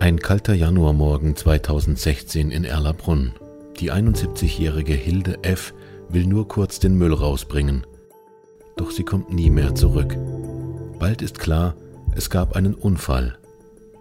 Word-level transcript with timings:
Ein 0.00 0.20
kalter 0.20 0.54
Januarmorgen 0.54 1.34
2016 1.34 2.52
in 2.52 2.62
Erlabrunn. 2.62 3.32
Die 3.80 3.92
71-jährige 3.92 4.92
Hilde 4.92 5.42
F. 5.42 5.74
will 6.08 6.24
nur 6.24 6.46
kurz 6.46 6.78
den 6.78 6.96
Müll 6.96 7.12
rausbringen. 7.12 7.84
Doch 8.76 8.92
sie 8.92 9.02
kommt 9.02 9.32
nie 9.32 9.50
mehr 9.50 9.74
zurück. 9.74 10.16
Bald 11.00 11.20
ist 11.20 11.40
klar, 11.40 11.74
es 12.14 12.30
gab 12.30 12.54
einen 12.54 12.74
Unfall. 12.74 13.38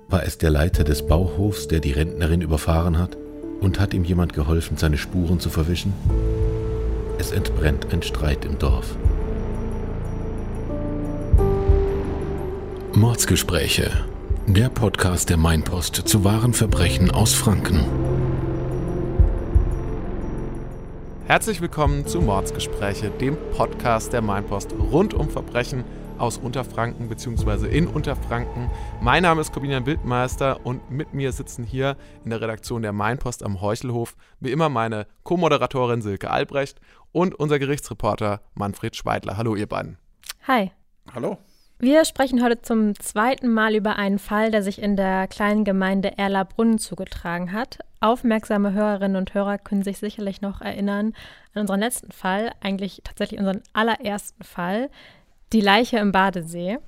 War 0.07 0.23
es 0.23 0.37
der 0.37 0.51
Leiter 0.51 0.83
des 0.83 1.07
Bauhofs, 1.07 1.67
der 1.67 1.79
die 1.79 1.93
Rentnerin 1.93 2.41
überfahren 2.41 2.99
hat? 2.99 3.17
Und 3.59 3.79
hat 3.79 3.95
ihm 3.95 4.03
jemand 4.03 4.33
geholfen, 4.33 4.77
seine 4.77 4.99
Spuren 4.99 5.39
zu 5.39 5.49
verwischen? 5.49 5.93
Es 7.17 7.31
entbrennt 7.31 7.91
ein 7.91 8.03
Streit 8.03 8.45
im 8.45 8.59
Dorf. 8.59 8.95
Mordsgespräche. 12.93 13.89
Der 14.49 14.69
Podcast 14.69 15.29
der 15.29 15.35
Mainpost 15.35 15.95
zu 16.07 16.23
wahren 16.23 16.53
Verbrechen 16.53 17.11
aus 17.11 17.33
Franken. 17.33 17.83
Herzlich 21.25 21.59
willkommen 21.59 22.07
zu 22.07 22.21
Mordsgespräche, 22.21 23.09
dem 23.09 23.35
Podcast 23.51 24.13
der 24.13 24.21
Mainpost 24.21 24.73
rund 24.73 25.13
um 25.13 25.29
Verbrechen 25.29 25.83
aus 26.17 26.37
Unterfranken 26.37 27.09
bzw. 27.09 27.67
in 27.67 27.87
Unterfranken. 27.87 28.69
Mein 29.01 29.23
Name 29.23 29.41
ist 29.41 29.51
Corbinian 29.51 29.85
Wildmeister 29.85 30.65
und 30.65 30.89
mit 30.89 31.13
mir 31.13 31.33
sitzen 31.33 31.65
hier 31.65 31.97
in 32.23 32.29
der 32.29 32.39
Redaktion 32.39 32.83
der 32.83 32.93
Mainpost 32.93 33.43
am 33.43 33.59
Heuchelhof 33.59 34.15
wie 34.39 34.53
immer 34.53 34.69
meine 34.69 35.07
Co-Moderatorin 35.23 36.01
Silke 36.01 36.31
Albrecht 36.31 36.79
und 37.11 37.35
unser 37.35 37.59
Gerichtsreporter 37.59 38.39
Manfred 38.53 38.95
Schweidler. 38.95 39.35
Hallo 39.35 39.55
ihr 39.55 39.67
beiden. 39.67 39.97
Hi. 40.47 40.71
Hallo. 41.13 41.37
Wir 41.79 42.05
sprechen 42.05 42.43
heute 42.43 42.59
zum 42.63 42.99
zweiten 42.99 43.49
Mal 43.53 43.75
über 43.75 43.97
einen 43.97 44.17
Fall, 44.17 44.49
der 44.49 44.63
sich 44.63 44.81
in 44.81 44.95
der 44.95 45.27
kleinen 45.27 45.63
Gemeinde 45.63 46.17
Erlabrunn 46.17 46.79
zugetragen 46.79 47.51
hat. 47.51 47.77
Aufmerksame 47.99 48.73
Hörerinnen 48.73 49.15
und 49.15 49.35
Hörer 49.35 49.59
können 49.59 49.83
sich 49.83 49.99
sicherlich 49.99 50.41
noch 50.41 50.59
erinnern 50.61 51.13
an 51.53 51.61
unseren 51.61 51.79
letzten 51.79 52.11
Fall, 52.11 52.51
eigentlich 52.61 53.01
tatsächlich 53.03 53.39
unseren 53.39 53.61
allerersten 53.73 54.43
Fall, 54.43 54.89
die 55.53 55.61
Leiche 55.61 55.99
im 55.99 56.11
Badesee. 56.11 56.79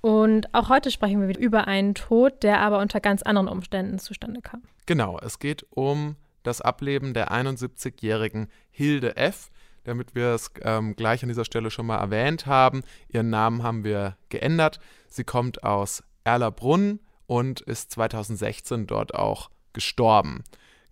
Und 0.00 0.54
auch 0.54 0.68
heute 0.68 0.92
sprechen 0.92 1.20
wir 1.20 1.26
wieder 1.26 1.40
über 1.40 1.66
einen 1.66 1.96
Tod, 1.96 2.44
der 2.44 2.60
aber 2.60 2.78
unter 2.78 3.00
ganz 3.00 3.22
anderen 3.22 3.48
Umständen 3.48 3.98
zustande 3.98 4.42
kam. 4.42 4.62
Genau, 4.86 5.18
es 5.18 5.40
geht 5.40 5.66
um 5.70 6.14
das 6.44 6.60
Ableben 6.60 7.14
der 7.14 7.32
71-jährigen 7.32 8.46
Hilde 8.70 9.16
F., 9.16 9.50
damit 9.84 10.14
wir 10.14 10.28
es 10.34 10.50
ähm, 10.62 10.96
gleich 10.96 11.22
an 11.22 11.28
dieser 11.28 11.44
Stelle 11.44 11.70
schon 11.70 11.86
mal 11.86 11.98
erwähnt 11.98 12.46
haben. 12.46 12.82
Ihren 13.08 13.30
Namen 13.30 13.62
haben 13.62 13.84
wir 13.84 14.16
geändert. 14.28 14.80
Sie 15.08 15.24
kommt 15.24 15.62
aus 15.62 16.02
Erlabrunn 16.24 17.00
und 17.26 17.60
ist 17.60 17.90
2016 17.92 18.86
dort 18.86 19.14
auch 19.14 19.50
gestorben. 19.72 20.42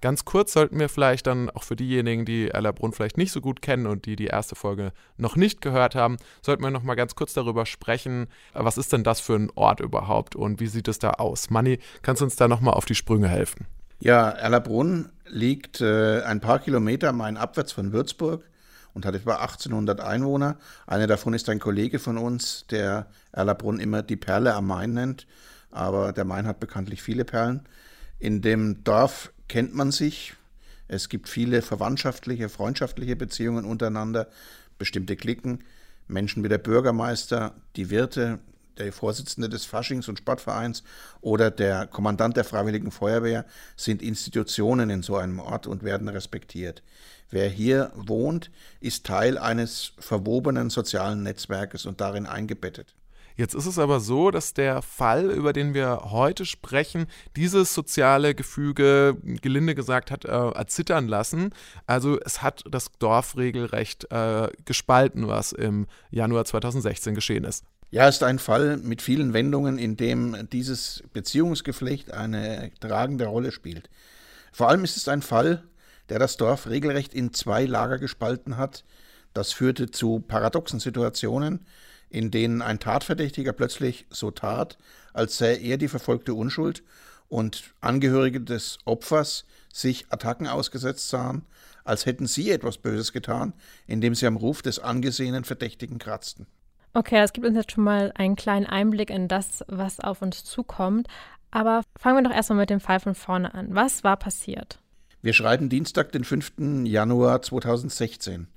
Ganz 0.02 0.24
kurz 0.24 0.52
sollten 0.52 0.80
wir 0.80 0.88
vielleicht 0.88 1.28
dann 1.28 1.48
auch 1.48 1.62
für 1.62 1.76
diejenigen, 1.76 2.24
die 2.24 2.48
Erlabrunn 2.48 2.92
vielleicht 2.92 3.16
nicht 3.16 3.30
so 3.30 3.40
gut 3.40 3.62
kennen 3.62 3.86
und 3.86 4.04
die 4.04 4.16
die 4.16 4.26
erste 4.26 4.56
Folge 4.56 4.92
noch 5.16 5.36
nicht 5.36 5.60
gehört 5.60 5.94
haben, 5.94 6.16
sollten 6.44 6.64
wir 6.64 6.72
noch 6.72 6.82
mal 6.82 6.96
ganz 6.96 7.14
kurz 7.14 7.34
darüber 7.34 7.66
sprechen, 7.66 8.26
was 8.52 8.78
ist 8.78 8.92
denn 8.92 9.04
das 9.04 9.20
für 9.20 9.34
ein 9.34 9.52
Ort 9.54 9.78
überhaupt 9.78 10.34
und 10.34 10.58
wie 10.58 10.66
sieht 10.66 10.88
es 10.88 10.98
da 10.98 11.10
aus? 11.10 11.50
Manni, 11.50 11.78
kannst 12.02 12.20
du 12.20 12.24
uns 12.24 12.34
da 12.34 12.48
noch 12.48 12.60
mal 12.60 12.72
auf 12.72 12.84
die 12.84 12.96
Sprünge 12.96 13.28
helfen? 13.28 13.66
Ja, 14.00 14.28
Erlabrunn 14.28 15.12
liegt 15.26 15.80
äh, 15.80 16.22
ein 16.22 16.40
paar 16.40 16.58
Kilometer 16.58 17.12
mainabwärts 17.12 17.70
von 17.70 17.92
Würzburg 17.92 18.44
und 18.94 19.06
hat 19.06 19.14
etwa 19.14 19.36
1800 19.36 20.00
Einwohner. 20.00 20.56
Einer 20.86 21.06
davon 21.06 21.34
ist 21.34 21.48
ein 21.48 21.58
Kollege 21.58 21.98
von 21.98 22.18
uns, 22.18 22.66
der 22.70 23.06
Erlabrunn 23.32 23.80
immer 23.80 24.02
die 24.02 24.16
Perle 24.16 24.54
am 24.54 24.66
Main 24.66 24.92
nennt. 24.92 25.26
Aber 25.70 26.12
der 26.12 26.24
Main 26.24 26.46
hat 26.46 26.60
bekanntlich 26.60 27.02
viele 27.02 27.24
Perlen. 27.24 27.66
In 28.18 28.42
dem 28.42 28.84
Dorf 28.84 29.32
kennt 29.48 29.74
man 29.74 29.90
sich. 29.90 30.34
Es 30.88 31.08
gibt 31.08 31.28
viele 31.28 31.62
verwandtschaftliche, 31.62 32.48
freundschaftliche 32.48 33.16
Beziehungen 33.16 33.64
untereinander, 33.64 34.28
bestimmte 34.78 35.16
Klicken. 35.16 35.64
Menschen 36.08 36.44
wie 36.44 36.48
der 36.48 36.58
Bürgermeister, 36.58 37.54
die 37.76 37.88
Wirte, 37.88 38.38
der 38.78 38.92
Vorsitzende 38.92 39.48
des 39.48 39.64
Faschings- 39.66 40.08
und 40.08 40.18
Sportvereins 40.18 40.82
oder 41.20 41.50
der 41.50 41.86
Kommandant 41.86 42.36
der 42.36 42.44
Freiwilligen 42.44 42.90
Feuerwehr 42.90 43.44
sind 43.76 44.02
Institutionen 44.02 44.90
in 44.90 45.02
so 45.02 45.16
einem 45.16 45.38
Ort 45.40 45.66
und 45.66 45.82
werden 45.82 46.08
respektiert. 46.08 46.82
Wer 47.30 47.48
hier 47.48 47.92
wohnt, 47.94 48.50
ist 48.80 49.06
Teil 49.06 49.38
eines 49.38 49.92
verwobenen 49.98 50.68
sozialen 50.68 51.22
Netzwerkes 51.22 51.86
und 51.86 52.00
darin 52.00 52.26
eingebettet. 52.26 52.94
Jetzt 53.36 53.54
ist 53.54 53.66
es 53.66 53.78
aber 53.78 54.00
so, 54.00 54.30
dass 54.30 54.54
der 54.54 54.82
Fall, 54.82 55.30
über 55.30 55.52
den 55.52 55.74
wir 55.74 56.10
heute 56.10 56.44
sprechen, 56.44 57.06
dieses 57.36 57.72
soziale 57.72 58.34
Gefüge, 58.34 59.16
gelinde 59.22 59.74
gesagt, 59.74 60.10
hat 60.10 60.24
äh, 60.24 60.28
erzittern 60.28 61.08
lassen. 61.08 61.54
Also 61.86 62.20
es 62.20 62.42
hat 62.42 62.62
das 62.70 62.90
Dorf 62.98 63.36
regelrecht 63.36 64.10
äh, 64.12 64.48
gespalten, 64.64 65.28
was 65.28 65.52
im 65.52 65.86
Januar 66.10 66.44
2016 66.44 67.14
geschehen 67.14 67.44
ist. 67.44 67.64
Ja, 67.94 68.08
ist 68.08 68.22
ein 68.22 68.38
Fall 68.38 68.78
mit 68.78 69.02
vielen 69.02 69.34
Wendungen, 69.34 69.76
in 69.76 69.98
dem 69.98 70.48
dieses 70.50 71.02
Beziehungsgeflecht 71.12 72.10
eine 72.10 72.70
tragende 72.80 73.26
Rolle 73.26 73.52
spielt. 73.52 73.90
Vor 74.50 74.70
allem 74.70 74.82
ist 74.82 74.96
es 74.96 75.08
ein 75.08 75.20
Fall, 75.20 75.62
der 76.08 76.18
das 76.18 76.38
Dorf 76.38 76.70
regelrecht 76.70 77.12
in 77.12 77.34
zwei 77.34 77.66
Lager 77.66 77.98
gespalten 77.98 78.56
hat. 78.56 78.84
Das 79.34 79.52
führte 79.52 79.90
zu 79.90 80.20
paradoxen 80.20 80.80
Situationen, 80.80 81.66
in 82.08 82.30
denen 82.30 82.62
ein 82.62 82.80
Tatverdächtiger 82.80 83.52
plötzlich 83.52 84.06
so 84.08 84.30
tat, 84.30 84.78
als 85.12 85.36
sei 85.36 85.58
er 85.58 85.76
die 85.76 85.88
verfolgte 85.88 86.32
Unschuld 86.32 86.82
und 87.28 87.74
Angehörige 87.82 88.40
des 88.40 88.78
Opfers 88.86 89.44
sich 89.70 90.06
Attacken 90.08 90.46
ausgesetzt 90.46 91.10
sahen, 91.10 91.44
als 91.84 92.06
hätten 92.06 92.26
sie 92.26 92.52
etwas 92.52 92.78
Böses 92.78 93.12
getan, 93.12 93.52
indem 93.86 94.14
sie 94.14 94.26
am 94.26 94.36
Ruf 94.36 94.62
des 94.62 94.78
angesehenen 94.78 95.44
Verdächtigen 95.44 95.98
kratzten. 95.98 96.46
Okay, 96.94 97.16
das 97.16 97.32
gibt 97.32 97.46
uns 97.46 97.56
jetzt 97.56 97.72
schon 97.72 97.84
mal 97.84 98.12
einen 98.16 98.36
kleinen 98.36 98.66
Einblick 98.66 99.10
in 99.10 99.28
das, 99.28 99.64
was 99.66 100.00
auf 100.00 100.20
uns 100.20 100.44
zukommt. 100.44 101.08
Aber 101.50 101.82
fangen 101.98 102.16
wir 102.16 102.28
doch 102.28 102.34
erstmal 102.34 102.58
mit 102.58 102.70
dem 102.70 102.80
Fall 102.80 103.00
von 103.00 103.14
vorne 103.14 103.54
an. 103.54 103.74
Was 103.74 104.04
war 104.04 104.16
passiert? 104.16 104.78
Wir 105.20 105.32
schreiben 105.32 105.68
Dienstag, 105.68 106.12
den 106.12 106.24
5. 106.24 106.84
Januar 106.84 107.42
2016. 107.42 108.48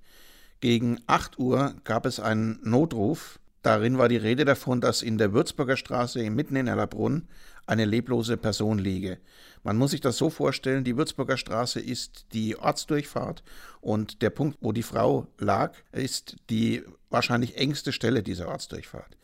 Gegen 0.61 0.99
8 1.07 1.37
Uhr 1.37 1.75
gab 1.83 2.05
es 2.05 2.19
einen 2.19 2.59
Notruf. 2.63 3.39
Darin 3.61 3.97
war 3.97 4.09
die 4.09 4.17
Rede 4.17 4.45
davon, 4.45 4.81
dass 4.81 5.01
in 5.01 5.17
der 5.17 5.33
Würzburger 5.33 5.77
Straße 5.77 6.29
mitten 6.29 6.55
in 6.55 6.67
Erlabrunn 6.67 7.27
eine 7.67 7.85
leblose 7.85 8.37
Person 8.37 8.77
liege. 8.77 9.17
Man 9.63 9.77
muss 9.77 9.91
sich 9.91 10.01
das 10.01 10.17
so 10.17 10.29
vorstellen, 10.29 10.83
die 10.83 10.97
Würzburger 10.97 11.37
Straße 11.37 11.79
ist 11.79 12.27
die 12.33 12.57
Ortsdurchfahrt 12.57 13.43
und 13.81 14.21
der 14.21 14.29
Punkt, 14.29 14.57
wo 14.61 14.71
die 14.71 14.83
Frau 14.83 15.27
lag, 15.39 15.73
ist 15.91 16.35
die 16.49 16.83
wahrscheinlich 17.15 17.57
engste 17.57 17.91
Stelle 17.91 18.21
dieser 18.21 18.47
Ortsdurchfahrt. 18.49 19.17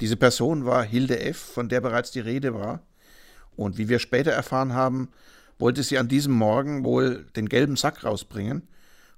Diese 0.00 0.16
Person 0.16 0.64
war 0.64 0.84
Hilde 0.84 1.18
F., 1.20 1.38
von 1.38 1.68
der 1.68 1.80
bereits 1.80 2.12
die 2.12 2.20
Rede 2.20 2.54
war. 2.54 2.82
Und 3.56 3.78
wie 3.78 3.88
wir 3.88 3.98
später 3.98 4.30
erfahren 4.30 4.74
haben, 4.74 5.08
wollte 5.58 5.82
sie 5.82 5.98
an 5.98 6.08
diesem 6.08 6.32
Morgen 6.32 6.84
wohl 6.84 7.26
den 7.36 7.48
gelben 7.48 7.76
Sack 7.76 8.04
rausbringen. 8.04 8.68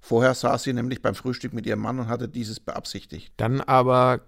Vorher 0.00 0.34
saß 0.34 0.62
sie 0.64 0.72
nämlich 0.72 1.02
beim 1.02 1.14
Frühstück 1.14 1.52
mit 1.52 1.66
ihrem 1.66 1.80
Mann 1.80 2.00
und 2.00 2.08
hatte 2.08 2.28
dieses 2.28 2.58
beabsichtigt. 2.58 3.32
Dann 3.36 3.60
aber 3.60 4.22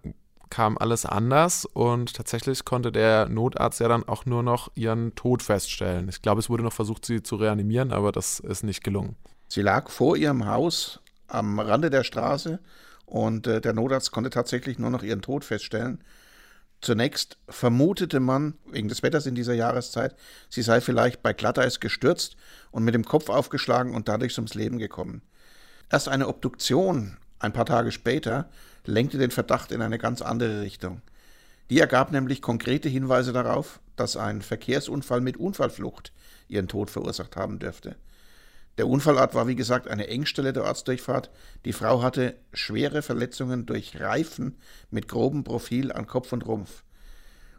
kam 0.51 0.79
alles 0.79 1.05
anders 1.05 1.65
und 1.65 2.15
tatsächlich 2.15 2.65
konnte 2.65 2.93
der 2.93 3.29
Notarzt 3.29 3.81
ja 3.81 3.89
dann 3.89 4.05
auch 4.05 4.25
nur 4.25 4.45
noch 4.45 4.71
ihren 4.77 5.17
Tod 5.17 5.43
feststellen. 5.43 6.09
Ich 6.09 6.23
glaube, 6.23 6.39
es 6.39 6.49
wurde 6.49 6.63
noch 6.63 6.73
versucht, 6.73 7.05
sie 7.07 7.23
zu 7.25 7.35
reanimieren, 7.37 7.91
aber 7.91 8.13
das 8.13 8.39
ist 8.39 8.63
nicht 8.63 8.85
gelungen. 8.85 9.17
Sie 9.49 9.63
lag 9.63 9.91
vor 9.91 10.17
ihrem 10.17 10.47
Haus 10.47 11.01
am 11.27 11.59
Rande 11.59 11.91
der 11.91 12.05
Straße 12.05 12.61
und 13.07 13.47
äh, 13.47 13.61
der 13.61 13.73
Notarzt 13.73 14.13
konnte 14.13 14.31
tatsächlich 14.31 14.79
nur 14.79 14.91
noch 14.91 15.03
ihren 15.03 15.23
Tod 15.23 15.45
feststellen. 15.45 16.03
Zunächst 16.81 17.39
vermutete 17.49 18.21
man, 18.21 18.55
wegen 18.71 18.89
des 18.89 19.03
Wetters 19.03 19.27
in 19.27 19.35
dieser 19.35 19.55
Jahreszeit, 19.55 20.15
sie 20.51 20.63
sei 20.63 20.81
vielleicht 20.81 21.23
bei 21.23 21.33
Glatteis 21.33 21.81
gestürzt 21.81 22.37
und 22.71 22.85
mit 22.85 22.95
dem 22.95 23.05
Kopf 23.05 23.31
aufgeschlagen 23.31 23.95
und 23.95 24.09
dadurch 24.09 24.37
ums 24.37 24.55
Leben 24.55 24.79
gekommen. 24.79 25.23
Erst 25.91 26.09
eine 26.09 26.29
Obduktion 26.29 27.17
ein 27.39 27.53
paar 27.53 27.67
Tage 27.67 27.93
später 27.93 28.49
lenkte 28.87 29.19
den 29.19 29.31
Verdacht 29.31 29.71
in 29.71 29.83
eine 29.83 29.99
ganz 29.99 30.23
andere 30.23 30.63
Richtung. 30.63 31.03
Die 31.71 31.79
ergab 31.79 32.11
nämlich 32.11 32.43
konkrete 32.43 32.89
Hinweise 32.89 33.33
darauf, 33.33 33.81
dass 33.97 34.17
ein 34.17 34.43
Verkehrsunfall 34.43 35.21
mit 35.21 35.37
Unfallflucht 35.37 36.13
ihren 36.49 36.69
Tod 36.69 36.91
verursacht 36.91 37.37
haben 37.37 37.59
dürfte. 37.59 37.97
Der 38.79 38.89
Unfallort 38.89 39.35
war 39.35 39.47
wie 39.47 39.55
gesagt 39.55 39.89
eine 39.89 40.09
Engstelle 40.09 40.53
der 40.53 40.65
Ortsdurchfahrt. 40.65 41.31
Die 41.65 41.73
Frau 41.73 42.03
hatte 42.03 42.35
schwere 42.53 43.03
Verletzungen 43.03 43.67
durch 43.67 44.01
Reifen 44.01 44.59
mit 44.91 45.07
grobem 45.09 45.45
Profil 45.45 45.93
an 45.93 46.07
Kopf 46.07 46.33
und 46.33 46.47
Rumpf. 46.47 46.83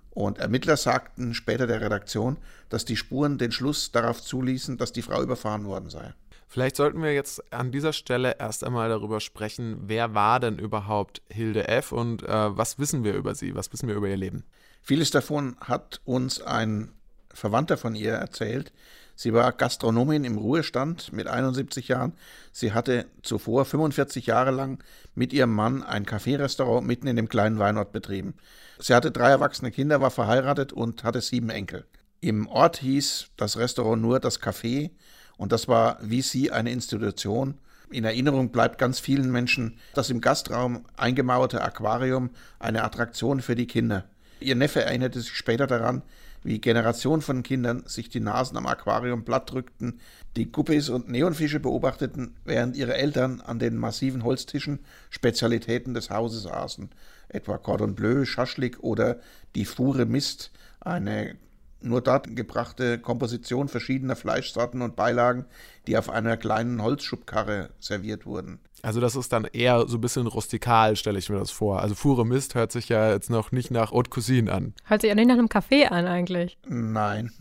Und 0.10 0.40
Ermittler 0.40 0.78
sagten 0.78 1.34
später 1.34 1.68
der 1.68 1.82
Redaktion, 1.82 2.38
dass 2.70 2.86
die 2.86 2.96
Spuren 2.96 3.38
den 3.38 3.52
Schluss 3.52 3.92
darauf 3.92 4.22
zuließen, 4.22 4.78
dass 4.78 4.94
die 4.94 5.02
Frau 5.02 5.22
überfahren 5.22 5.66
worden 5.66 5.90
sei. 5.90 6.14
Vielleicht 6.48 6.78
sollten 6.78 7.02
wir 7.02 7.14
jetzt 7.14 7.54
an 7.54 7.72
dieser 7.72 7.92
Stelle 7.92 8.38
erst 8.40 8.64
einmal 8.64 8.88
darüber 8.88 9.20
sprechen, 9.20 9.78
wer 9.82 10.14
war 10.14 10.40
denn 10.40 10.58
überhaupt 10.58 11.22
Hilde 11.30 11.68
F. 11.68 11.92
und 11.92 12.24
äh, 12.24 12.58
was 12.58 12.80
wissen 12.80 13.04
wir 13.04 13.14
über 13.14 13.36
sie, 13.36 13.56
was 13.56 13.74
wissen 13.74 13.90
wir 13.90 13.96
über 13.96 14.08
ihr 14.08 14.16
Leben? 14.16 14.46
Vieles 14.82 15.12
davon 15.12 15.58
hat 15.60 16.00
uns 16.06 16.42
ein 16.42 16.94
Verwandter 17.34 17.76
von 17.76 17.96
ihr 17.96 18.14
erzählt. 18.14 18.72
Sie 19.16 19.34
war 19.34 19.52
Gastronomin 19.54 20.26
im 20.26 20.38
Ruhestand 20.38 21.14
mit 21.14 21.28
71 21.28 21.88
Jahren. 21.88 22.14
Sie 22.52 22.74
hatte 22.74 23.06
zuvor 23.24 23.64
45 23.64 24.26
Jahre 24.26 24.52
lang 24.52 24.84
mit 25.16 25.32
ihrem 25.32 25.54
Mann 25.54 25.84
ein 25.84 26.06
Kaffeerestaurant 26.06 26.86
mitten 26.86 27.08
in 27.08 27.16
dem 27.16 27.30
kleinen 27.30 27.58
Weinort 27.58 27.94
betrieben. 27.94 28.34
Sie 28.78 28.94
hatte 28.94 29.12
drei 29.12 29.30
erwachsene 29.30 29.72
Kinder, 29.72 30.02
war 30.02 30.12
verheiratet 30.12 30.74
und 30.74 31.04
hatte 31.04 31.22
sieben 31.22 31.50
Enkel. 31.50 31.86
Im 32.20 32.48
Ort 32.48 32.78
hieß 32.78 33.28
das 33.38 33.58
Restaurant 33.58 34.02
nur 34.02 34.20
das 34.20 34.42
Café 34.42 34.92
und 35.38 35.52
das 35.52 35.68
war 35.68 35.98
wie 36.02 36.22
sie 36.22 36.52
eine 36.52 36.72
Institution. 36.72 37.56
In 37.92 38.04
Erinnerung 38.04 38.52
bleibt 38.52 38.78
ganz 38.78 39.00
vielen 39.00 39.32
Menschen 39.32 39.78
das 39.94 40.10
im 40.10 40.20
Gastraum 40.20 40.86
eingemauerte 40.98 41.62
Aquarium 41.62 42.32
eine 42.60 42.84
Attraktion 42.84 43.42
für 43.42 43.56
die 43.56 43.68
Kinder. 43.68 44.06
Ihr 44.40 44.56
Neffe 44.56 44.84
erinnerte 44.84 45.22
sich 45.22 45.34
später 45.34 45.68
daran, 45.68 46.02
wie 46.46 46.62
Generationen 46.62 47.24
von 47.24 47.42
Kindern 47.42 47.84
sich 47.88 48.08
die 48.10 48.20
Nasen 48.20 48.56
am 48.56 48.68
Aquarium 48.68 49.26
platt 49.26 49.52
drückten, 49.52 50.00
die 50.38 50.52
Guppies 50.52 50.90
und 50.90 51.10
Neonfische 51.10 51.60
beobachteten, 51.60 52.36
während 52.46 52.78
ihre 52.78 52.94
Eltern 52.94 53.42
an 53.42 53.58
den 53.58 53.78
massiven 53.78 54.24
Holztischen 54.24 54.80
Spezialitäten 55.10 55.96
des 55.96 56.12
Hauses 56.12 56.46
aßen, 56.46 56.92
etwa 57.30 57.58
Cordon 57.58 57.96
Bleu, 57.96 58.26
Schaschlik 58.26 58.84
oder 58.84 59.20
die 59.56 59.66
Fure 59.66 60.06
Mist, 60.06 60.52
eine 60.80 61.36
nur 61.82 62.02
dort 62.02 62.36
gebrachte 62.36 63.00
Komposition 63.00 63.68
verschiedener 63.68 64.16
Fleischsorten 64.16 64.84
und 64.84 64.96
Beilagen, 64.96 65.46
die 65.88 65.98
auf 65.98 66.10
einer 66.10 66.38
kleinen 66.38 66.82
Holzschubkarre 66.82 67.70
serviert 67.80 68.26
wurden. 68.26 68.60
Also 68.86 69.02
das 69.02 69.16
ist 69.16 69.34
dann 69.34 69.46
eher 69.46 69.88
so 69.88 69.98
ein 69.98 70.02
bisschen 70.02 70.28
rustikal, 70.28 70.96
stelle 70.96 71.18
ich 71.18 71.28
mir 71.28 71.40
das 71.40 71.50
vor. 71.50 71.82
Also 71.82 71.96
Fure 71.96 72.24
Mist 72.24 72.54
hört 72.54 72.72
sich 72.72 72.88
ja 72.88 73.12
jetzt 73.12 73.32
noch 73.32 73.52
nicht 73.52 73.72
nach 73.72 73.92
Haute 73.92 74.12
Cuisine 74.12 74.54
an. 74.54 74.76
Hört 74.84 75.02
sich 75.02 75.10
ja 75.10 75.16
nicht 75.16 75.28
nach 75.28 75.40
einem 75.40 75.48
Café 75.48 75.88
an 75.88 76.06
eigentlich. 76.06 76.60
Nein, 76.68 77.32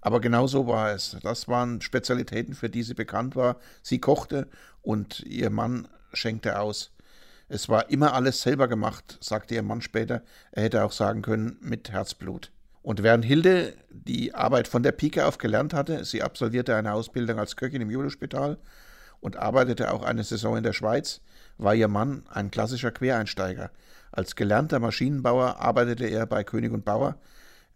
aber 0.00 0.20
genau 0.20 0.48
so 0.48 0.66
war 0.66 0.90
es. 0.90 1.16
Das 1.22 1.46
waren 1.46 1.80
Spezialitäten, 1.82 2.52
für 2.52 2.68
die 2.68 2.82
sie 2.82 2.94
bekannt 2.94 3.36
war. 3.36 3.58
Sie 3.80 4.00
kochte 4.00 4.48
und 4.82 5.20
ihr 5.20 5.50
Mann 5.50 5.86
schenkte 6.14 6.58
aus. 6.58 6.90
Es 7.48 7.68
war 7.68 7.90
immer 7.90 8.12
alles 8.12 8.42
selber 8.42 8.66
gemacht, 8.66 9.18
sagte 9.20 9.54
ihr 9.54 9.62
Mann 9.62 9.82
später. 9.82 10.22
Er 10.50 10.64
hätte 10.64 10.82
auch 10.82 10.92
sagen 10.92 11.22
können, 11.22 11.58
mit 11.60 11.92
Herzblut. 11.92 12.50
Und 12.82 13.04
während 13.04 13.24
Hilde 13.24 13.74
die 13.90 14.34
Arbeit 14.34 14.66
von 14.66 14.82
der 14.82 14.92
Pike 14.92 15.26
auf 15.26 15.38
gelernt 15.38 15.74
hatte, 15.74 16.04
sie 16.04 16.24
absolvierte 16.24 16.74
eine 16.74 16.92
Ausbildung 16.92 17.38
als 17.38 17.54
Köchin 17.54 17.82
im 17.82 17.90
Judospital 17.90 18.58
und 19.20 19.36
arbeitete 19.36 19.92
auch 19.92 20.02
eine 20.02 20.24
Saison 20.24 20.56
in 20.56 20.62
der 20.62 20.72
Schweiz, 20.72 21.20
war 21.56 21.74
ihr 21.74 21.88
Mann 21.88 22.22
ein 22.28 22.50
klassischer 22.50 22.90
Quereinsteiger. 22.90 23.70
Als 24.12 24.36
gelernter 24.36 24.78
Maschinenbauer 24.78 25.60
arbeitete 25.60 26.06
er 26.06 26.26
bei 26.26 26.44
König 26.44 26.72
und 26.72 26.84
Bauer. 26.84 27.16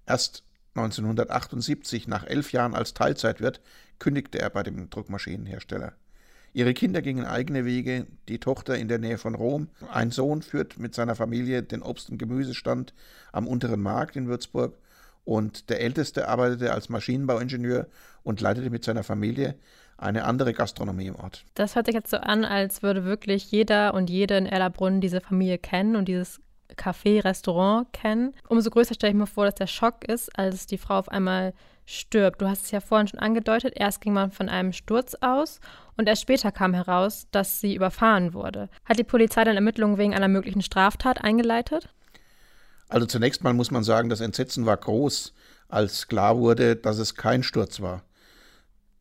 Erst 0.07 0.45
1978, 0.75 2.09
nach 2.09 2.25
elf 2.25 2.53
Jahren 2.53 2.75
als 2.75 2.95
Teilzeitwirt, 2.95 3.61
kündigte 3.99 4.39
er 4.39 4.51
bei 4.51 4.63
dem 4.63 4.89
Druckmaschinenhersteller. 4.89 5.93
Ihre 6.55 6.75
Kinder 6.75 7.01
gingen 7.01 7.25
eigene 7.25 7.65
Wege, 7.65 8.07
die 8.29 8.39
Tochter 8.39 8.77
in 8.77 8.89
der 8.89 8.99
Nähe 8.99 9.17
von 9.17 9.35
Rom. 9.35 9.69
Ein 9.91 10.11
Sohn 10.11 10.43
führt 10.43 10.79
mit 10.79 10.95
seiner 10.95 11.15
Familie 11.15 11.63
den 11.63 11.83
Obst- 11.83 12.11
und 12.11 12.19
Gemüsestand 12.19 12.93
am 13.33 13.47
unteren 13.47 13.81
Markt 13.81 14.17
in 14.17 14.29
Würzburg 14.29 14.77
und 15.25 15.71
der 15.71 15.81
Älteste 15.81 16.29
arbeitete 16.29 16.73
als 16.73 16.89
Maschinenbauingenieur 16.89 17.87
und 18.23 18.41
leitete 18.41 18.71
mit 18.71 18.85
seiner 18.85 19.03
Familie 19.03 19.55
eine 20.03 20.25
andere 20.25 20.53
Gastronomie 20.53 21.07
im 21.07 21.17
Ort. 21.17 21.45
Das 21.55 21.75
hört 21.75 21.87
sich 21.87 21.95
jetzt 21.95 22.11
so 22.11 22.19
an, 22.19 22.45
als 22.45 22.83
würde 22.83 23.05
wirklich 23.05 23.51
jeder 23.51 23.95
und 23.95 24.11
jede 24.11 24.37
in 24.37 24.47
Erlabrunn 24.47 25.01
diese 25.01 25.21
Familie 25.21 25.59
kennen 25.59 25.97
und 25.97 26.07
dieses 26.07 26.41
Café, 26.77 27.25
Restaurant 27.25 27.93
kennen. 27.93 28.35
Umso 28.49 28.71
größer 28.71 28.95
stelle 28.95 29.13
ich 29.13 29.19
mir 29.19 29.27
vor, 29.27 29.45
dass 29.45 29.55
der 29.55 29.67
Schock 29.67 30.05
ist, 30.05 30.37
als 30.39 30.67
die 30.67 30.79
Frau 30.79 30.99
auf 30.99 31.09
einmal 31.09 31.53
stirbt. 31.85 32.41
Du 32.41 32.49
hast 32.49 32.65
es 32.65 32.71
ja 32.71 32.81
vorhin 32.81 33.09
schon 33.09 33.21
angedeutet. 33.21 33.75
Erst 33.77 34.01
ging 34.01 34.13
man 34.13 34.31
von 34.31 34.49
einem 34.49 34.73
Sturz 34.73 35.15
aus 35.21 35.61
und 35.97 36.09
erst 36.09 36.23
später 36.23 36.53
kam 36.53 36.75
heraus, 36.75 37.27
dass 37.31 37.61
sie 37.61 37.75
überfahren 37.75 38.35
wurde. 38.35 38.69
Hat 38.85 38.99
die 38.99 39.05
Polizei 39.05 39.45
dann 39.45 39.57
Ermittlungen 39.57 39.99
wegen 39.99 40.15
einer 40.15 40.29
möglichen 40.29 40.63
Straftat 40.63 41.23
eingeleitet? 41.23 41.89
Also 42.89 43.07
zunächst 43.07 43.43
mal 43.43 43.55
muss 43.55 43.71
man 43.71 43.85
sagen, 43.85 44.09
das 44.09 44.21
Entsetzen 44.21 44.67
war 44.67 44.77
groß, 44.77 45.33
als 45.69 46.09
klar 46.09 46.39
wurde, 46.39 46.77
dass 46.77 46.99
es 46.99 47.15
kein 47.15 47.43
Sturz 47.43 47.81
war. 47.81 48.03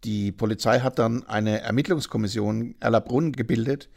Die 0.03 0.31
Polizei 0.31 0.80
hat 0.80 1.00
dann 1.00 1.27
eine 1.27 1.62
Ermittlungskommission 1.62 2.75
Erlabrunn 2.80 3.33
gebildet, 3.33 3.89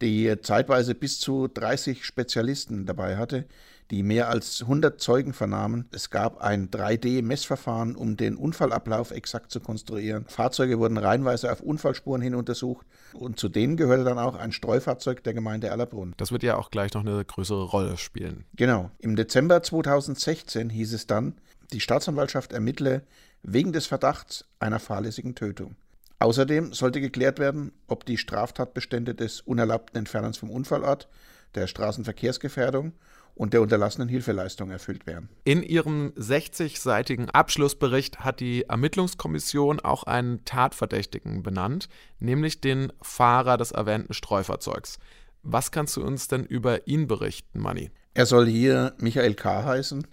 die 0.00 0.34
zeitweise 0.42 0.94
bis 0.94 1.20
zu 1.20 1.48
30 1.48 2.04
Spezialisten 2.04 2.86
dabei 2.86 3.16
hatte, 3.16 3.46
die 3.90 4.02
mehr 4.02 4.28
als 4.28 4.62
100 4.62 5.00
Zeugen 5.00 5.32
vernahmen. 5.32 5.86
Es 5.92 6.10
gab 6.10 6.40
ein 6.40 6.70
3D-Messverfahren, 6.70 7.94
um 7.94 8.16
den 8.16 8.36
Unfallablauf 8.36 9.10
exakt 9.10 9.50
zu 9.52 9.60
konstruieren. 9.60 10.24
Fahrzeuge 10.26 10.78
wurden 10.78 10.96
reihenweise 10.96 11.52
auf 11.52 11.60
Unfallspuren 11.60 12.22
hin 12.22 12.34
untersucht 12.34 12.86
und 13.12 13.38
zu 13.38 13.48
denen 13.48 13.76
gehörte 13.76 14.04
dann 14.04 14.18
auch 14.18 14.34
ein 14.34 14.52
Streufahrzeug 14.52 15.22
der 15.22 15.34
Gemeinde 15.34 15.68
Erlabrunn. 15.68 16.14
Das 16.16 16.32
wird 16.32 16.42
ja 16.42 16.56
auch 16.56 16.70
gleich 16.70 16.92
noch 16.94 17.02
eine 17.02 17.24
größere 17.24 17.64
Rolle 17.64 17.96
spielen. 17.96 18.44
Genau. 18.56 18.90
Im 18.98 19.16
Dezember 19.16 19.62
2016 19.62 20.70
hieß 20.70 20.94
es 20.94 21.06
dann, 21.06 21.34
die 21.72 21.80
Staatsanwaltschaft 21.80 22.52
ermittle 22.52 23.02
wegen 23.44 23.72
des 23.72 23.86
Verdachts 23.86 24.44
einer 24.58 24.80
fahrlässigen 24.80 25.34
Tötung. 25.34 25.76
Außerdem 26.18 26.72
sollte 26.72 27.00
geklärt 27.00 27.38
werden, 27.38 27.72
ob 27.86 28.06
die 28.06 28.16
Straftatbestände 28.16 29.14
des 29.14 29.42
unerlaubten 29.42 29.98
Entfernens 29.98 30.38
vom 30.38 30.50
Unfallort, 30.50 31.08
der 31.54 31.66
Straßenverkehrsgefährdung 31.66 32.94
und 33.34 33.52
der 33.52 33.60
unterlassenen 33.60 34.08
Hilfeleistung 34.08 34.70
erfüllt 34.70 35.06
werden. 35.06 35.28
In 35.44 35.62
ihrem 35.62 36.12
60-seitigen 36.16 37.30
Abschlussbericht 37.30 38.20
hat 38.20 38.40
die 38.40 38.62
Ermittlungskommission 38.62 39.80
auch 39.80 40.04
einen 40.04 40.44
Tatverdächtigen 40.44 41.42
benannt, 41.42 41.88
nämlich 42.18 42.60
den 42.60 42.92
Fahrer 43.02 43.56
des 43.56 43.72
erwähnten 43.72 44.14
Streufahrzeugs. 44.14 44.98
Was 45.42 45.70
kannst 45.70 45.96
du 45.96 46.02
uns 46.02 46.28
denn 46.28 46.44
über 46.44 46.86
ihn 46.86 47.06
berichten, 47.06 47.60
Manni? 47.60 47.90
Er 48.14 48.26
soll 48.26 48.46
hier 48.46 48.94
Michael 48.98 49.34
K. 49.34 49.64
heißen 49.64 50.06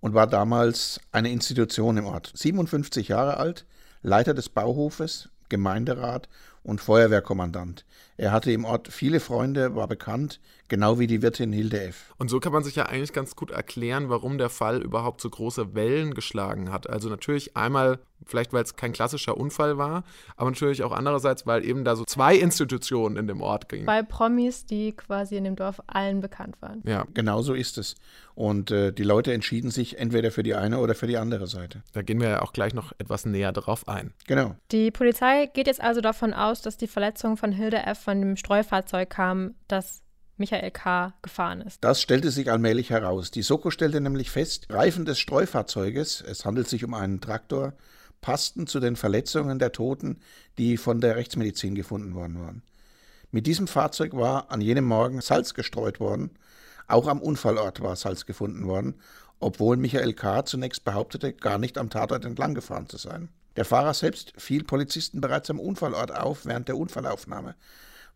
und 0.00 0.14
war 0.14 0.26
damals 0.26 1.00
eine 1.12 1.30
Institution 1.30 1.96
im 1.96 2.06
Ort. 2.06 2.32
57 2.34 3.08
Jahre 3.08 3.36
alt, 3.36 3.66
Leiter 4.02 4.34
des 4.34 4.48
Bauhofes, 4.48 5.28
Gemeinderat 5.48 6.28
und 6.62 6.80
Feuerwehrkommandant. 6.80 7.84
Er 8.20 8.32
hatte 8.32 8.52
im 8.52 8.66
Ort 8.66 8.88
viele 8.88 9.18
Freunde, 9.18 9.74
war 9.74 9.88
bekannt, 9.88 10.40
genau 10.68 10.98
wie 10.98 11.06
die 11.06 11.22
Wirtin 11.22 11.54
Hilde 11.54 11.80
F. 11.84 12.14
Und 12.18 12.28
so 12.28 12.38
kann 12.38 12.52
man 12.52 12.62
sich 12.62 12.76
ja 12.76 12.84
eigentlich 12.84 13.14
ganz 13.14 13.34
gut 13.34 13.50
erklären, 13.50 14.10
warum 14.10 14.36
der 14.36 14.50
Fall 14.50 14.82
überhaupt 14.82 15.22
so 15.22 15.30
große 15.30 15.74
Wellen 15.74 16.12
geschlagen 16.12 16.70
hat. 16.70 16.88
Also 16.88 17.08
natürlich 17.08 17.56
einmal, 17.56 17.98
vielleicht 18.26 18.52
weil 18.52 18.62
es 18.62 18.76
kein 18.76 18.92
klassischer 18.92 19.38
Unfall 19.38 19.78
war, 19.78 20.04
aber 20.36 20.50
natürlich 20.50 20.82
auch 20.82 20.92
andererseits, 20.92 21.46
weil 21.46 21.64
eben 21.64 21.82
da 21.82 21.96
so 21.96 22.04
zwei 22.04 22.36
Institutionen 22.36 23.16
in 23.16 23.26
dem 23.26 23.40
Ort 23.40 23.70
gingen. 23.70 23.84
Zwei 23.84 24.02
Promis, 24.02 24.66
die 24.66 24.92
quasi 24.92 25.36
in 25.36 25.44
dem 25.44 25.56
Dorf 25.56 25.82
allen 25.86 26.20
bekannt 26.20 26.60
waren. 26.60 26.82
Ja, 26.84 27.06
genau 27.14 27.40
so 27.40 27.54
ist 27.54 27.78
es. 27.78 27.94
Und 28.34 28.70
äh, 28.70 28.92
die 28.92 29.02
Leute 29.02 29.32
entschieden 29.32 29.70
sich 29.70 29.98
entweder 29.98 30.30
für 30.30 30.42
die 30.42 30.54
eine 30.54 30.78
oder 30.78 30.94
für 30.94 31.06
die 31.06 31.18
andere 31.18 31.46
Seite. 31.46 31.82
Da 31.92 32.02
gehen 32.02 32.20
wir 32.20 32.28
ja 32.28 32.42
auch 32.42 32.52
gleich 32.52 32.74
noch 32.74 32.92
etwas 32.98 33.26
näher 33.26 33.52
darauf 33.52 33.88
ein. 33.88 34.12
Genau. 34.26 34.56
Die 34.72 34.90
Polizei 34.90 35.46
geht 35.46 35.66
jetzt 35.66 35.82
also 35.82 36.00
davon 36.00 36.32
aus, 36.32 36.62
dass 36.62 36.76
die 36.76 36.86
Verletzung 36.86 37.36
von 37.36 37.52
Hilde 37.52 37.78
F 37.78 38.09
von 38.10 38.20
dem 38.20 38.36
Streufahrzeug 38.36 39.08
kam, 39.08 39.54
das 39.68 40.02
Michael 40.36 40.72
K. 40.72 41.14
gefahren 41.22 41.60
ist. 41.60 41.84
Das 41.84 42.02
stellte 42.02 42.32
sich 42.32 42.50
allmählich 42.50 42.90
heraus. 42.90 43.30
Die 43.30 43.42
Soko 43.42 43.70
stellte 43.70 44.00
nämlich 44.00 44.32
fest, 44.32 44.66
Reifen 44.68 45.04
des 45.04 45.20
Streufahrzeuges, 45.20 46.20
es 46.20 46.44
handelt 46.44 46.68
sich 46.68 46.82
um 46.82 46.92
einen 46.92 47.20
Traktor, 47.20 47.74
passten 48.20 48.66
zu 48.66 48.80
den 48.80 48.96
Verletzungen 48.96 49.60
der 49.60 49.70
Toten, 49.70 50.18
die 50.58 50.76
von 50.76 51.00
der 51.00 51.14
Rechtsmedizin 51.14 51.76
gefunden 51.76 52.14
worden 52.16 52.40
waren. 52.40 52.62
Mit 53.30 53.46
diesem 53.46 53.68
Fahrzeug 53.68 54.12
war 54.14 54.50
an 54.50 54.60
jenem 54.60 54.86
Morgen 54.86 55.20
Salz 55.20 55.54
gestreut 55.54 56.00
worden. 56.00 56.30
Auch 56.88 57.06
am 57.06 57.22
Unfallort 57.22 57.80
war 57.80 57.94
Salz 57.94 58.26
gefunden 58.26 58.66
worden, 58.66 58.94
obwohl 59.38 59.76
Michael 59.76 60.14
K. 60.14 60.44
zunächst 60.44 60.84
behauptete, 60.84 61.32
gar 61.32 61.58
nicht 61.58 61.78
am 61.78 61.90
Tatort 61.90 62.24
entlang 62.24 62.54
gefahren 62.54 62.88
zu 62.88 62.96
sein. 62.96 63.28
Der 63.54 63.64
Fahrer 63.64 63.94
selbst 63.94 64.32
fiel 64.36 64.64
Polizisten 64.64 65.20
bereits 65.20 65.48
am 65.48 65.60
Unfallort 65.60 66.10
auf 66.10 66.44
während 66.44 66.66
der 66.66 66.76
Unfallaufnahme, 66.76 67.54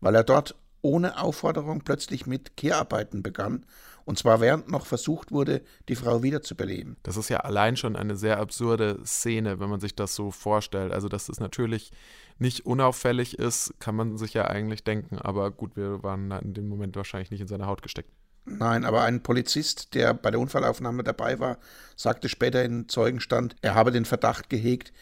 weil 0.05 0.13
er 0.13 0.23
dort 0.23 0.53
ohne 0.83 1.19
Aufforderung 1.19 1.81
plötzlich 1.81 2.27
mit 2.27 2.55
Kehrarbeiten 2.57 3.23
begann, 3.23 3.65
und 4.05 4.19
zwar 4.19 4.39
während 4.39 4.69
noch 4.69 4.85
versucht 4.85 5.31
wurde, 5.31 5.63
die 5.89 5.95
Frau 5.95 6.21
wiederzubeleben. 6.21 6.95
Das 7.01 7.17
ist 7.17 7.29
ja 7.29 7.39
allein 7.39 7.75
schon 7.75 7.95
eine 7.95 8.15
sehr 8.15 8.37
absurde 8.37 8.99
Szene, 9.03 9.59
wenn 9.59 9.67
man 9.67 9.79
sich 9.79 9.95
das 9.95 10.13
so 10.13 10.29
vorstellt. 10.29 10.93
Also, 10.93 11.09
dass 11.09 11.27
es 11.27 11.39
natürlich 11.39 11.91
nicht 12.37 12.67
unauffällig 12.67 13.39
ist, 13.39 13.73
kann 13.79 13.95
man 13.95 14.15
sich 14.19 14.35
ja 14.35 14.45
eigentlich 14.45 14.83
denken, 14.83 15.17
aber 15.17 15.49
gut, 15.49 15.75
wir 15.75 16.03
waren 16.03 16.29
in 16.29 16.53
dem 16.53 16.67
Moment 16.67 16.95
wahrscheinlich 16.95 17.31
nicht 17.31 17.41
in 17.41 17.47
seine 17.47 17.65
Haut 17.65 17.81
gesteckt. 17.81 18.11
Nein, 18.45 18.85
aber 18.85 19.01
ein 19.05 19.23
Polizist, 19.23 19.95
der 19.95 20.13
bei 20.13 20.29
der 20.29 20.39
Unfallaufnahme 20.39 21.03
dabei 21.03 21.39
war, 21.39 21.57
sagte 21.95 22.29
später 22.29 22.63
in 22.63 22.87
Zeugenstand, 22.89 23.55
er 23.63 23.73
habe 23.73 23.89
den 23.89 24.05
Verdacht 24.05 24.51
gehegt, 24.51 24.93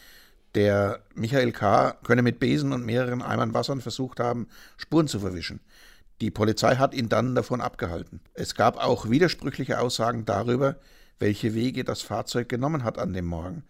der 0.54 1.00
Michael 1.14 1.52
K. 1.52 1.92
könne 2.04 2.22
mit 2.22 2.38
Besen 2.38 2.72
und 2.72 2.84
mehreren 2.84 3.22
Eimern 3.22 3.54
Wassern 3.54 3.80
versucht 3.80 4.20
haben, 4.20 4.48
Spuren 4.76 5.08
zu 5.08 5.20
verwischen. 5.20 5.60
Die 6.20 6.30
Polizei 6.30 6.76
hat 6.76 6.94
ihn 6.94 7.08
dann 7.08 7.34
davon 7.34 7.60
abgehalten. 7.60 8.20
Es 8.34 8.54
gab 8.54 8.76
auch 8.76 9.10
widersprüchliche 9.10 9.80
Aussagen 9.80 10.24
darüber, 10.24 10.76
welche 11.18 11.54
Wege 11.54 11.84
das 11.84 12.02
Fahrzeug 12.02 12.48
genommen 12.48 12.84
hat 12.84 12.98
an 12.98 13.12
dem 13.12 13.26
Morgen. 13.26 13.64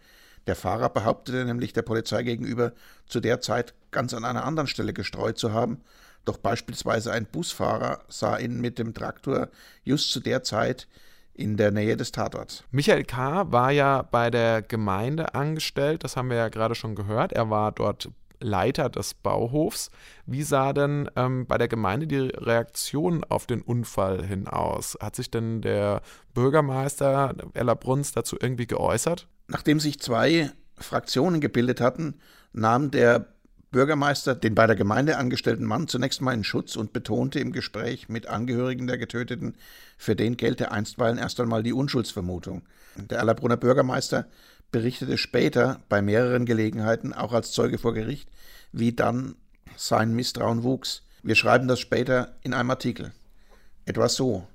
Der 0.47 0.55
Fahrer 0.55 0.89
behauptete 0.89 1.43
nämlich 1.45 1.73
der 1.73 1.81
Polizei 1.81 2.21
gegenüber, 2.21 2.73
zu 3.07 3.19
der 3.19 3.41
Zeit 3.41 3.73
ganz 3.91 4.13
an 4.13 4.25
einer 4.25 4.45
anderen 4.45 4.67
Stelle 4.67 4.93
gestreut 4.93 5.39
zu 5.39 5.53
haben, 5.53 5.81
doch 6.23 6.37
beispielsweise 6.37 7.11
ein 7.11 7.25
Busfahrer 7.25 8.03
sah 8.09 8.37
ihn 8.37 8.59
mit 8.59 8.77
dem 8.79 8.93
Traktor 8.93 9.49
just 9.83 10.11
zu 10.11 10.19
der 10.19 10.43
Zeit 10.43 10.87
in 11.35 11.57
der 11.57 11.71
Nähe 11.71 11.97
des 11.97 12.11
Tatorts. 12.11 12.63
Michael 12.71 13.03
K. 13.03 13.51
war 13.51 13.71
ja 13.71 14.01
bei 14.01 14.29
der 14.29 14.61
Gemeinde 14.61 15.35
angestellt, 15.35 16.03
das 16.03 16.15
haben 16.15 16.29
wir 16.29 16.37
ja 16.37 16.49
gerade 16.49 16.75
schon 16.75 16.95
gehört. 16.95 17.33
Er 17.33 17.49
war 17.49 17.71
dort 17.71 18.09
Leiter 18.39 18.89
des 18.89 19.13
Bauhofs. 19.13 19.91
Wie 20.25 20.43
sah 20.43 20.73
denn 20.73 21.09
ähm, 21.15 21.45
bei 21.45 21.57
der 21.57 21.67
Gemeinde 21.67 22.07
die 22.07 22.17
Reaktion 22.17 23.23
auf 23.23 23.45
den 23.45 23.61
Unfall 23.61 24.23
hin 24.23 24.47
aus? 24.47 24.97
Hat 25.01 25.15
sich 25.15 25.31
denn 25.31 25.61
der 25.61 26.01
Bürgermeister 26.33 27.33
Ella 27.53 27.73
Bruns 27.73 28.11
dazu 28.11 28.37
irgendwie 28.39 28.67
geäußert? 28.67 29.27
Nachdem 29.47 29.79
sich 29.79 29.99
zwei 29.99 30.51
Fraktionen 30.77 31.41
gebildet 31.41 31.81
hatten, 31.81 32.19
nahm 32.51 32.91
der 32.91 33.34
Bürgermeister 33.75 34.35
den 34.35 34.55
bei 34.55 34.67
der 34.67 34.77
Gemeinde 34.77 35.17
angestellten 35.17 35.65
Mann 35.65 35.89
zunächst 35.89 36.21
mal 36.21 36.33
in 36.33 36.45
Schutz 36.45 36.77
und 36.77 36.93
betonte 36.93 37.41
im 37.41 37.51
Gespräch 37.51 38.07
mit 38.07 38.25
Angehörigen 38.25 38.87
der 38.87 38.97
Getöteten, 38.97 39.57
für 39.97 40.15
den 40.15 40.37
gelte 40.37 40.71
einstweilen 40.71 41.17
erst 41.17 41.41
einmal 41.41 41.61
die 41.61 41.73
Unschuldsvermutung. 41.73 42.61
Der 42.95 43.19
Allerbrunner 43.19 43.57
Bürgermeister 43.57 44.27
berichtete 44.71 45.17
später 45.17 45.81
bei 45.89 46.01
mehreren 46.01 46.45
Gelegenheiten, 46.45 47.11
auch 47.11 47.33
als 47.33 47.51
Zeuge 47.51 47.77
vor 47.77 47.93
Gericht, 47.93 48.29
wie 48.71 48.93
dann 48.93 49.35
sein 49.75 50.15
Misstrauen 50.15 50.63
wuchs. 50.63 51.01
Wir 51.21 51.35
schreiben 51.35 51.67
das 51.67 51.81
später 51.81 52.37
in 52.43 52.53
einem 52.53 52.69
Artikel. 52.69 53.11
Etwa 53.83 54.07
so. 54.07 54.47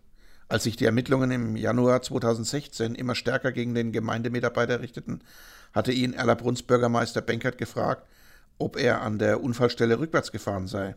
Als 0.48 0.64
sich 0.64 0.76
die 0.76 0.86
Ermittlungen 0.86 1.30
im 1.30 1.56
Januar 1.56 2.00
2016 2.00 2.94
immer 2.94 3.14
stärker 3.14 3.52
gegen 3.52 3.74
den 3.74 3.92
Gemeindemitarbeiter 3.92 4.80
richteten, 4.80 5.20
hatte 5.74 5.92
ihn 5.92 6.14
Erlabruns 6.14 6.62
Bürgermeister 6.62 7.20
Benkert 7.20 7.58
gefragt, 7.58 8.06
ob 8.60 8.76
er 8.76 9.02
an 9.02 9.18
der 9.18 9.42
Unfallstelle 9.42 9.98
rückwärts 9.98 10.32
gefahren 10.32 10.66
sei. 10.66 10.94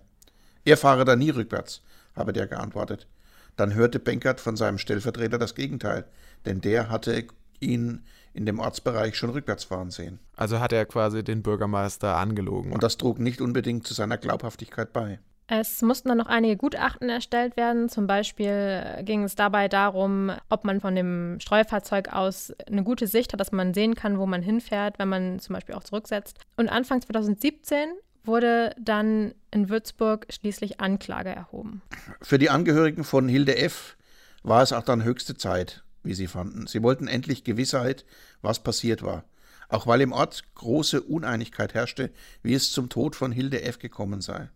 Er 0.66 0.78
fahre 0.78 1.06
da 1.06 1.16
nie 1.16 1.30
rückwärts, 1.30 1.82
habe 2.16 2.34
der 2.34 2.48
geantwortet. 2.48 3.08
Dann 3.56 3.74
hörte 3.74 4.00
Benkert 4.00 4.42
von 4.42 4.56
seinem 4.56 4.78
Stellvertreter 4.78 5.38
das 5.38 5.56
Gegenteil, 5.56 6.06
denn 6.46 6.62
der 6.62 6.90
hatte 6.90 7.26
ihn 7.60 8.04
in 8.34 8.46
dem 8.46 8.60
Ortsbereich 8.60 9.16
schon 9.16 9.30
rückwärts 9.30 9.64
fahren 9.64 9.92
sehen. 9.92 10.20
Also 10.36 10.60
hat 10.60 10.74
er 10.74 10.86
quasi 10.86 11.24
den 11.24 11.44
Bürgermeister 11.44 12.18
angelogen. 12.18 12.72
Und 12.72 12.84
das 12.84 12.98
trug 12.98 13.20
nicht 13.20 13.42
unbedingt 13.42 13.86
zu 13.86 13.94
seiner 13.94 14.18
Glaubhaftigkeit 14.18 14.92
bei. 14.92 15.20
Es 15.48 15.82
mussten 15.82 16.08
dann 16.08 16.18
noch 16.18 16.28
einige 16.28 16.56
Gutachten 16.56 17.10
erstellt 17.10 17.58
werden. 17.58 17.90
Zum 17.90 18.08
Beispiel 18.08 19.02
ging 19.04 19.24
es 19.24 19.36
dabei 19.36 19.68
darum, 19.68 20.32
ob 20.50 20.64
man 20.64 20.80
von 20.80 20.96
dem 20.96 21.38
Streufahrzeug 21.40 22.14
aus 22.14 22.54
eine 22.66 22.84
gute 22.84 23.08
Sicht 23.08 23.34
hat, 23.34 23.40
dass 23.40 23.52
man 23.52 23.74
sehen 23.74 23.96
kann, 23.96 24.18
wo 24.20 24.26
man 24.26 24.42
hinfährt, 24.42 25.00
wenn 25.00 25.10
man 25.10 25.40
zum 25.40 25.54
Beispiel 25.54 25.76
auch 25.76 25.84
zurücksetzt. 25.84 26.40
Und 26.56 26.70
Anfang 26.70 27.02
2017 27.02 27.90
wurde 28.24 28.74
dann 28.80 29.34
in 29.52 29.70
Würzburg 29.70 30.28
schließlich 30.30 30.80
Anklage 30.80 31.30
erhoben. 31.30 31.82
Für 32.22 32.38
die 32.38 32.50
Angehörigen 32.50 33.04
von 33.04 33.28
Hilde 33.28 33.58
F. 33.58 33.98
war 34.44 34.62
es 34.62 34.72
auch 34.72 34.84
dann 34.84 35.04
höchste 35.04 35.36
Zeit, 35.36 35.84
wie 36.04 36.14
sie 36.14 36.28
fanden. 36.28 36.68
Sie 36.68 36.82
wollten 36.84 37.08
endlich 37.08 37.44
Gewissheit, 37.44 38.06
was 38.42 38.64
passiert 38.64 39.04
war. 39.04 39.26
Auch 39.68 39.88
weil 39.88 40.02
im 40.02 40.14
Ort 40.14 40.44
große 40.56 41.02
Uneinigkeit 41.02 41.74
herrschte, 41.74 42.12
wie 42.44 42.54
es 42.54 42.72
zum 42.72 42.90
Tod 42.90 43.16
von 43.16 43.32
Hilde 43.32 43.62
F. 43.64 43.80
gekommen 43.80 44.22
sei. 44.22 44.50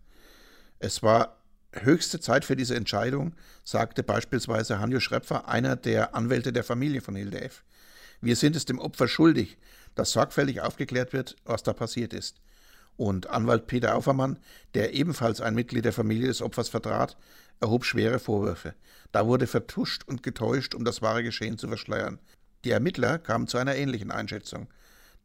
Es 0.78 1.02
war 1.02 1.38
höchste 1.72 2.20
Zeit 2.20 2.44
für 2.44 2.56
diese 2.56 2.76
Entscheidung, 2.76 3.34
sagte 3.64 4.02
beispielsweise 4.02 4.78
Hanjo 4.78 5.00
Schrepfer, 5.00 5.48
einer 5.48 5.76
der 5.76 6.14
Anwälte 6.14 6.52
der 6.52 6.64
Familie 6.64 7.00
von 7.00 7.16
Hilde 7.16 7.40
F. 7.40 7.64
Wir 8.20 8.36
sind 8.36 8.56
es 8.56 8.64
dem 8.64 8.78
Opfer 8.78 9.08
schuldig, 9.08 9.58
dass 9.94 10.12
sorgfältig 10.12 10.60
aufgeklärt 10.60 11.12
wird, 11.12 11.36
was 11.44 11.62
da 11.62 11.72
passiert 11.72 12.12
ist. 12.12 12.40
Und 12.96 13.28
Anwalt 13.28 13.66
Peter 13.66 13.94
Aufermann, 13.94 14.38
der 14.74 14.94
ebenfalls 14.94 15.40
ein 15.40 15.54
Mitglied 15.54 15.84
der 15.84 15.92
Familie 15.92 16.28
des 16.28 16.42
Opfers 16.42 16.68
vertrat, 16.68 17.16
erhob 17.60 17.84
schwere 17.84 18.18
Vorwürfe. 18.18 18.74
Da 19.12 19.26
wurde 19.26 19.46
vertuscht 19.46 20.02
und 20.06 20.22
getäuscht, 20.22 20.74
um 20.74 20.84
das 20.84 21.02
wahre 21.02 21.22
Geschehen 21.22 21.58
zu 21.58 21.68
verschleiern. 21.68 22.18
Die 22.64 22.70
Ermittler 22.70 23.18
kamen 23.18 23.46
zu 23.46 23.58
einer 23.58 23.76
ähnlichen 23.76 24.10
Einschätzung. 24.10 24.68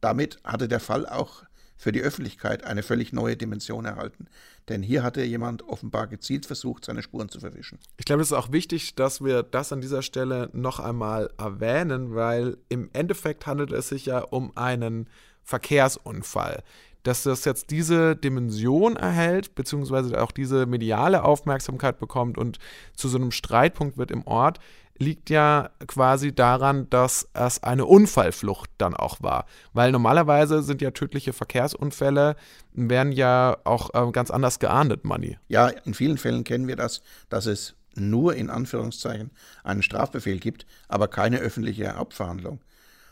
Damit 0.00 0.38
hatte 0.44 0.68
der 0.68 0.80
Fall 0.80 1.06
auch 1.06 1.44
für 1.76 1.92
die 1.92 2.00
Öffentlichkeit 2.00 2.64
eine 2.64 2.82
völlig 2.82 3.12
neue 3.12 3.36
Dimension 3.36 3.84
erhalten. 3.84 4.26
Denn 4.68 4.82
hier 4.82 5.02
hatte 5.02 5.22
jemand 5.22 5.68
offenbar 5.68 6.06
gezielt 6.06 6.46
versucht, 6.46 6.84
seine 6.84 7.02
Spuren 7.02 7.28
zu 7.28 7.40
verwischen. 7.40 7.78
Ich 7.96 8.04
glaube, 8.04 8.22
es 8.22 8.28
ist 8.28 8.36
auch 8.36 8.52
wichtig, 8.52 8.94
dass 8.94 9.22
wir 9.22 9.42
das 9.42 9.72
an 9.72 9.80
dieser 9.80 10.02
Stelle 10.02 10.48
noch 10.52 10.80
einmal 10.80 11.30
erwähnen, 11.36 12.14
weil 12.14 12.56
im 12.68 12.88
Endeffekt 12.92 13.46
handelt 13.46 13.72
es 13.72 13.88
sich 13.88 14.06
ja 14.06 14.20
um 14.20 14.56
einen 14.56 15.08
Verkehrsunfall. 15.42 16.62
Dass 17.02 17.24
das 17.24 17.44
jetzt 17.44 17.70
diese 17.70 18.16
Dimension 18.16 18.96
erhält, 18.96 19.54
beziehungsweise 19.54 20.22
auch 20.22 20.32
diese 20.32 20.64
mediale 20.64 21.22
Aufmerksamkeit 21.22 21.98
bekommt 21.98 22.38
und 22.38 22.58
zu 22.96 23.08
so 23.08 23.18
einem 23.18 23.30
Streitpunkt 23.30 23.98
wird 23.98 24.10
im 24.10 24.26
Ort, 24.26 24.58
liegt 24.96 25.30
ja 25.30 25.70
quasi 25.86 26.34
daran, 26.34 26.88
dass 26.90 27.28
es 27.32 27.62
eine 27.62 27.84
Unfallflucht 27.84 28.70
dann 28.78 28.94
auch 28.94 29.20
war. 29.22 29.46
Weil 29.72 29.90
normalerweise 29.92 30.62
sind 30.62 30.80
ja 30.82 30.92
tödliche 30.92 31.32
Verkehrsunfälle, 31.32 32.36
werden 32.72 33.12
ja 33.12 33.56
auch 33.64 33.90
äh, 33.94 34.10
ganz 34.12 34.30
anders 34.30 34.58
geahndet, 34.58 35.04
Manni. 35.04 35.38
Ja, 35.48 35.68
in 35.68 35.94
vielen 35.94 36.18
Fällen 36.18 36.44
kennen 36.44 36.68
wir 36.68 36.76
das, 36.76 37.02
dass 37.28 37.46
es 37.46 37.74
nur 37.96 38.34
in 38.34 38.50
Anführungszeichen 38.50 39.30
einen 39.62 39.82
Strafbefehl 39.82 40.38
gibt, 40.38 40.66
aber 40.88 41.08
keine 41.08 41.38
öffentliche 41.38 41.96
Hauptverhandlung. 41.96 42.60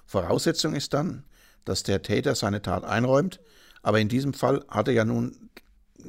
Voraussetzung 0.06 0.74
ist 0.74 0.94
dann, 0.94 1.24
dass 1.64 1.82
der 1.82 2.02
Täter 2.02 2.34
seine 2.34 2.62
Tat 2.62 2.84
einräumt, 2.84 3.40
aber 3.82 4.00
in 4.00 4.08
diesem 4.08 4.34
Fall 4.34 4.64
hatte 4.68 4.92
ja 4.92 5.04
nun 5.04 5.50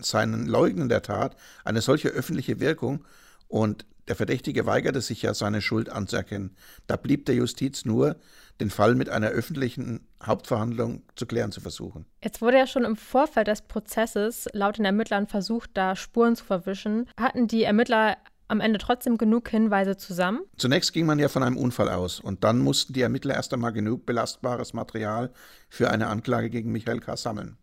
seinen 0.01 0.47
Leugnen 0.47 0.89
der 0.89 1.03
Tat 1.03 1.35
eine 1.63 1.81
solche 1.81 2.09
öffentliche 2.09 2.59
Wirkung 2.59 3.05
und 3.47 3.85
der 4.07 4.15
Verdächtige 4.15 4.65
weigerte 4.65 5.01
sich 5.01 5.21
ja, 5.21 5.33
seine 5.33 5.61
Schuld 5.61 5.89
anzuerkennen. 5.89 6.55
Da 6.87 6.97
blieb 6.97 7.25
der 7.25 7.35
Justiz 7.35 7.85
nur, 7.85 8.17
den 8.59 8.69
Fall 8.69 8.95
mit 8.95 9.09
einer 9.09 9.29
öffentlichen 9.29 10.07
Hauptverhandlung 10.23 11.03
zu 11.15 11.25
klären 11.25 11.51
zu 11.51 11.61
versuchen. 11.61 12.05
Jetzt 12.23 12.41
wurde 12.41 12.57
ja 12.57 12.67
schon 12.67 12.83
im 12.83 12.95
Vorfeld 12.95 13.47
des 13.47 13.61
Prozesses 13.61 14.47
laut 14.53 14.77
den 14.77 14.85
Ermittlern 14.85 15.27
versucht, 15.27 15.71
da 15.73 15.95
Spuren 15.95 16.35
zu 16.35 16.45
verwischen. 16.45 17.09
Hatten 17.17 17.47
die 17.47 17.63
Ermittler 17.63 18.17
am 18.47 18.59
Ende 18.59 18.77
trotzdem 18.77 19.17
genug 19.17 19.49
Hinweise 19.49 19.97
zusammen? 19.97 20.41
Zunächst 20.57 20.93
ging 20.93 21.05
man 21.05 21.17
ja 21.17 21.29
von 21.29 21.43
einem 21.43 21.57
Unfall 21.57 21.89
aus 21.89 22.19
und 22.19 22.43
dann 22.43 22.59
mussten 22.59 22.93
die 22.93 23.01
Ermittler 23.01 23.33
erst 23.33 23.53
einmal 23.53 23.73
genug 23.73 24.05
belastbares 24.05 24.73
Material 24.73 25.31
für 25.69 25.89
eine 25.89 26.07
Anklage 26.07 26.49
gegen 26.49 26.71
Michael 26.71 26.99
K. 26.99 27.17
sammeln. 27.17 27.57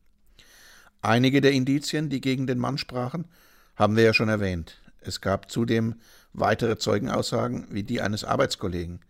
Einige 1.02 1.40
der 1.40 1.52
Indizien, 1.52 2.11
die 2.11 2.20
gegen 2.20 2.47
den 2.47 2.59
Mann 2.59 2.76
sprachen, 2.76 3.26
haben 3.76 3.97
wir 3.97 4.04
ja 4.04 4.12
schon 4.12 4.28
erwähnt. 4.28 4.78
Es 5.00 5.20
gab 5.20 5.50
zudem 5.50 5.94
weitere 6.33 6.77
Zeugenaussagen 6.79 7.67
wie 7.71 7.83
die 7.83 8.01
eines 8.01 8.25
Arbeitskollegen. 8.25 9.01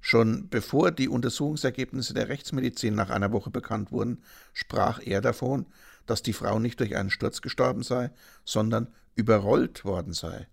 Schon 0.00 0.48
bevor 0.48 0.90
die 0.90 1.08
Untersuchungsergebnisse 1.08 2.14
der 2.14 2.28
Rechtsmedizin 2.28 2.94
nach 2.94 3.10
einer 3.10 3.32
Woche 3.32 3.50
bekannt 3.50 3.90
wurden, 3.90 4.22
sprach 4.52 5.00
er 5.04 5.20
davon, 5.20 5.66
dass 6.06 6.22
die 6.22 6.32
Frau 6.32 6.58
nicht 6.58 6.80
durch 6.80 6.96
einen 6.96 7.10
Sturz 7.10 7.42
gestorben 7.42 7.82
sei, 7.82 8.10
sondern 8.44 8.88
überrollt 9.14 9.84
worden 9.84 10.12
sei. 10.12 10.46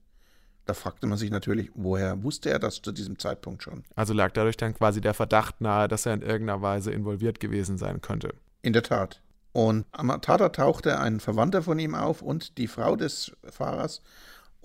Da 0.65 0.73
fragte 0.73 1.05
man 1.05 1.17
sich 1.17 1.29
natürlich, 1.29 1.69
woher 1.75 2.23
wusste 2.23 2.49
er 2.49 2.57
das 2.57 2.81
zu 2.81 2.91
diesem 2.91 3.19
Zeitpunkt 3.19 3.61
schon? 3.61 3.83
Also 3.95 4.13
lag 4.13 4.31
dadurch 4.31 4.57
dann 4.57 4.73
quasi 4.73 4.99
der 4.99 5.13
Verdacht 5.13 5.61
nahe, 5.61 5.87
dass 5.87 6.07
er 6.07 6.15
in 6.15 6.23
irgendeiner 6.23 6.61
Weise 6.63 6.91
involviert 6.91 7.39
gewesen 7.39 7.77
sein 7.77 8.01
könnte. 8.01 8.33
In 8.63 8.73
der 8.73 8.81
Tat. 8.81 9.21
Und 9.53 9.85
am 9.91 10.09
Tatort 10.21 10.55
tauchte 10.55 10.99
ein 10.99 11.19
Verwandter 11.19 11.61
von 11.61 11.77
ihm 11.79 11.95
auf 11.95 12.21
und 12.21 12.57
die 12.57 12.67
Frau 12.67 12.95
des 12.95 13.31
Fahrers 13.47 14.01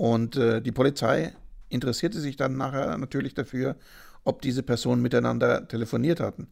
und 0.01 0.37
äh, 0.37 0.63
die 0.63 0.73
Polizei 0.73 1.35
interessierte 1.69 2.21
sich 2.21 2.39
dann 2.39 2.57
nachher 2.57 2.97
natürlich 2.97 3.35
dafür, 3.35 3.77
ob 4.25 4.41
diese 4.41 4.63
Personen 4.63 5.03
miteinander 5.03 5.69
telefoniert 5.69 6.21
hatten. 6.21 6.49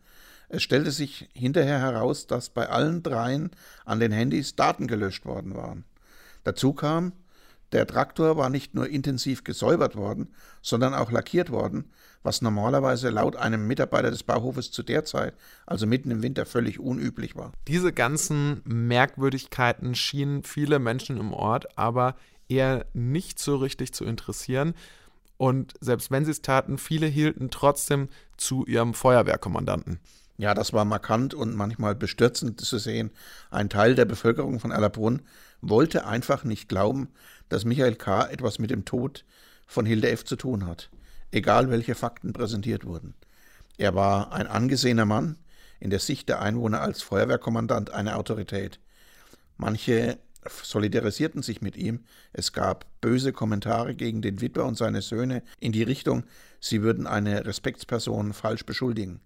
Es 0.50 0.62
stellte 0.62 0.90
sich 0.90 1.30
hinterher 1.32 1.78
heraus, 1.78 2.26
dass 2.26 2.50
bei 2.50 2.68
allen 2.68 3.02
dreien 3.02 3.50
an 3.86 4.00
den 4.00 4.12
Handys 4.12 4.54
Daten 4.54 4.86
gelöscht 4.86 5.24
worden 5.24 5.54
waren. 5.54 5.84
Dazu 6.44 6.74
kam, 6.74 7.14
der 7.72 7.86
Traktor 7.86 8.36
war 8.36 8.50
nicht 8.50 8.74
nur 8.74 8.86
intensiv 8.86 9.44
gesäubert 9.44 9.96
worden, 9.96 10.28
sondern 10.60 10.92
auch 10.92 11.10
lackiert 11.10 11.50
worden, 11.50 11.90
was 12.22 12.42
normalerweise 12.42 13.08
laut 13.08 13.36
einem 13.36 13.66
Mitarbeiter 13.66 14.10
des 14.10 14.24
Bauhofes 14.24 14.72
zu 14.72 14.82
der 14.82 15.06
Zeit, 15.06 15.32
also 15.64 15.86
mitten 15.86 16.10
im 16.10 16.22
Winter, 16.22 16.44
völlig 16.44 16.80
unüblich 16.80 17.34
war. 17.34 17.52
Diese 17.66 17.94
ganzen 17.94 18.60
Merkwürdigkeiten 18.64 19.94
schienen 19.94 20.42
viele 20.42 20.78
Menschen 20.78 21.16
im 21.16 21.32
Ort 21.32 21.78
aber 21.78 22.14
eher 22.48 22.86
nicht 22.92 23.38
so 23.38 23.56
richtig 23.56 23.92
zu 23.92 24.04
interessieren. 24.04 24.74
Und 25.36 25.74
selbst 25.80 26.10
wenn 26.10 26.24
sie 26.24 26.32
es 26.32 26.42
taten, 26.42 26.78
viele 26.78 27.06
hielten 27.06 27.50
trotzdem 27.50 28.08
zu 28.36 28.66
ihrem 28.66 28.94
Feuerwehrkommandanten. 28.94 30.00
Ja, 30.36 30.54
das 30.54 30.72
war 30.72 30.84
markant 30.84 31.34
und 31.34 31.54
manchmal 31.54 31.94
bestürzend 31.94 32.60
zu 32.60 32.78
sehen. 32.78 33.10
Ein 33.50 33.68
Teil 33.68 33.94
der 33.94 34.04
Bevölkerung 34.04 34.60
von 34.60 34.70
Erlabrunn 34.70 35.22
wollte 35.60 36.06
einfach 36.06 36.44
nicht 36.44 36.68
glauben, 36.68 37.08
dass 37.48 37.64
Michael 37.64 37.96
K. 37.96 38.26
etwas 38.26 38.58
mit 38.58 38.70
dem 38.70 38.84
Tod 38.84 39.24
von 39.66 39.84
Hilde 39.84 40.10
F. 40.10 40.24
zu 40.24 40.36
tun 40.36 40.66
hat, 40.66 40.90
egal 41.32 41.70
welche 41.70 41.96
Fakten 41.96 42.32
präsentiert 42.32 42.84
wurden. 42.84 43.14
Er 43.78 43.94
war 43.94 44.32
ein 44.32 44.46
angesehener 44.46 45.06
Mann, 45.06 45.38
in 45.80 45.90
der 45.90 46.00
Sicht 46.00 46.28
der 46.28 46.40
Einwohner 46.40 46.80
als 46.80 47.02
Feuerwehrkommandant 47.02 47.90
eine 47.90 48.16
Autorität. 48.16 48.80
Manche 49.56 50.18
solidarisierten 50.62 51.42
sich 51.42 51.60
mit 51.60 51.76
ihm. 51.76 52.04
Es 52.32 52.52
gab 52.52 52.86
böse 53.00 53.32
Kommentare 53.32 53.94
gegen 53.94 54.22
den 54.22 54.40
Witwer 54.40 54.64
und 54.64 54.76
seine 54.76 55.02
Söhne 55.02 55.42
in 55.60 55.72
die 55.72 55.82
Richtung, 55.82 56.24
sie 56.60 56.82
würden 56.82 57.06
eine 57.06 57.46
Respektsperson 57.46 58.32
falsch 58.32 58.64
beschuldigen. 58.64 59.20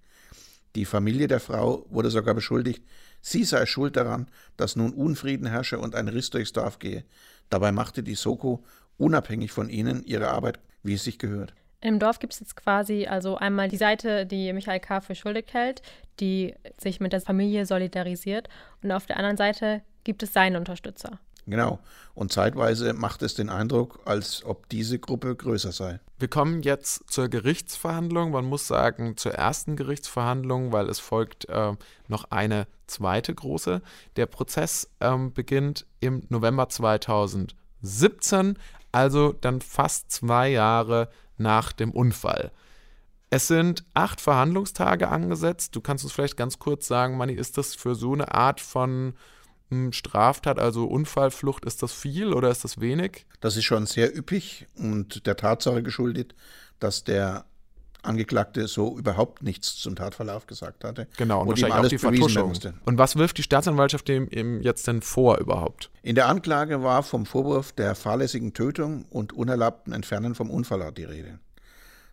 Die 0.74 0.86
Familie 0.86 1.28
der 1.28 1.40
Frau 1.40 1.84
wurde 1.90 2.10
sogar 2.10 2.34
beschuldigt, 2.34 2.82
sie 3.20 3.44
sei 3.44 3.66
schuld 3.66 3.96
daran, 3.96 4.26
dass 4.56 4.76
nun 4.76 4.94
Unfrieden 4.94 5.46
herrsche 5.46 5.78
und 5.78 5.94
ein 5.94 6.08
Riss 6.08 6.30
durchs 6.30 6.52
Dorf 6.52 6.78
gehe. 6.78 7.04
Dabei 7.50 7.72
machte 7.72 8.02
die 8.02 8.14
Soko 8.14 8.64
unabhängig 8.96 9.52
von 9.52 9.68
ihnen 9.68 10.02
ihre 10.04 10.28
Arbeit, 10.28 10.58
wie 10.82 10.94
es 10.94 11.04
sich 11.04 11.18
gehört. 11.18 11.54
Im 11.82 11.98
Dorf 11.98 12.20
gibt 12.20 12.32
es 12.32 12.40
jetzt 12.40 12.54
quasi 12.54 13.06
also 13.06 13.36
einmal 13.36 13.68
die 13.68 13.76
Seite, 13.76 14.24
die 14.24 14.52
Michael 14.52 14.78
K. 14.78 15.00
für 15.00 15.16
schuldig 15.16 15.46
hält, 15.52 15.82
die 16.20 16.54
sich 16.78 17.00
mit 17.00 17.12
der 17.12 17.20
Familie 17.20 17.66
solidarisiert. 17.66 18.48
Und 18.82 18.92
auf 18.92 19.06
der 19.06 19.16
anderen 19.16 19.36
Seite 19.36 19.82
gibt 20.04 20.22
es 20.22 20.32
seine 20.32 20.58
Unterstützer. 20.58 21.18
Genau. 21.46 21.80
Und 22.14 22.32
zeitweise 22.32 22.92
macht 22.92 23.22
es 23.22 23.34
den 23.34 23.48
Eindruck, 23.48 24.00
als 24.04 24.44
ob 24.44 24.68
diese 24.68 24.98
Gruppe 24.98 25.34
größer 25.34 25.72
sei. 25.72 25.98
Wir 26.18 26.28
kommen 26.28 26.62
jetzt 26.62 27.10
zur 27.10 27.28
Gerichtsverhandlung. 27.28 28.30
Man 28.30 28.44
muss 28.44 28.68
sagen, 28.68 29.16
zur 29.16 29.34
ersten 29.34 29.74
Gerichtsverhandlung, 29.74 30.72
weil 30.72 30.88
es 30.88 31.00
folgt 31.00 31.48
äh, 31.48 31.72
noch 32.06 32.30
eine 32.30 32.66
zweite 32.86 33.34
große. 33.34 33.82
Der 34.16 34.26
Prozess 34.26 34.88
ähm, 35.00 35.32
beginnt 35.32 35.86
im 36.00 36.22
November 36.28 36.68
2017, 36.68 38.56
also 38.92 39.32
dann 39.32 39.60
fast 39.60 40.12
zwei 40.12 40.50
Jahre 40.50 41.08
nach 41.38 41.72
dem 41.72 41.90
Unfall. 41.90 42.52
Es 43.30 43.48
sind 43.48 43.84
acht 43.94 44.20
Verhandlungstage 44.20 45.08
angesetzt. 45.08 45.74
Du 45.74 45.80
kannst 45.80 46.04
uns 46.04 46.12
vielleicht 46.12 46.36
ganz 46.36 46.58
kurz 46.58 46.86
sagen, 46.86 47.16
Manni, 47.16 47.32
ist 47.32 47.56
das 47.56 47.74
für 47.74 47.94
so 47.94 48.12
eine 48.12 48.32
Art 48.32 48.60
von 48.60 49.14
Straftat, 49.92 50.58
also 50.58 50.86
Unfallflucht, 50.86 51.64
ist 51.64 51.82
das 51.82 51.92
viel 51.92 52.32
oder 52.32 52.50
ist 52.50 52.64
das 52.64 52.80
wenig? 52.80 53.26
Das 53.40 53.56
ist 53.56 53.64
schon 53.64 53.86
sehr 53.86 54.16
üppig 54.16 54.66
und 54.76 55.26
der 55.26 55.36
Tatsache 55.36 55.82
geschuldet, 55.82 56.34
dass 56.78 57.04
der 57.04 57.44
Angeklagte 58.02 58.66
so 58.66 58.98
überhaupt 58.98 59.42
nichts 59.42 59.76
zum 59.76 59.94
Tatverlauf 59.94 60.46
gesagt 60.46 60.84
hatte. 60.84 61.06
Genau, 61.16 61.42
und, 61.42 61.48
und 61.48 61.50
wahrscheinlich 61.50 61.84
auch 61.84 61.88
die 61.88 61.98
Vertuschung. 61.98 62.52
Und 62.84 62.98
was 62.98 63.16
wirft 63.16 63.38
die 63.38 63.44
Staatsanwaltschaft 63.44 64.08
dem, 64.08 64.28
jetzt 64.60 64.86
denn 64.88 65.02
vor 65.02 65.38
überhaupt? 65.38 65.90
In 66.02 66.16
der 66.16 66.28
Anklage 66.28 66.82
war 66.82 67.02
vom 67.04 67.26
Vorwurf 67.26 67.72
der 67.72 67.94
fahrlässigen 67.94 68.54
Tötung 68.54 69.04
und 69.08 69.32
unerlaubten 69.32 69.92
Entfernen 69.92 70.34
vom 70.34 70.50
Unfallort 70.50 70.98
die 70.98 71.04
Rede. 71.04 71.38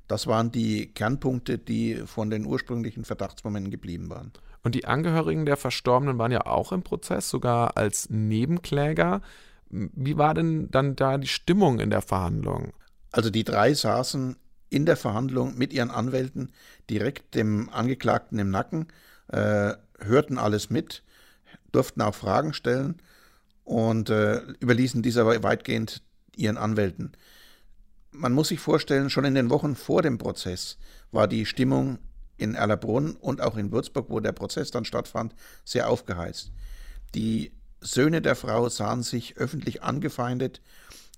Das 0.08 0.28
waren 0.28 0.52
die 0.52 0.92
Kernpunkte, 0.92 1.58
die 1.58 2.02
von 2.06 2.30
den 2.30 2.46
ursprünglichen 2.46 3.06
Verdachtsmomenten 3.06 3.72
geblieben 3.72 4.10
waren. 4.10 4.32
Und 4.64 4.76
die 4.76 4.86
Angehörigen 4.86 5.46
der 5.46 5.58
Verstorbenen 5.58 6.18
waren 6.18 6.32
ja 6.32 6.46
auch 6.46 6.72
im 6.72 6.84
Prozess, 6.84 7.30
sogar 7.30 7.78
als 7.78 8.10
Nebenkläger. 8.10 9.22
Wie 9.70 10.18
war 10.18 10.34
denn 10.34 10.70
dann 10.72 10.96
da 10.96 11.18
die 11.18 11.28
Stimmung 11.28 11.80
in 11.80 11.90
der 11.90 12.02
Verhandlung? 12.02 12.74
Also 13.12 13.30
die 13.30 13.44
drei 13.44 13.74
saßen 13.74 14.36
in 14.70 14.86
der 14.86 14.98
Verhandlung 14.98 15.58
mit 15.58 15.74
ihren 15.74 15.92
Anwälten 15.92 16.52
direkt 16.90 17.36
dem 17.36 17.70
Angeklagten 17.70 18.38
im 18.40 18.50
Nacken, 18.50 18.88
äh, 19.30 19.74
hörten 20.00 20.38
alles 20.38 20.70
mit, 20.70 21.04
durften 21.72 22.02
auch 22.02 22.16
Fragen 22.16 22.54
stellen 22.54 23.02
und 23.64 24.10
äh, 24.10 24.42
überließen 24.60 25.02
diese 25.02 25.22
aber 25.22 25.42
weitgehend 25.44 26.04
ihren 26.36 26.58
Anwälten. 26.58 27.12
Man 28.12 28.34
muss 28.34 28.50
sich 28.50 28.60
vorstellen, 28.60 29.10
schon 29.10 29.26
in 29.26 29.36
den 29.36 29.50
Wochen 29.50 29.76
vor 29.76 30.02
dem 30.02 30.18
Prozess 30.18 30.78
war 31.12 31.28
die 31.28 31.46
Stimmung 31.46 32.00
in 32.40 32.56
Erlabrunn 32.56 33.16
und 33.16 33.42
auch 33.42 33.58
in 33.58 33.72
Würzburg, 33.72 34.10
wo 34.10 34.20
der 34.20 34.32
Prozess 34.32 34.72
dann 34.72 34.86
stattfand, 34.86 35.36
sehr 35.66 35.90
aufgeheizt. 35.90 36.52
Die 37.16 37.52
Söhne 37.82 38.22
der 38.22 38.36
Frau 38.36 38.70
sahen 38.70 39.04
sich 39.04 39.38
öffentlich 39.38 39.84
angefeindet. 39.84 40.62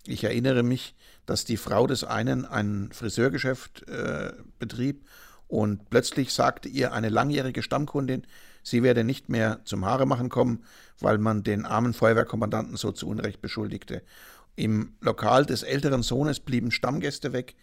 Ich 0.05 0.23
erinnere 0.23 0.63
mich, 0.63 0.95
dass 1.25 1.45
die 1.45 1.57
Frau 1.57 1.87
des 1.87 2.03
einen 2.03 2.45
ein 2.45 2.89
Friseurgeschäft 2.91 3.87
äh, 3.87 4.33
betrieb 4.59 5.05
und 5.47 5.89
plötzlich 5.89 6.33
sagte 6.33 6.69
ihr 6.69 6.93
eine 6.93 7.09
langjährige 7.09 7.61
Stammkundin, 7.61 8.25
sie 8.63 8.83
werde 8.83 9.03
nicht 9.03 9.29
mehr 9.29 9.59
zum 9.65 9.85
Haare 9.85 10.05
machen 10.05 10.29
kommen, 10.29 10.63
weil 10.99 11.17
man 11.17 11.43
den 11.43 11.65
armen 11.65 11.93
Feuerwehrkommandanten 11.93 12.77
so 12.77 12.91
zu 12.91 13.07
Unrecht 13.07 13.41
beschuldigte. 13.41 14.01
Im 14.55 14.93
Lokal 15.01 15.45
des 15.45 15.63
älteren 15.63 16.03
Sohnes 16.03 16.39
blieben 16.39 16.71
Stammgäste 16.71 17.33
weg, 17.33 17.55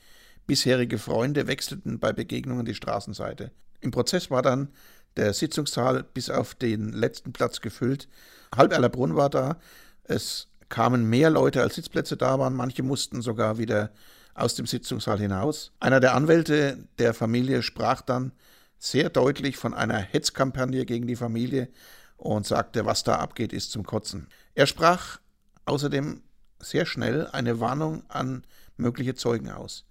Bisherige 0.48 0.96
Freunde 0.96 1.46
wechselten 1.46 1.98
bei 1.98 2.14
Begegnungen 2.14 2.64
die 2.64 2.74
Straßenseite. 2.74 3.50
Im 3.82 3.90
Prozess 3.90 4.30
war 4.30 4.40
dann 4.40 4.70
der 5.18 5.34
Sitzungssaal 5.34 6.02
bis 6.02 6.30
auf 6.30 6.54
den 6.54 6.90
letzten 6.90 7.34
Platz 7.34 7.60
gefüllt. 7.60 8.08
Halb 8.56 8.72
Erlabrunn 8.72 9.14
war 9.14 9.28
da. 9.28 9.60
Es 10.04 10.48
kamen 10.70 11.04
mehr 11.04 11.28
Leute, 11.28 11.60
als 11.60 11.74
Sitzplätze 11.74 12.16
da 12.16 12.38
waren. 12.38 12.54
Manche 12.54 12.82
mussten 12.82 13.20
sogar 13.20 13.58
wieder 13.58 13.90
aus 14.32 14.54
dem 14.54 14.64
Sitzungssaal 14.64 15.18
hinaus. 15.18 15.72
Einer 15.80 16.00
der 16.00 16.14
Anwälte 16.14 16.78
der 16.98 17.12
Familie 17.12 17.62
sprach 17.62 18.00
dann 18.00 18.32
sehr 18.78 19.10
deutlich 19.10 19.58
von 19.58 19.74
einer 19.74 19.98
Hetzkampagne 19.98 20.86
gegen 20.86 21.06
die 21.06 21.16
Familie 21.16 21.68
und 22.16 22.46
sagte, 22.46 22.86
was 22.86 23.04
da 23.04 23.16
abgeht, 23.16 23.52
ist 23.52 23.70
zum 23.70 23.84
Kotzen. 23.84 24.28
Er 24.54 24.66
sprach 24.66 25.20
außerdem 25.66 26.22
sehr 26.58 26.86
schnell 26.86 27.26
eine 27.26 27.60
Warnung 27.60 28.08
an 28.08 28.44
mögliche 28.78 29.14
Zeugen 29.14 29.50
aus 29.50 29.84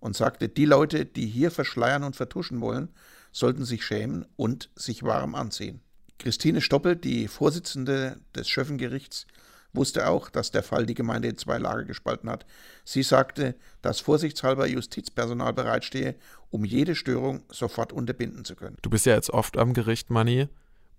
und 0.00 0.16
sagte, 0.16 0.48
die 0.48 0.64
Leute, 0.64 1.04
die 1.04 1.26
hier 1.26 1.50
verschleiern 1.50 2.04
und 2.04 2.16
vertuschen 2.16 2.60
wollen, 2.60 2.88
sollten 3.32 3.64
sich 3.64 3.84
schämen 3.84 4.26
und 4.36 4.70
sich 4.74 5.02
warm 5.02 5.34
anziehen. 5.34 5.80
Christine 6.18 6.60
Stoppel, 6.60 6.96
die 6.96 7.28
Vorsitzende 7.28 8.18
des 8.34 8.48
Schöffengerichts, 8.48 9.26
wusste 9.72 10.08
auch, 10.08 10.30
dass 10.30 10.50
der 10.50 10.62
Fall 10.62 10.86
die 10.86 10.94
Gemeinde 10.94 11.28
in 11.28 11.36
zwei 11.36 11.58
Lager 11.58 11.84
gespalten 11.84 12.30
hat. 12.30 12.46
Sie 12.84 13.02
sagte, 13.02 13.54
dass 13.82 14.00
vorsichtshalber 14.00 14.66
Justizpersonal 14.66 15.52
bereitstehe, 15.52 16.16
um 16.50 16.64
jede 16.64 16.94
Störung 16.94 17.42
sofort 17.50 17.92
unterbinden 17.92 18.44
zu 18.44 18.56
können. 18.56 18.76
Du 18.82 18.90
bist 18.90 19.06
ja 19.06 19.14
jetzt 19.14 19.30
oft 19.30 19.56
am 19.58 19.74
Gericht, 19.74 20.10
Manni. 20.10 20.48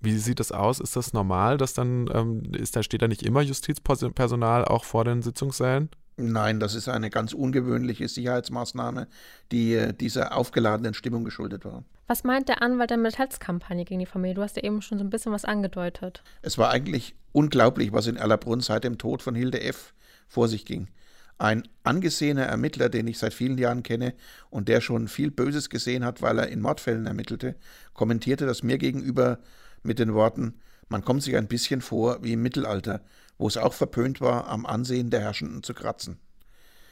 Wie 0.02 0.18
sieht 0.18 0.40
das 0.40 0.54
aus? 0.54 0.80
Ist 0.80 0.96
das 0.96 1.12
normal, 1.12 1.58
dass 1.58 1.74
dann 1.74 2.10
ähm, 2.14 2.54
ist, 2.54 2.76
da 2.76 2.84
steht 2.84 3.02
da 3.02 3.08
nicht 3.08 3.24
immer 3.24 3.42
Justizpersonal 3.42 4.64
auch 4.64 4.86
vor 4.86 5.04
den 5.04 5.22
Sitzungssälen? 5.22 5.90
Nein, 6.20 6.60
das 6.60 6.76
ist 6.76 6.90
eine 6.90 7.10
ganz 7.10 7.34
ungewöhnliche 7.34 8.08
Sicherheitsmaßnahme, 8.10 9.08
die 9.54 9.76
äh, 9.76 9.94
dieser 9.94 10.36
aufgeladenen 10.36 10.94
Stimmung 10.94 11.24
geschuldet 11.24 11.64
war. 11.64 11.86
Was 12.08 12.26
meint 12.26 12.50
der 12.50 12.62
Anwalt 12.62 12.90
denn 12.90 13.02
mit 13.02 13.18
Hetzkampagne 13.18 13.86
gegen 13.86 14.02
die 14.02 14.06
Familie? 14.06 14.36
Du 14.36 14.42
hast 14.42 14.58
ja 14.58 14.64
eben 14.64 14.82
schon 14.82 14.98
so 14.98 15.04
ein 15.04 15.10
bisschen 15.10 15.32
was 15.32 15.46
angedeutet. 15.46 16.22
Es 16.42 16.58
war 16.58 16.72
eigentlich 16.72 17.16
unglaublich, 17.32 17.94
was 17.94 18.08
in 18.08 18.18
Erlabrunn 18.18 18.60
seit 18.60 18.84
dem 18.84 18.98
Tod 18.98 19.22
von 19.22 19.34
Hilde 19.34 19.62
F. 19.62 19.94
vor 20.28 20.50
sich 20.50 20.66
ging. 20.66 20.90
Ein 21.38 21.64
angesehener 21.84 22.44
Ermittler, 22.44 22.90
den 22.90 23.08
ich 23.08 23.18
seit 23.18 23.34
vielen 23.34 23.58
Jahren 23.58 23.84
kenne 23.84 24.14
und 24.50 24.68
der 24.68 24.82
schon 24.82 25.08
viel 25.08 25.32
Böses 25.32 25.70
gesehen 25.70 26.04
hat, 26.04 26.22
weil 26.22 26.38
er 26.38 26.50
in 26.50 26.60
Mordfällen 26.60 27.06
ermittelte, 27.06 27.56
kommentierte 27.94 28.46
das 28.46 28.62
mir 28.62 28.78
gegenüber 28.78 29.40
mit 29.82 30.00
den 30.00 30.14
Worten, 30.14 30.56
man 30.90 31.06
kommt 31.06 31.22
sich 31.22 31.38
ein 31.38 31.48
bisschen 31.48 31.82
vor 31.82 32.24
wie 32.24 32.34
im 32.34 32.42
Mittelalter, 32.42 33.02
wo 33.40 33.48
es 33.48 33.58
auch 33.58 33.74
verpönt 33.74 34.22
war, 34.22 34.48
am 34.48 34.68
Ansehen 34.68 35.10
der 35.10 35.22
Herrschenden 35.22 35.64
zu 35.64 35.74
kratzen. 35.74 36.20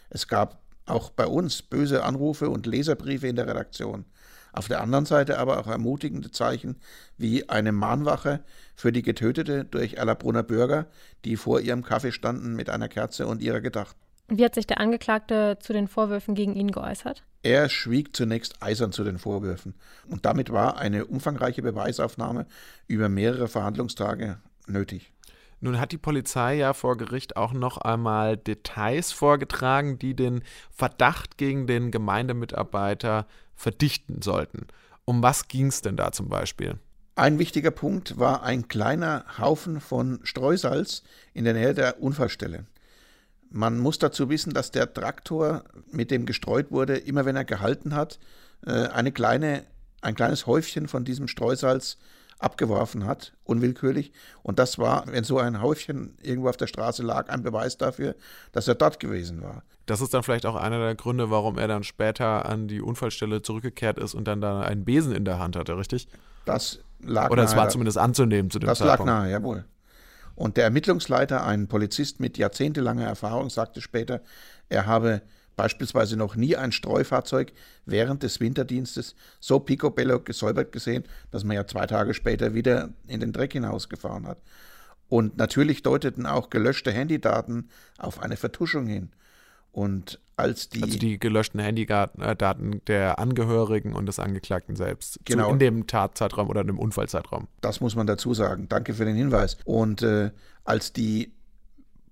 Es 0.10 0.28
gab 0.28 0.60
auch 0.88 1.12
bei 1.12 1.28
uns 1.28 1.62
böse 1.62 2.04
Anrufe 2.04 2.50
und 2.50 2.66
Leserbriefe 2.66 3.28
in 3.28 3.36
der 3.36 3.48
Redaktion. 3.48 4.06
Auf 4.54 4.68
der 4.68 4.82
anderen 4.82 5.06
Seite 5.06 5.38
aber 5.38 5.60
auch 5.60 5.68
ermutigende 5.68 6.32
Zeichen 6.32 6.78
wie 7.18 7.48
eine 7.50 7.72
Mahnwache 7.72 8.40
für 8.76 8.92
die 8.92 9.04
Getötete 9.04 9.66
durch 9.66 9.96
Erlabrunner 9.96 10.42
Bürger, 10.42 10.88
die 11.26 11.36
vor 11.36 11.60
ihrem 11.60 11.84
Kaffee 11.84 12.12
standen 12.12 12.56
mit 12.56 12.70
einer 12.70 12.88
Kerze 12.88 13.28
und 13.28 13.42
ihrer 13.42 13.62
gedacht. 13.62 13.96
Wie 14.30 14.44
hat 14.44 14.56
sich 14.56 14.66
der 14.66 14.80
Angeklagte 14.80 15.58
zu 15.60 15.74
den 15.74 15.88
Vorwürfen 15.88 16.34
gegen 16.34 16.56
ihn 16.56 16.72
geäußert? 16.72 17.24
Er 17.44 17.70
schwieg 17.70 18.16
zunächst 18.16 18.62
eisern 18.62 18.92
zu 18.92 19.04
den 19.04 19.20
Vorwürfen 19.20 19.76
und 20.10 20.26
damit 20.26 20.52
war 20.52 20.78
eine 20.78 21.06
umfangreiche 21.06 21.62
Beweisaufnahme 21.62 22.46
über 22.88 23.10
mehrere 23.10 23.48
Verhandlungstage 23.48 24.38
nötig. 24.66 25.14
Nun 25.60 25.80
hat 25.80 25.92
die 25.92 25.98
Polizei 25.98 26.56
ja 26.56 26.74
vor 26.74 26.98
Gericht 26.98 27.36
auch 27.36 27.54
noch 27.54 27.78
einmal 27.78 28.38
Details 28.38 29.12
vorgetragen, 29.12 29.98
die 29.98 30.16
den 30.16 30.44
Verdacht 30.70 31.38
gegen 31.38 31.66
den 31.66 31.90
Gemeindemitarbeiter 31.92 33.26
verdichten 33.56 34.22
sollten. 34.22 34.68
Um 35.06 35.24
was 35.24 35.48
ging 35.48 35.68
es 35.68 35.82
denn 35.82 35.98
da 35.98 36.12
zum 36.12 36.30
Beispiel? 36.30 36.76
Ein 37.16 37.40
wichtiger 37.40 37.72
Punkt 37.72 38.20
war 38.20 38.44
ein 38.44 38.68
kleiner 38.68 39.26
Haufen 39.40 39.82
von 39.82 40.20
Streusalz 40.24 41.02
in 41.34 41.46
der 41.46 41.56
Nähe 41.56 41.74
der 41.74 42.00
Unfallstelle. 42.04 42.68
Man 43.50 43.80
muss 43.80 43.98
dazu 43.98 44.30
wissen, 44.30 44.54
dass 44.54 44.70
der 44.70 44.94
Traktor, 44.94 45.64
mit 45.92 46.12
dem 46.12 46.28
gestreut 46.28 46.70
wurde, 46.70 46.98
immer 46.98 47.26
wenn 47.26 47.36
er 47.36 47.46
gehalten 47.46 47.96
hat, 47.96 48.20
äh, 48.66 48.72
eine 48.72 49.12
kleine, 49.12 49.64
ein 50.02 50.14
kleines 50.14 50.46
Häufchen 50.46 50.88
von 50.88 51.06
diesem 51.06 51.28
Streusalz 51.28 51.98
abgeworfen 52.40 53.06
hat, 53.06 53.34
unwillkürlich. 53.44 54.12
Und 54.44 54.60
das 54.60 54.78
war, 54.78 55.06
wenn 55.08 55.24
so 55.24 55.40
ein 55.40 55.62
Häufchen 55.62 56.18
irgendwo 56.22 56.50
auf 56.50 56.58
der 56.58 56.68
Straße 56.68 57.04
lag, 57.04 57.30
ein 57.30 57.42
Beweis 57.44 57.78
dafür, 57.78 58.16
dass 58.52 58.68
er 58.68 58.76
dort 58.76 59.00
gewesen 59.00 59.42
war. 59.42 59.64
Das 59.86 60.02
ist 60.02 60.14
dann 60.14 60.24
vielleicht 60.24 60.46
auch 60.46 60.56
einer 60.56 60.80
der 60.80 60.96
Gründe, 60.96 61.32
warum 61.32 61.58
er 61.58 61.68
dann 61.68 61.84
später 61.84 62.46
an 62.46 62.68
die 62.68 62.82
Unfallstelle 62.82 63.42
zurückgekehrt 63.42 63.98
ist 63.98 64.14
und 64.14 64.28
dann 64.28 64.42
da 64.42 64.62
einen 64.62 64.86
Besen 64.86 65.14
in 65.16 65.26
der 65.26 65.40
Hand 65.40 65.56
hatte, 65.56 65.78
richtig? 65.78 66.08
Das 66.46 66.80
lag 67.00 67.30
Oder 67.32 67.44
es 67.44 67.56
war 67.56 67.70
zumindest 67.70 67.98
anzunehmen 67.98 68.52
zu 68.52 68.60
dem 68.60 68.68
Das 68.68 68.80
lag 68.80 68.90
Zeitpunkt. 68.98 69.12
nahe, 69.12 69.32
jawohl. 69.32 69.66
Und 70.36 70.58
der 70.58 70.66
Ermittlungsleiter, 70.66 71.44
ein 71.44 71.68
Polizist 71.68 72.20
mit 72.20 72.38
jahrzehntelanger 72.38 73.06
Erfahrung, 73.06 73.50
sagte 73.50 73.82
später, 73.82 74.22
er 74.70 74.86
habe 74.86 75.22
beispielsweise 75.58 76.16
noch 76.16 76.38
nie 76.38 76.56
ein 76.56 76.72
Streufahrzeug 76.72 77.52
während 77.86 78.24
des 78.24 78.40
Winterdienstes 78.40 79.16
so 79.42 79.60
picobello 79.60 80.22
gesäubert 80.22 80.72
gesehen, 80.72 81.04
dass 81.32 81.44
man 81.44 81.58
ja 81.58 81.68
zwei 81.68 81.86
Tage 81.86 82.14
später 82.14 82.54
wieder 82.54 82.94
in 83.08 83.20
den 83.20 83.34
Dreck 83.34 83.52
hinausgefahren 83.52 84.26
hat. 84.26 84.38
Und 85.10 85.38
natürlich 85.38 85.84
deuteten 85.84 86.26
auch 86.26 86.50
gelöschte 86.50 86.92
Handydaten 86.92 87.70
auf 87.98 88.22
eine 88.22 88.38
Vertuschung 88.38 88.88
hin. 88.88 89.10
Und 89.72 90.20
als 90.38 90.70
die, 90.70 90.84
Also 90.84 90.98
die 90.98 91.20
gelöschten 91.20 91.60
Handydaten 91.60 92.82
der 92.88 93.20
Angehörigen 93.20 93.94
und 93.94 94.06
des 94.06 94.20
Angeklagten 94.20 94.76
selbst. 94.76 95.20
Genau. 95.26 95.48
Zu, 95.48 95.54
in 95.54 95.60
dem 95.60 95.88
Tatzeitraum 95.88 96.50
oder 96.50 96.62
in 96.62 96.68
dem 96.68 96.80
Unfallzeitraum. 96.80 97.48
Das 97.62 97.82
muss 97.82 97.96
man 97.96 98.06
dazu 98.06 98.34
sagen. 98.34 98.68
Danke 98.70 98.94
für 98.94 99.06
den 99.06 99.16
Hinweis. 99.16 99.58
Und 99.66 100.04
äh, 100.04 100.32
als 100.64 100.94
die 100.94 101.32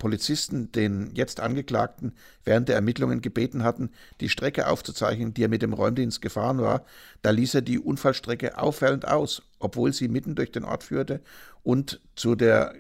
Polizisten 0.06 0.72
den 0.72 1.10
jetzt 1.16 1.40
Angeklagten 1.40 2.14
während 2.44 2.70
der 2.70 2.76
Ermittlungen 2.76 3.22
gebeten 3.22 3.64
hatten, 3.64 3.90
die 4.22 4.30
Strecke 4.30 4.68
aufzuzeichnen, 4.68 5.34
die 5.34 5.42
er 5.42 5.50
mit 5.50 5.64
dem 5.64 5.74
Räumdienst 5.74 6.22
gefahren 6.22 6.60
war, 6.60 6.86
da 7.24 7.32
ließ 7.32 7.56
er 7.56 7.64
die 7.64 7.80
Unfallstrecke 7.80 8.60
auffällend 8.60 9.08
aus, 9.08 9.42
obwohl 9.58 9.94
sie 9.94 10.08
mitten 10.08 10.36
durch 10.36 10.52
den 10.52 10.64
Ort 10.64 10.84
führte 10.84 11.22
und 11.64 12.02
zu 12.16 12.36
der 12.36 12.76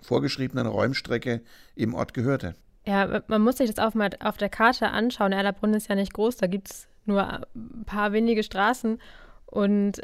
vorgeschriebenen 0.00 0.66
Räumstrecke 0.66 1.42
im 1.76 1.94
Ort 1.94 2.12
gehörte. 2.12 2.56
Ja, 2.84 3.22
man 3.28 3.42
muss 3.42 3.58
sich 3.58 3.72
das 3.72 3.78
auch 3.78 3.94
mal 3.94 4.10
auf 4.18 4.36
der 4.36 4.48
Karte 4.48 4.88
anschauen. 4.88 5.30
Erlabrunn 5.30 5.74
ist 5.74 5.88
ja 5.88 5.94
nicht 5.94 6.12
groß, 6.12 6.38
da 6.38 6.48
gibt 6.48 6.72
es 6.72 6.88
nur 7.04 7.24
ein 7.54 7.84
paar 7.86 8.10
wenige 8.10 8.42
Straßen 8.42 8.98
und 9.46 10.00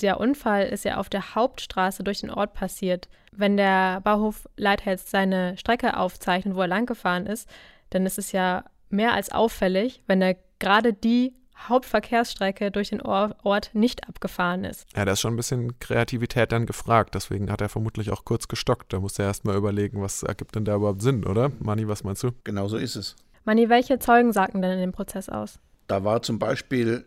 der 0.00 0.20
Unfall 0.20 0.66
ist 0.66 0.84
ja 0.84 0.96
auf 0.96 1.08
der 1.08 1.34
Hauptstraße 1.34 2.02
durch 2.02 2.20
den 2.20 2.30
Ort 2.30 2.54
passiert. 2.54 3.08
Wenn 3.32 3.56
der 3.56 4.00
Bauhofleiter 4.00 4.90
jetzt 4.90 5.10
seine 5.10 5.56
Strecke 5.56 5.96
aufzeichnet, 5.96 6.54
wo 6.54 6.60
er 6.60 6.68
langgefahren 6.68 7.26
ist, 7.26 7.48
dann 7.90 8.06
ist 8.06 8.18
es 8.18 8.32
ja 8.32 8.64
mehr 8.90 9.12
als 9.12 9.30
auffällig, 9.32 10.02
wenn 10.06 10.22
er 10.22 10.36
gerade 10.58 10.92
die 10.92 11.34
Hauptverkehrsstrecke 11.56 12.70
durch 12.70 12.90
den 12.90 13.00
Or 13.00 13.36
Ort 13.42 13.70
nicht 13.74 14.08
abgefahren 14.08 14.64
ist. 14.64 14.86
Ja, 14.96 15.04
da 15.04 15.12
ist 15.12 15.20
schon 15.20 15.34
ein 15.34 15.36
bisschen 15.36 15.78
Kreativität 15.78 16.50
dann 16.52 16.66
gefragt. 16.66 17.14
Deswegen 17.14 17.50
hat 17.50 17.60
er 17.60 17.68
vermutlich 17.68 18.10
auch 18.10 18.24
kurz 18.24 18.48
gestockt. 18.48 18.92
Da 18.92 19.00
musste 19.00 19.22
er 19.22 19.28
erst 19.28 19.44
mal 19.44 19.56
überlegen, 19.56 20.02
was 20.02 20.22
ergibt 20.22 20.56
denn 20.56 20.64
da 20.64 20.76
überhaupt 20.76 21.02
Sinn, 21.02 21.24
oder? 21.24 21.52
Mani, 21.60 21.86
was 21.86 22.02
meinst 22.02 22.22
du? 22.22 22.32
Genau 22.42 22.66
so 22.66 22.76
ist 22.76 22.96
es. 22.96 23.14
Manni, 23.44 23.68
welche 23.68 23.98
Zeugen 23.98 24.32
sagten 24.32 24.62
denn 24.62 24.72
in 24.72 24.80
dem 24.80 24.92
Prozess 24.92 25.28
aus? 25.28 25.58
Da 25.86 26.02
war 26.02 26.22
zum 26.22 26.38
Beispiel 26.38 27.04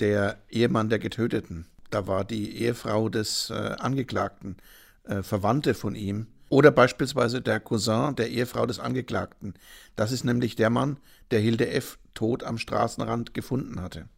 der 0.00 0.38
Ehemann 0.50 0.90
der 0.90 0.98
Getöteten, 0.98 1.66
da 1.90 2.06
war 2.06 2.24
die 2.24 2.58
Ehefrau 2.58 3.08
des 3.08 3.50
äh, 3.50 3.54
Angeklagten, 3.78 4.56
äh, 5.04 5.22
Verwandte 5.22 5.74
von 5.74 5.94
ihm. 5.94 6.26
Oder 6.50 6.70
beispielsweise 6.70 7.42
der 7.42 7.60
Cousin 7.60 8.16
der 8.16 8.30
Ehefrau 8.30 8.64
des 8.66 8.78
Angeklagten. 8.78 9.54
Das 9.96 10.12
ist 10.12 10.24
nämlich 10.24 10.56
der 10.56 10.70
Mann, 10.70 10.98
der 11.30 11.40
Hilde 11.40 11.68
F. 11.70 11.98
tot 12.14 12.42
am 12.42 12.58
Straßenrand 12.58 13.34
gefunden 13.34 13.82
hatte. 13.82 14.08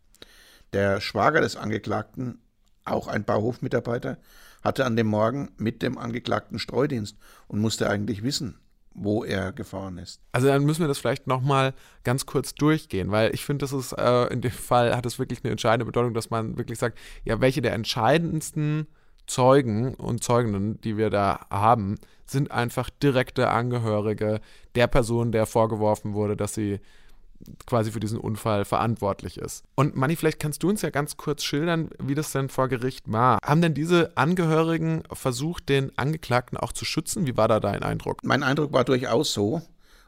Der 0.73 1.01
Schwager 1.01 1.41
des 1.41 1.57
Angeklagten, 1.57 2.39
auch 2.85 3.09
ein 3.09 3.25
Bauhofmitarbeiter, 3.25 4.19
hatte 4.63 4.85
an 4.85 4.95
dem 4.95 5.09
Morgen 5.09 5.51
mit 5.57 5.83
dem 5.83 5.99
Angeklagten 5.99 6.59
Streudienst 6.59 7.17
und 7.49 7.61
musste 7.61 7.91
eigentlich 7.91 8.23
wissen, 8.23 8.59
wo 8.95 9.25
er 9.25 9.53
gefahren 9.53 9.99
ist. 9.99 10.21
Also 10.33 10.49
dann 10.49 10.65
müssen 10.65 10.81
wir 10.81 10.89
das 10.89 10.99
vielleicht 10.99 11.27
nochmal 11.27 11.75
ganz 12.03 12.27
kurz 12.27 12.55
durchgehen, 12.55 13.11
weil 13.11 13.33
ich 13.35 13.45
finde, 13.45 13.65
das 13.65 13.73
ist 13.73 13.93
äh, 13.93 14.27
in 14.27 14.41
dem 14.41 14.51
Fall 14.51 14.97
hat 14.97 15.07
es 15.07 15.19
wirklich 15.19 15.45
eine 15.45 15.53
entscheidende 15.53 15.87
Bedeutung, 15.87 16.15
dass 16.15 16.31
man 16.31 16.59
wirklich 16.59 16.79
sagt, 16.79 16.99
ja, 17.25 17.41
welche 17.41 17.63
der 17.63 17.73
entscheidendsten 17.73 18.87
Zeugen 19.27 19.95
und 19.95 20.25
Zeuginnen, 20.25 20.81
die 20.81 20.97
wir 20.97 21.09
da 21.09 21.47
haben, 21.51 21.97
sind 22.27 22.51
einfach 22.51 22.91
direkte 22.91 23.49
Angehörige 23.49 24.41
der 24.75 24.89
Person, 24.89 25.31
der 25.31 25.47
vorgeworfen 25.47 26.15
wurde, 26.15 26.37
dass 26.37 26.55
sie 26.55 26.81
quasi 27.67 27.93
für 27.93 28.01
diesen 28.01 28.19
Unfall 28.19 28.65
verantwortlich 28.65 29.39
ist. 29.39 29.65
Und 29.75 29.97
Manni, 29.97 30.17
vielleicht 30.17 30.41
kannst 30.41 30.63
du 30.63 30.69
uns 30.69 30.83
ja 30.83 30.91
ganz 30.91 31.17
kurz 31.17 31.43
schildern, 31.43 31.91
wie 31.99 32.15
das 32.15 32.33
denn 32.33 32.49
vor 32.49 32.69
Gericht 32.69 33.11
war. 33.11 33.39
Haben 33.43 33.63
denn 33.63 33.75
diese 33.75 34.17
Angehörigen 34.17 35.03
versucht, 35.13 35.69
den 35.69 35.97
Angeklagten 35.97 36.59
auch 36.59 36.73
zu 36.73 36.85
schützen? 36.85 37.27
Wie 37.27 37.37
war 37.37 37.49
da 37.49 37.61
dein 37.61 37.83
Eindruck? 37.83 38.19
Mein 38.23 38.43
Eindruck 38.43 38.73
war 38.73 38.85
durchaus 38.85 39.33
so. 39.33 39.63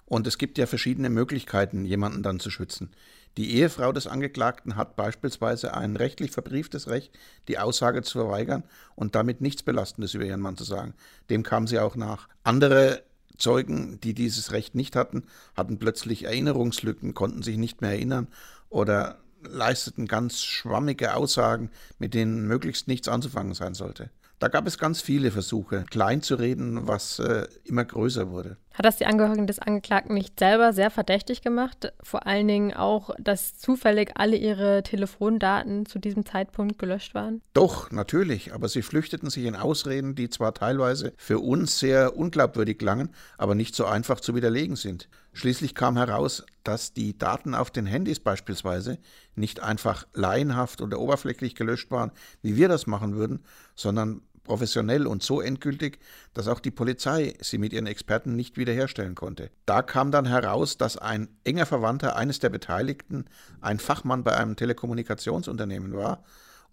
Und 0.04 0.26
es 0.26 0.36
gibt 0.36 0.58
ja 0.58 0.66
verschiedene 0.66 1.08
Möglichkeiten, 1.08 1.86
jemanden 1.86 2.22
dann 2.22 2.38
zu 2.38 2.50
schützen. 2.50 2.90
Die 3.38 3.54
Ehefrau 3.54 3.92
des 3.92 4.06
Angeklagten 4.06 4.76
hat 4.76 4.94
beispielsweise 4.94 5.72
ein 5.74 5.96
rechtlich 5.96 6.32
verbrieftes 6.32 6.88
Recht, 6.88 7.18
die 7.48 7.58
Aussage 7.58 8.02
zu 8.02 8.18
verweigern 8.18 8.62
und 8.94 9.14
damit 9.14 9.40
nichts 9.40 9.62
Belastendes 9.62 10.12
über 10.12 10.24
ihren 10.24 10.40
Mann 10.40 10.58
zu 10.58 10.64
sagen. 10.64 10.92
Dem 11.30 11.42
kam 11.42 11.66
sie 11.66 11.78
auch 11.78 11.96
nach. 11.96 12.28
Andere 12.44 13.02
Zeugen, 13.38 14.00
die 14.00 14.14
dieses 14.14 14.52
Recht 14.52 14.74
nicht 14.74 14.96
hatten, 14.96 15.24
hatten 15.56 15.78
plötzlich 15.78 16.24
Erinnerungslücken, 16.24 17.14
konnten 17.14 17.42
sich 17.42 17.56
nicht 17.56 17.80
mehr 17.80 17.90
erinnern 17.90 18.28
oder 18.68 19.18
leisteten 19.42 20.06
ganz 20.06 20.42
schwammige 20.42 21.14
Aussagen, 21.14 21.70
mit 21.98 22.14
denen 22.14 22.46
möglichst 22.46 22.88
nichts 22.88 23.08
anzufangen 23.08 23.54
sein 23.54 23.74
sollte. 23.74 24.10
Da 24.42 24.48
gab 24.48 24.66
es 24.66 24.76
ganz 24.76 25.00
viele 25.00 25.30
Versuche, 25.30 25.84
klein 25.88 26.20
zu 26.20 26.34
reden, 26.34 26.88
was 26.88 27.20
äh, 27.20 27.46
immer 27.62 27.84
größer 27.84 28.32
wurde. 28.32 28.56
Hat 28.74 28.84
das 28.84 28.96
die 28.96 29.06
Angehörigen 29.06 29.46
des 29.46 29.60
Angeklagten 29.60 30.14
nicht 30.14 30.36
selber 30.36 30.72
sehr 30.72 30.90
verdächtig 30.90 31.42
gemacht? 31.42 31.92
Vor 32.02 32.26
allen 32.26 32.48
Dingen 32.48 32.74
auch, 32.74 33.10
dass 33.20 33.56
zufällig 33.56 34.10
alle 34.16 34.34
ihre 34.34 34.82
Telefondaten 34.82 35.86
zu 35.86 36.00
diesem 36.00 36.26
Zeitpunkt 36.26 36.80
gelöscht 36.80 37.14
waren? 37.14 37.40
Doch, 37.54 37.92
natürlich, 37.92 38.52
aber 38.52 38.68
sie 38.68 38.82
flüchteten 38.82 39.30
sich 39.30 39.44
in 39.44 39.54
Ausreden, 39.54 40.16
die 40.16 40.28
zwar 40.28 40.54
teilweise 40.54 41.12
für 41.18 41.38
uns 41.38 41.78
sehr 41.78 42.16
unglaubwürdig 42.16 42.78
klangen, 42.78 43.10
aber 43.38 43.54
nicht 43.54 43.76
so 43.76 43.84
einfach 43.84 44.18
zu 44.18 44.34
widerlegen 44.34 44.74
sind. 44.74 45.08
Schließlich 45.34 45.76
kam 45.76 45.96
heraus, 45.96 46.44
dass 46.64 46.92
die 46.92 47.16
Daten 47.16 47.54
auf 47.54 47.70
den 47.70 47.86
Handys 47.86 48.18
beispielsweise 48.18 48.98
nicht 49.36 49.60
einfach 49.60 50.06
laienhaft 50.14 50.80
oder 50.80 50.98
oberflächlich 50.98 51.54
gelöscht 51.54 51.92
waren, 51.92 52.10
wie 52.42 52.56
wir 52.56 52.66
das 52.66 52.88
machen 52.88 53.14
würden, 53.14 53.44
sondern 53.76 54.22
professionell 54.44 55.06
und 55.06 55.22
so 55.22 55.40
endgültig, 55.40 55.98
dass 56.34 56.48
auch 56.48 56.60
die 56.60 56.70
Polizei 56.70 57.34
sie 57.40 57.58
mit 57.58 57.72
ihren 57.72 57.86
Experten 57.86 58.34
nicht 58.36 58.56
wiederherstellen 58.56 59.14
konnte. 59.14 59.50
Da 59.66 59.82
kam 59.82 60.10
dann 60.10 60.26
heraus, 60.26 60.76
dass 60.76 60.96
ein 60.96 61.28
enger 61.44 61.66
Verwandter 61.66 62.16
eines 62.16 62.38
der 62.38 62.50
Beteiligten 62.50 63.26
ein 63.60 63.78
Fachmann 63.78 64.24
bei 64.24 64.36
einem 64.36 64.56
Telekommunikationsunternehmen 64.56 65.94
war, 65.94 66.22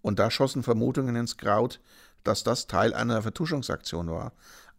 und 0.02 0.18
da 0.18 0.30
schossen 0.30 0.62
Vermutungen 0.62 1.14
ins 1.14 1.36
Kraut, 1.36 1.80
dass 2.24 2.42
das 2.42 2.66
Teil 2.66 2.94
einer 2.94 3.22
Vertuschungsaktion 3.22 4.10
war. 4.10 4.32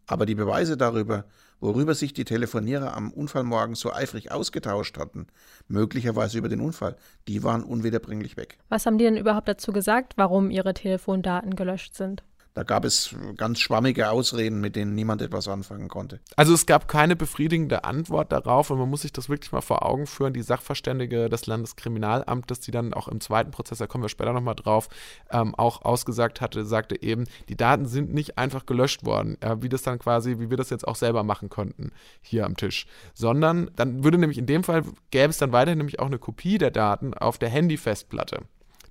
Aber 0.06 0.26
die 0.26 0.34
Beweise 0.34 0.76
darüber, 0.76 1.24
worüber 1.60 1.94
sich 1.94 2.12
die 2.12 2.24
Telefonierer 2.24 2.96
am 2.96 3.12
Unfallmorgen 3.12 3.76
so 3.76 3.92
eifrig 3.92 4.32
ausgetauscht 4.32 4.98
hatten, 4.98 5.28
möglicherweise 5.68 6.38
über 6.38 6.48
den 6.48 6.60
Unfall, 6.60 6.96
die 7.28 7.44
waren 7.44 7.62
unwiederbringlich 7.62 8.36
weg. 8.36 8.58
Was 8.68 8.84
haben 8.84 8.98
die 8.98 9.04
denn 9.04 9.16
überhaupt 9.16 9.48
dazu 9.48 9.72
gesagt, 9.72 10.14
warum 10.16 10.50
ihre 10.50 10.74
Telefondaten 10.74 11.54
gelöscht 11.54 11.94
sind? 11.94 12.24
Da 12.54 12.64
gab 12.64 12.84
es 12.84 13.14
ganz 13.38 13.60
schwammige 13.60 14.10
Ausreden, 14.10 14.60
mit 14.60 14.76
denen 14.76 14.94
niemand 14.94 15.22
etwas 15.22 15.48
anfangen 15.48 15.88
konnte. 15.88 16.20
Also 16.36 16.52
es 16.52 16.66
gab 16.66 16.86
keine 16.86 17.16
befriedigende 17.16 17.84
Antwort 17.84 18.30
darauf 18.30 18.70
und 18.70 18.78
man 18.78 18.90
muss 18.90 19.02
sich 19.02 19.12
das 19.12 19.30
wirklich 19.30 19.52
mal 19.52 19.62
vor 19.62 19.86
Augen 19.86 20.06
führen. 20.06 20.34
Die 20.34 20.42
Sachverständige 20.42 21.30
des 21.30 21.46
Landeskriminalamtes, 21.46 22.60
die 22.60 22.70
dann 22.70 22.92
auch 22.92 23.08
im 23.08 23.20
zweiten 23.20 23.52
Prozess, 23.52 23.78
da 23.78 23.86
kommen 23.86 24.04
wir 24.04 24.10
später 24.10 24.34
nochmal 24.34 24.54
drauf, 24.54 24.88
ähm, 25.30 25.54
auch 25.54 25.82
ausgesagt 25.82 26.42
hatte, 26.42 26.66
sagte 26.66 27.02
eben, 27.02 27.24
die 27.48 27.56
Daten 27.56 27.86
sind 27.86 28.12
nicht 28.12 28.36
einfach 28.36 28.66
gelöscht 28.66 29.06
worden, 29.06 29.40
äh, 29.40 29.62
wie 29.62 29.70
das 29.70 29.82
dann 29.82 29.98
quasi, 29.98 30.38
wie 30.38 30.50
wir 30.50 30.58
das 30.58 30.68
jetzt 30.68 30.86
auch 30.86 30.96
selber 30.96 31.22
machen 31.22 31.48
konnten 31.48 31.90
hier 32.20 32.44
am 32.44 32.56
Tisch, 32.56 32.86
sondern 33.14 33.70
dann 33.76 34.04
würde 34.04 34.18
nämlich 34.18 34.38
in 34.38 34.46
dem 34.46 34.62
Fall, 34.62 34.82
gäbe 35.10 35.30
es 35.30 35.38
dann 35.38 35.52
weiterhin 35.52 35.78
nämlich 35.78 36.00
auch 36.00 36.06
eine 36.06 36.18
Kopie 36.18 36.58
der 36.58 36.70
Daten 36.70 37.14
auf 37.14 37.38
der 37.38 37.48
Handyfestplatte. 37.48 38.42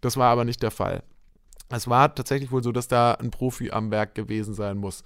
Das 0.02 0.18
war 0.18 0.32
aber 0.32 0.46
nicht 0.46 0.64
der 0.64 0.72
Fall. 0.72 1.04
Es 1.72 1.88
war 1.88 2.14
tatsächlich 2.14 2.52
wohl 2.52 2.64
so, 2.64 2.72
dass 2.72 2.88
da 2.88 3.14
ein 3.14 3.32
Profi 3.32 3.72
am 3.72 3.92
Werk 3.92 4.16
gewesen 4.16 4.54
sein 4.54 4.78
muss. 4.78 5.04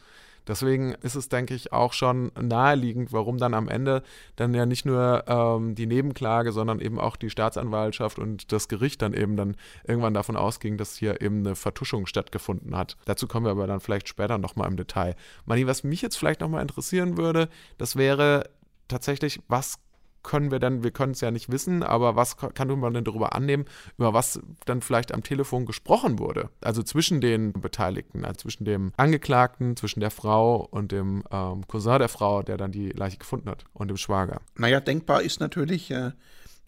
Deswegen 0.48 0.94
ist 1.02 1.16
es, 1.16 1.30
denke 1.30 1.56
ich, 1.56 1.74
auch 1.74 1.94
schon 1.94 2.32
naheliegend, 2.40 3.12
warum 3.12 3.38
dann 3.38 3.54
am 3.54 3.68
Ende 3.68 4.04
dann 4.36 4.54
ja 4.54 4.66
nicht 4.66 4.86
nur 4.86 5.24
ähm, 5.28 5.76
die 5.76 5.88
Nebenklage, 5.88 6.52
sondern 6.52 6.80
eben 6.80 7.00
auch 7.00 7.16
die 7.16 7.30
Staatsanwaltschaft 7.30 8.20
und 8.20 8.52
das 8.52 8.68
Gericht 8.68 9.02
dann 9.02 9.14
eben 9.14 9.38
dann 9.38 9.56
irgendwann 9.88 10.14
davon 10.14 10.36
ausging, 10.36 10.78
dass 10.78 10.96
hier 10.96 11.22
eben 11.22 11.40
eine 11.40 11.56
Vertuschung 11.56 12.06
stattgefunden 12.06 12.78
hat. 12.78 12.96
Dazu 13.06 13.28
kommen 13.28 13.46
wir 13.46 13.52
aber 13.52 13.68
dann 13.68 13.80
vielleicht 13.80 14.08
später 14.08 14.38
nochmal 14.38 14.70
im 14.70 14.78
Detail. 14.78 15.16
Mani, 15.46 15.66
was 15.66 15.84
mich 15.84 16.02
jetzt 16.02 16.18
vielleicht 16.18 16.42
nochmal 16.42 16.62
interessieren 16.62 17.18
würde, 17.18 17.50
das 17.78 17.96
wäre 17.96 18.50
tatsächlich, 18.88 19.42
was 19.48 19.80
können 20.26 20.52
wir 20.52 20.60
dann, 20.60 20.84
wir 20.84 20.92
können 20.92 21.14
es 21.14 21.22
ja 21.22 21.32
nicht 21.32 21.52
wissen, 21.52 21.84
aber 21.84 22.16
was 22.16 22.36
kann 22.36 22.68
man 22.80 22.94
denn 22.94 23.06
darüber 23.06 23.34
annehmen, 23.34 23.66
über 23.98 24.14
was 24.14 24.40
dann 24.66 24.82
vielleicht 24.82 25.14
am 25.14 25.24
Telefon 25.24 25.66
gesprochen 25.66 26.20
wurde? 26.20 26.50
Also 26.62 26.84
zwischen 26.84 27.22
den 27.22 27.54
Beteiligten, 27.54 28.26
also 28.26 28.40
zwischen 28.40 28.66
dem 28.66 28.92
Angeklagten, 28.98 29.78
zwischen 29.78 30.00
der 30.00 30.12
Frau 30.12 30.68
und 30.72 30.92
dem 30.92 31.24
ähm, 31.32 31.66
Cousin 31.68 32.00
der 32.00 32.10
Frau, 32.10 32.42
der 32.42 32.58
dann 32.58 32.72
die 32.72 32.90
Leiche 32.90 33.18
gefunden 33.18 33.50
hat 33.50 33.64
und 33.74 33.88
dem 33.88 33.98
Schwager. 33.98 34.42
Naja, 34.58 34.80
denkbar 34.80 35.22
ist 35.22 35.40
natürlich, 35.40 35.92
äh, 35.92 36.12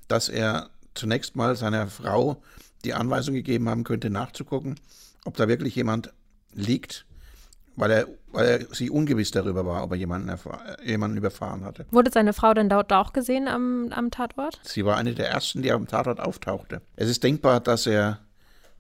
dass 0.08 0.30
er 0.30 0.70
zunächst 0.94 1.36
mal 1.36 1.56
seiner 1.56 1.88
Frau 1.88 2.42
die 2.86 2.94
Anweisung 2.94 3.34
gegeben 3.34 3.68
haben 3.70 3.84
könnte, 3.84 4.10
nachzugucken, 4.10 4.80
ob 5.26 5.36
da 5.36 5.48
wirklich 5.48 5.76
jemand 5.76 6.14
liegt, 6.54 7.07
weil 7.78 7.92
er, 7.92 8.08
weil 8.32 8.48
er 8.48 8.76
sich 8.76 8.92
ungewiss 8.92 9.32
darüber 9.32 9.66
war, 9.66 9.84
ob 9.84 9.92
er 9.92 9.98
jemanden, 9.98 10.36
jemanden 10.84 11.16
überfahren 11.16 11.64
hatte. 11.64 11.86
Wurde 11.92 12.12
seine 12.12 12.34
Frau 12.34 12.54
denn 12.54 12.68
dort 12.68 12.92
auch 12.92 13.14
gesehen 13.14 13.48
am, 13.48 13.90
am 13.92 14.12
Tatort? 14.12 14.60
Sie 14.64 14.84
war 14.84 14.98
eine 14.98 15.14
der 15.14 15.30
ersten, 15.30 15.62
die 15.62 15.72
am 15.72 15.88
Tatort 15.88 16.20
auftauchte. 16.20 16.82
Es 16.96 17.08
ist 17.08 17.24
denkbar, 17.24 17.62
dass 17.62 17.86
er 17.86 18.20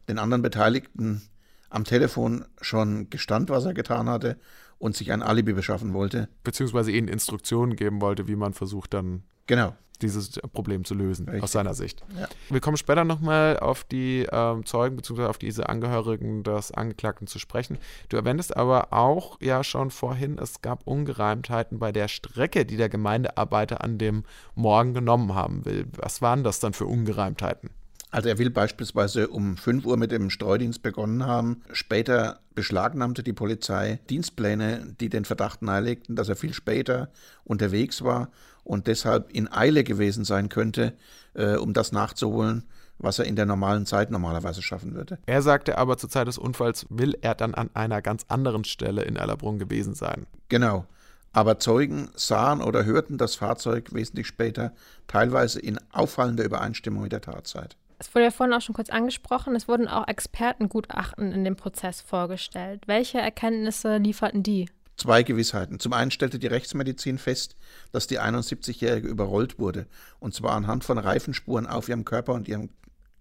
den 0.09 0.19
anderen 0.19 0.41
Beteiligten 0.41 1.21
am 1.69 1.83
Telefon 1.83 2.45
schon 2.59 3.09
gestand, 3.09 3.49
was 3.49 3.65
er 3.65 3.73
getan 3.73 4.09
hatte 4.09 4.37
und 4.79 4.95
sich 4.95 5.11
ein 5.11 5.21
Alibi 5.21 5.53
beschaffen 5.53 5.93
wollte. 5.93 6.27
Beziehungsweise 6.43 6.91
ihnen 6.91 7.07
Instruktionen 7.07 7.75
geben 7.75 8.01
wollte, 8.01 8.27
wie 8.27 8.35
man 8.35 8.53
versucht 8.53 8.93
dann 8.93 9.23
genau. 9.45 9.75
Dieses 10.01 10.39
Problem 10.53 10.85
zu 10.85 10.93
lösen, 10.93 11.25
Richtig. 11.25 11.43
aus 11.43 11.51
seiner 11.51 11.73
Sicht. 11.73 12.03
Ja. 12.19 12.27
Wir 12.49 12.59
kommen 12.59 12.77
später 12.77 13.03
nochmal 13.03 13.59
auf 13.59 13.83
die 13.83 14.27
ähm, 14.31 14.65
Zeugen 14.65 14.95
beziehungsweise 14.95 15.29
auf 15.29 15.37
diese 15.37 15.69
Angehörigen 15.69 16.43
des 16.43 16.71
Angeklagten 16.71 17.27
zu 17.27 17.39
sprechen. 17.39 17.77
Du 18.09 18.17
erwähntest 18.17 18.55
aber 18.55 18.93
auch 18.93 19.39
ja 19.41 19.63
schon 19.63 19.91
vorhin, 19.91 20.37
es 20.37 20.61
gab 20.61 20.85
Ungereimtheiten 20.85 21.79
bei 21.79 21.91
der 21.91 22.07
Strecke, 22.07 22.65
die 22.65 22.77
der 22.77 22.89
Gemeindearbeiter 22.89 23.83
an 23.83 23.97
dem 23.97 24.23
Morgen 24.55 24.93
genommen 24.93 25.35
haben 25.35 25.65
will. 25.65 25.87
Was 25.97 26.21
waren 26.21 26.43
das 26.43 26.59
dann 26.59 26.73
für 26.73 26.85
Ungereimtheiten? 26.85 27.69
Also 28.09 28.29
er 28.29 28.37
will 28.37 28.49
beispielsweise 28.49 29.27
um 29.27 29.57
5 29.57 29.85
Uhr 29.85 29.97
mit 29.97 30.11
dem 30.11 30.29
Streudienst 30.29 30.81
begonnen 30.81 31.25
haben. 31.25 31.61
Später 31.73 32.39
beschlagnahmte 32.55 33.21
die 33.21 33.33
Polizei 33.33 33.99
Dienstpläne, 34.09 34.95
die 34.99 35.09
den 35.09 35.25
Verdacht 35.25 35.61
nahelegten, 35.61 36.15
dass 36.15 36.29
er 36.29 36.37
viel 36.37 36.53
später 36.53 37.09
unterwegs 37.43 38.03
war 38.03 38.29
und 38.63 38.87
deshalb 38.87 39.31
in 39.31 39.51
Eile 39.51 39.83
gewesen 39.83 40.23
sein 40.23 40.49
könnte, 40.49 40.93
äh, 41.33 41.55
um 41.55 41.73
das 41.73 41.91
nachzuholen, 41.91 42.63
was 42.97 43.19
er 43.19 43.25
in 43.25 43.35
der 43.35 43.45
normalen 43.45 43.85
Zeit 43.85 44.09
normalerweise 44.09 44.61
schaffen 44.61 44.95
würde. 44.95 45.19
Er 45.25 45.41
sagte 45.41 45.77
aber 45.77 45.97
zur 45.97 46.09
Zeit 46.09 46.27
des 46.27 46.37
Unfalls 46.37 46.85
will 46.89 47.17
er 47.21 47.35
dann 47.35 47.53
an 47.53 47.69
einer 47.73 48.01
ganz 48.01 48.25
anderen 48.29 48.63
Stelle 48.63 49.03
in 49.03 49.17
Erlabrunn 49.17 49.59
gewesen 49.59 49.93
sein. 49.93 50.25
Genau. 50.49 50.85
Aber 51.33 51.59
Zeugen 51.59 52.09
sahen 52.15 52.61
oder 52.61 52.85
hörten 52.85 53.17
das 53.17 53.35
Fahrzeug 53.35 53.93
wesentlich 53.93 54.27
später, 54.27 54.73
teilweise 55.07 55.59
in 55.59 55.77
auffallender 55.91 56.45
Übereinstimmung 56.45 57.03
mit 57.03 57.11
der 57.11 57.21
Tatzeit. 57.21 57.75
Es 57.99 58.13
wurde 58.13 58.25
ja 58.25 58.31
vorhin 58.31 58.53
auch 58.53 58.61
schon 58.61 58.75
kurz 58.75 58.89
angesprochen, 58.89 59.55
es 59.55 59.67
wurden 59.67 59.87
auch 59.87 60.07
Expertengutachten 60.07 61.31
in 61.31 61.43
dem 61.43 61.55
Prozess 61.55 62.01
vorgestellt. 62.01 62.83
Welche 62.87 63.19
Erkenntnisse 63.19 63.97
lieferten 63.97 64.43
die? 64.43 64.69
Zwei 64.97 65.23
Gewissheiten. 65.23 65.79
Zum 65.79 65.93
einen 65.93 66.11
stellte 66.11 66.39
die 66.39 66.47
Rechtsmedizin 66.47 67.17
fest, 67.17 67.55
dass 67.91 68.07
die 68.07 68.19
71-Jährige 68.19 69.07
überrollt 69.07 69.59
wurde, 69.59 69.87
und 70.19 70.33
zwar 70.33 70.53
anhand 70.53 70.83
von 70.83 70.97
Reifenspuren 70.97 71.67
auf 71.67 71.89
ihrem 71.89 72.05
Körper 72.05 72.33
und 72.33 72.47
ihrem 72.47 72.69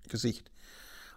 Gesicht. 0.09 0.51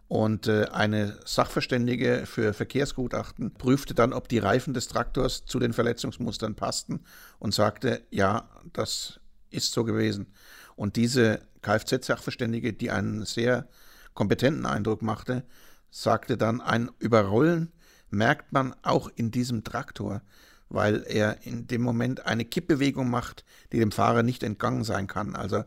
Und 0.09 0.47
äh, 0.47 0.65
eine 0.71 1.19
Sachverständige 1.23 2.23
für 2.25 2.53
Verkehrsgutachten 2.53 3.53
prüfte 3.53 3.93
dann, 3.93 4.11
ob 4.11 4.27
die 4.27 4.39
Reifen 4.39 4.73
des 4.73 4.87
Traktors 4.87 5.45
zu 5.45 5.59
den 5.59 5.71
Verletzungsmustern 5.71 6.55
passten 6.55 7.01
und 7.37 7.53
sagte, 7.53 8.01
ja, 8.09 8.49
das 8.73 9.19
ist 9.51 9.71
so 9.71 9.83
gewesen. 9.83 10.33
Und 10.75 10.95
diese 10.95 11.41
Kfz-Sachverständige, 11.61 12.73
die 12.73 12.91
einen 12.91 13.25
sehr 13.25 13.67
kompetenten 14.13 14.65
Eindruck 14.65 15.01
machte, 15.01 15.43
sagte 15.91 16.37
dann, 16.37 16.61
ein 16.61 16.89
Überrollen 16.99 17.71
merkt 18.09 18.51
man 18.51 18.75
auch 18.81 19.09
in 19.15 19.31
diesem 19.31 19.63
Traktor, 19.63 20.21
weil 20.69 21.03
er 21.07 21.45
in 21.45 21.67
dem 21.67 21.81
Moment 21.81 22.25
eine 22.25 22.45
Kippbewegung 22.45 23.09
macht, 23.09 23.43
die 23.71 23.79
dem 23.79 23.91
Fahrer 23.91 24.23
nicht 24.23 24.43
entgangen 24.43 24.83
sein 24.83 25.07
kann. 25.07 25.35
Also 25.35 25.63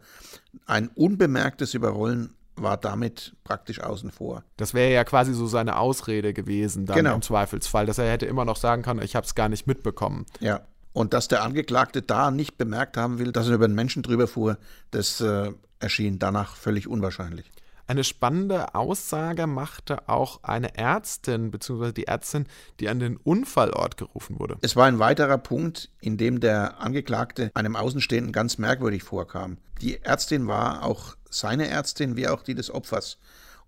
ein 0.67 0.89
unbemerktes 0.89 1.75
Überrollen 1.75 2.35
war 2.55 2.77
damit 2.77 3.35
praktisch 3.45 3.81
außen 3.81 4.11
vor. 4.11 4.45
Das 4.57 4.75
wäre 4.75 4.93
ja 4.93 5.05
quasi 5.05 5.35
so 5.35 5.47
seine 5.47 5.79
Ausrede 5.79 6.33
gewesen, 6.33 6.87
dann 6.87 6.97
genau. 6.97 7.15
im 7.15 7.23
Zweifelsfall, 7.23 7.87
dass 7.87 7.99
er 7.99 8.11
hätte 8.11 8.27
immer 8.27 8.45
noch 8.45 8.57
sagen 8.57 8.83
können, 8.83 9.03
ich 9.03 9.17
habe 9.17 9.27
es 9.27 9.35
gar 9.35 9.49
nicht 9.49 9.67
mitbekommen. 9.67 10.27
Ja. 10.41 10.61
Und 10.93 11.15
dass 11.15 11.29
der 11.29 11.43
Angeklagte 11.43 12.03
da 12.03 12.31
nicht 12.31 12.59
bemerkt 12.59 12.97
haben 12.97 13.19
will, 13.19 13.33
dass 13.33 13.49
er 13.49 13.55
über 13.55 13.65
einen 13.65 13.75
Menschen 13.75 14.03
drüber 14.03 14.29
fuhr, 14.29 14.59
das 14.91 15.21
äh, 15.21 15.53
erschien 15.81 16.19
danach 16.19 16.57
völlig 16.57 16.87
unwahrscheinlich. 16.87 17.51
Eine 17.87 18.05
spannende 18.05 18.75
Aussage 18.75 19.47
machte 19.47 20.09
auch 20.09 20.45
eine 20.45 20.77
Ärztin, 20.77 21.51
beziehungsweise 21.51 21.93
die 21.93 22.07
Ärztin, 22.07 22.47
die 22.81 22.89
an 22.89 23.01
den 23.01 23.17
Unfallort 23.17 23.97
gerufen 23.97 24.39
wurde. 24.39 24.57
Es 24.63 24.77
war 24.77 24.87
ein 24.87 24.99
weiterer 24.99 25.39
Punkt, 25.39 25.91
in 26.01 26.17
dem 26.17 26.41
der 26.41 26.81
Angeklagte 26.81 27.51
einem 27.55 27.77
Außenstehenden 27.77 28.33
ganz 28.33 28.57
merkwürdig 28.57 29.03
vorkam. 29.03 29.59
Die 29.81 30.01
Ärztin 30.01 30.47
war 30.47 30.85
auch 30.85 31.17
seine 31.29 31.69
Ärztin, 31.69 32.17
wie 32.17 32.29
auch 32.29 32.43
die 32.43 32.55
des 32.55 32.71
Opfers. 32.71 33.19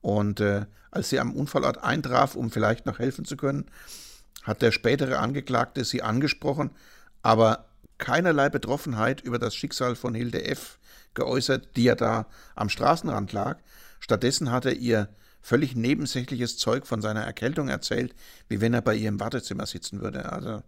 Und 0.01 0.41
äh, 0.41 0.67
als 0.91 1.11
sie 1.11 1.19
am 1.19 1.35
Unfallort 1.35 1.83
eintraf, 1.83 2.37
um 2.37 2.51
vielleicht 2.51 2.87
noch 2.87 3.01
helfen 3.01 3.25
zu 3.25 3.37
können, 3.37 3.67
hat 4.45 4.63
der 4.63 4.71
spätere 4.71 5.19
Angeklagte 5.19 5.85
sie 5.85 6.03
angesprochen 6.03 6.71
aber 7.25 7.65
keinerlei 7.99 8.51
Betroffenheit 8.51 9.23
über 9.23 9.39
das 9.39 9.57
Schicksal 9.57 9.97
von 9.97 10.15
Hilde 10.15 10.45
F. 10.45 10.79
geäußert, 11.15 11.75
die 11.75 11.85
ja 11.85 11.95
da 11.95 12.27
am 12.55 12.69
Straßenrand 12.69 13.33
lag. 13.33 13.59
Stattdessen 13.99 14.53
hat 14.53 14.67
er 14.67 14.75
ihr 14.75 15.09
völlig 15.41 15.75
nebensächliches 15.75 16.59
Zeug 16.59 16.87
von 16.87 17.01
seiner 17.01 17.23
Erkältung 17.23 17.69
erzählt, 17.69 18.15
wie 18.49 18.61
wenn 18.61 18.75
er 18.75 18.83
bei 18.83 18.95
ihr 18.95 19.09
im 19.09 19.21
Wartezimmer 19.21 19.65
sitzen 19.65 20.03
würde. 20.03 20.31
Also 20.31 20.63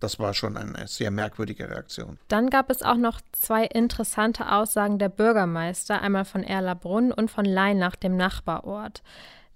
das 0.00 0.18
war 0.18 0.34
schon 0.34 0.56
eine 0.58 0.86
sehr 0.86 1.10
merkwürdige 1.10 1.70
Reaktion. 1.70 2.18
Dann 2.28 2.50
gab 2.50 2.70
es 2.70 2.82
auch 2.82 2.96
noch 2.96 3.20
zwei 3.32 3.64
interessante 3.64 4.52
Aussagen 4.52 4.98
der 4.98 5.08
Bürgermeister, 5.08 6.02
einmal 6.02 6.26
von 6.26 6.42
Erlabrunn 6.42 7.12
und 7.12 7.30
von 7.30 7.46
Leinach, 7.46 7.96
dem 7.96 8.16
Nachbarort. 8.16 9.02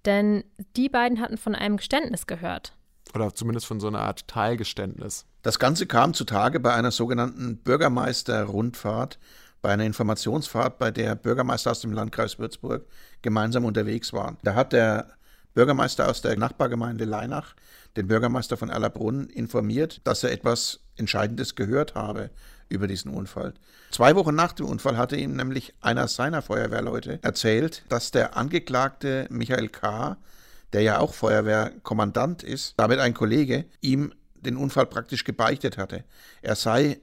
Denn 0.07 0.45
die 0.77 0.89
beiden 0.89 1.21
hatten 1.21 1.37
von 1.37 1.55
einem 1.55 1.77
Geständnis 1.77 2.27
gehört. 2.27 2.73
Oder 3.15 3.35
zumindest 3.35 3.67
von 3.67 3.81
so 3.81 3.89
einer 3.89 4.01
Art 4.01 4.27
Teilgeständnis. 4.29 5.27
Das 5.47 5.61
Ganze 5.61 5.87
kam 5.87 6.13
zutage 6.13 6.59
bei 6.59 6.75
einer 6.75 6.91
sogenannten 6.91 7.59
Bürgermeisterrundfahrt, 7.59 9.21
bei 9.63 9.69
einer 9.69 9.85
Informationsfahrt, 9.85 10.81
bei 10.81 10.91
der 10.91 11.15
Bürgermeister 11.15 11.71
aus 11.71 11.79
dem 11.79 11.93
Landkreis 11.93 12.41
Würzburg 12.41 12.85
gemeinsam 13.23 13.65
unterwegs 13.65 14.13
waren. 14.13 14.39
Da 14.43 14.57
hat 14.57 14.73
der 14.73 15.07
Bürgermeister 15.55 16.09
aus 16.09 16.21
der 16.21 16.37
Nachbargemeinde 16.37 17.05
Leinach 17.05 17.55
den 17.97 18.09
Bürgermeister 18.09 18.57
von 18.57 18.71
Erlabrunn 18.71 19.29
informiert, 19.29 20.01
dass 20.03 20.25
er 20.25 20.33
etwas 20.33 20.81
Entscheidendes 20.97 21.55
gehört 21.55 21.95
habe 21.95 22.31
über 22.69 22.89
diesen 22.89 23.15
Unfall. 23.15 23.55
Zwei 23.93 24.17
Wochen 24.17 24.35
nach 24.35 24.53
dem 24.53 24.67
Unfall 24.67 24.97
hatte 24.97 25.15
ihm 25.15 25.37
nämlich 25.37 25.75
einer 25.81 26.09
seiner 26.09 26.43
Feuerwehrleute 26.43 27.21
erzählt, 27.23 27.85
dass 27.89 28.11
der 28.11 28.37
Angeklagte 28.37 29.29
Michael 29.31 29.69
K., 29.69 30.17
der 30.73 30.83
ja 30.83 30.99
auch 30.99 31.15
Feuerwehrkommandant 31.15 32.43
ist, 32.43 32.75
damit 32.79 32.99
ein 32.99 33.15
Kollege, 33.15 33.67
ihm 33.81 34.13
den 34.47 34.57
Unfall 34.57 34.87
praktisch 34.87 35.25
gebeichtet 35.25 35.79
hatte. 35.79 36.05
Er 36.43 36.57
sei, 36.57 37.01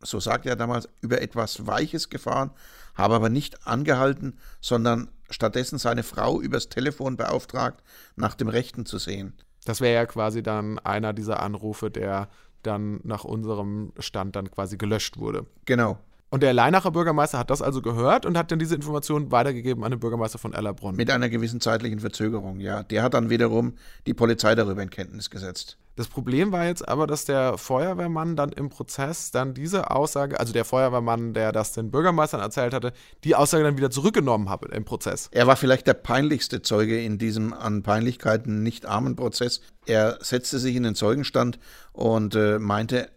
so 0.00 0.20
sagte 0.20 0.48
er 0.48 0.56
damals, 0.56 0.88
über 1.00 1.20
etwas 1.20 1.66
Weiches 1.66 2.10
gefahren, 2.10 2.50
habe 2.94 3.14
aber 3.14 3.28
nicht 3.28 3.66
angehalten, 3.66 4.38
sondern 4.60 5.10
stattdessen 5.30 5.78
seine 5.78 6.02
Frau 6.02 6.40
übers 6.40 6.68
Telefon 6.68 7.16
beauftragt, 7.16 7.82
nach 8.16 8.34
dem 8.34 8.48
Rechten 8.48 8.86
zu 8.86 8.98
sehen. 8.98 9.32
Das 9.64 9.80
wäre 9.80 9.94
ja 9.94 10.06
quasi 10.06 10.42
dann 10.42 10.78
einer 10.80 11.12
dieser 11.12 11.40
Anrufe, 11.40 11.90
der 11.90 12.28
dann 12.62 13.00
nach 13.04 13.24
unserem 13.24 13.92
Stand 13.98 14.36
dann 14.36 14.50
quasi 14.50 14.76
gelöscht 14.76 15.18
wurde. 15.18 15.46
Genau. 15.64 15.98
Und 16.30 16.42
der 16.42 16.54
Leinacher 16.54 16.90
Bürgermeister 16.90 17.38
hat 17.38 17.50
das 17.50 17.60
also 17.60 17.82
gehört 17.82 18.24
und 18.24 18.38
hat 18.38 18.50
dann 18.50 18.58
diese 18.58 18.74
Information 18.74 19.30
weitergegeben 19.30 19.84
an 19.84 19.90
den 19.90 20.00
Bürgermeister 20.00 20.38
von 20.38 20.54
Ellerbrunn. 20.54 20.96
Mit 20.96 21.10
einer 21.10 21.28
gewissen 21.28 21.60
zeitlichen 21.60 22.00
Verzögerung, 22.00 22.58
ja. 22.58 22.82
Der 22.84 23.02
hat 23.02 23.12
dann 23.12 23.28
wiederum 23.28 23.74
die 24.06 24.14
Polizei 24.14 24.54
darüber 24.54 24.82
in 24.82 24.88
Kenntnis 24.88 25.28
gesetzt. 25.28 25.76
Das 25.94 26.08
Problem 26.08 26.52
war 26.52 26.64
jetzt 26.66 26.88
aber, 26.88 27.06
dass 27.06 27.26
der 27.26 27.58
Feuerwehrmann 27.58 28.34
dann 28.34 28.50
im 28.52 28.70
Prozess 28.70 29.30
dann 29.30 29.52
diese 29.52 29.90
Aussage, 29.90 30.40
also 30.40 30.52
der 30.52 30.64
Feuerwehrmann, 30.64 31.34
der 31.34 31.52
das 31.52 31.72
den 31.72 31.90
Bürgermeistern 31.90 32.40
erzählt 32.40 32.72
hatte, 32.72 32.92
die 33.24 33.34
Aussage 33.34 33.64
dann 33.64 33.76
wieder 33.76 33.90
zurückgenommen 33.90 34.48
hat 34.48 34.64
im 34.64 34.84
Prozess. 34.84 35.28
Er 35.32 35.46
war 35.46 35.56
vielleicht 35.56 35.86
der 35.86 35.94
peinlichste 35.94 36.62
Zeuge 36.62 37.02
in 37.02 37.18
diesem 37.18 37.52
an 37.52 37.82
Peinlichkeiten 37.82 38.62
nicht 38.62 38.86
armen 38.86 39.16
Prozess. 39.16 39.60
Er 39.84 40.18
setzte 40.22 40.58
sich 40.58 40.76
in 40.76 40.82
den 40.82 40.94
Zeugenstand 40.94 41.58
und 41.92 42.34
äh, 42.34 42.58
meinte, 42.58 43.10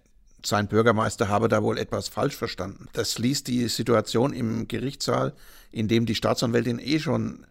sein 0.44 0.68
Bürgermeister 0.68 1.30
habe 1.30 1.48
da 1.48 1.64
wohl 1.64 1.78
etwas 1.78 2.10
falsch 2.10 2.36
verstanden. 2.36 2.88
Das 2.94 3.18
ließ 3.18 3.44
die 3.46 3.68
Situation 3.68 4.34
im 4.34 4.68
Gerichtssaal, 4.68 5.34
in 5.72 5.88
dem 5.88 6.06
die 6.06 6.16
Staatsanwältin 6.16 6.80
eh 6.80 7.00
schon 7.00 7.46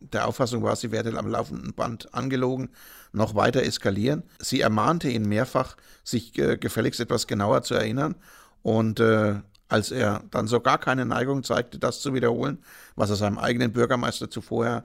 der 0.00 0.28
Auffassung 0.28 0.62
war, 0.62 0.76
sie 0.76 0.92
werde 0.92 1.16
am 1.18 1.28
laufenden 1.28 1.74
Band 1.74 2.14
angelogen, 2.14 2.70
noch 3.12 3.34
weiter 3.34 3.62
eskalieren. 3.62 4.22
Sie 4.38 4.60
ermahnte 4.60 5.08
ihn 5.08 5.28
mehrfach, 5.28 5.76
sich 6.04 6.38
äh, 6.38 6.56
gefälligst 6.56 7.00
etwas 7.00 7.26
genauer 7.26 7.62
zu 7.62 7.74
erinnern. 7.74 8.14
Und 8.62 9.00
äh, 9.00 9.36
als 9.68 9.90
er 9.90 10.22
dann 10.30 10.46
so 10.46 10.60
gar 10.60 10.78
keine 10.78 11.04
Neigung 11.04 11.44
zeigte, 11.44 11.78
das 11.78 12.00
zu 12.00 12.14
wiederholen, 12.14 12.58
was 12.96 13.10
er 13.10 13.16
seinem 13.16 13.38
eigenen 13.38 13.72
Bürgermeister 13.72 14.30
zuvor 14.30 14.84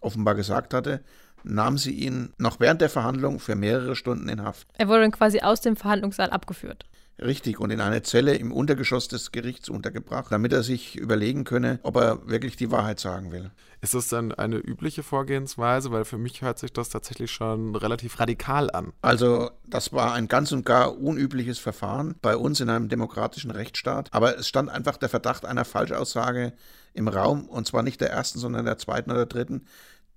offenbar 0.00 0.34
gesagt 0.34 0.72
hatte, 0.72 1.00
nahm 1.42 1.78
sie 1.78 1.92
ihn 1.92 2.32
noch 2.38 2.60
während 2.60 2.80
der 2.80 2.90
Verhandlung 2.90 3.40
für 3.40 3.54
mehrere 3.54 3.96
Stunden 3.96 4.28
in 4.28 4.42
Haft. 4.42 4.68
Er 4.78 4.88
wurde 4.88 5.00
dann 5.00 5.10
quasi 5.10 5.40
aus 5.40 5.60
dem 5.60 5.76
Verhandlungssaal 5.76 6.30
abgeführt. 6.30 6.86
Richtig, 7.22 7.60
und 7.60 7.70
in 7.70 7.80
eine 7.80 8.02
Zelle 8.02 8.34
im 8.34 8.50
Untergeschoss 8.50 9.08
des 9.08 9.30
Gerichts 9.30 9.68
untergebracht, 9.68 10.32
damit 10.32 10.52
er 10.52 10.62
sich 10.62 10.96
überlegen 10.96 11.44
könne, 11.44 11.78
ob 11.82 11.96
er 11.96 12.26
wirklich 12.28 12.56
die 12.56 12.70
Wahrheit 12.70 12.98
sagen 12.98 13.30
will. 13.30 13.50
Ist 13.82 13.94
das 13.94 14.08
dann 14.08 14.32
eine 14.32 14.56
übliche 14.56 15.02
Vorgehensweise? 15.02 15.90
Weil 15.90 16.04
für 16.04 16.18
mich 16.18 16.42
hört 16.42 16.58
sich 16.58 16.72
das 16.72 16.88
tatsächlich 16.88 17.30
schon 17.30 17.74
relativ 17.74 18.20
radikal 18.20 18.70
an. 18.70 18.92
Also, 19.02 19.50
das 19.66 19.92
war 19.92 20.14
ein 20.14 20.28
ganz 20.28 20.52
und 20.52 20.64
gar 20.64 20.98
unübliches 20.98 21.58
Verfahren 21.58 22.14
bei 22.22 22.36
uns 22.36 22.60
in 22.60 22.70
einem 22.70 22.88
demokratischen 22.88 23.50
Rechtsstaat. 23.50 24.08
Aber 24.12 24.38
es 24.38 24.48
stand 24.48 24.70
einfach 24.70 24.96
der 24.96 25.08
Verdacht 25.08 25.44
einer 25.44 25.64
Falschaussage 25.64 26.52
im 26.92 27.08
Raum, 27.08 27.48
und 27.48 27.66
zwar 27.66 27.82
nicht 27.82 28.00
der 28.00 28.10
ersten, 28.10 28.38
sondern 28.38 28.64
der 28.64 28.78
zweiten 28.78 29.10
oder 29.10 29.26
dritten. 29.26 29.66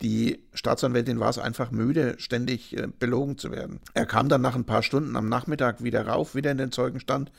Die 0.01 0.43
Staatsanwältin 0.53 1.19
war 1.19 1.29
es 1.29 1.37
einfach 1.37 1.71
müde, 1.71 2.15
ständig 2.17 2.75
äh, 2.77 2.87
belogen 2.87 3.37
zu 3.37 3.51
werden. 3.51 3.79
Er 3.93 4.05
kam 4.05 4.29
dann 4.29 4.41
nach 4.41 4.55
ein 4.55 4.65
paar 4.65 4.83
Stunden 4.83 5.15
am 5.15 5.29
Nachmittag 5.29 5.83
wieder 5.83 6.07
rauf, 6.07 6.35
wieder 6.35 6.51
in 6.51 6.57
den 6.57 6.71
Zeugenstand 6.71 7.31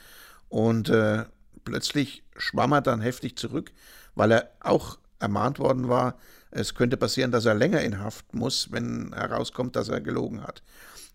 und 0.49 0.89
äh, 0.89 1.25
plötzlich 1.63 2.23
schwamm 2.37 2.71
er 2.71 2.81
dann 2.81 3.01
heftig 3.01 3.37
zurück, 3.37 3.71
weil 4.15 4.31
er 4.31 4.49
auch 4.61 4.97
ermahnt 5.19 5.59
worden 5.59 5.89
war, 5.89 6.17
es 6.51 6.73
könnte 6.73 6.97
passieren, 6.97 7.31
dass 7.31 7.45
er 7.45 7.53
länger 7.53 7.81
in 7.81 7.99
Haft 7.99 8.33
muss, 8.33 8.71
wenn 8.71 9.13
herauskommt, 9.13 9.75
dass 9.75 9.89
er 9.89 9.99
gelogen 9.99 10.41
hat. 10.41 10.63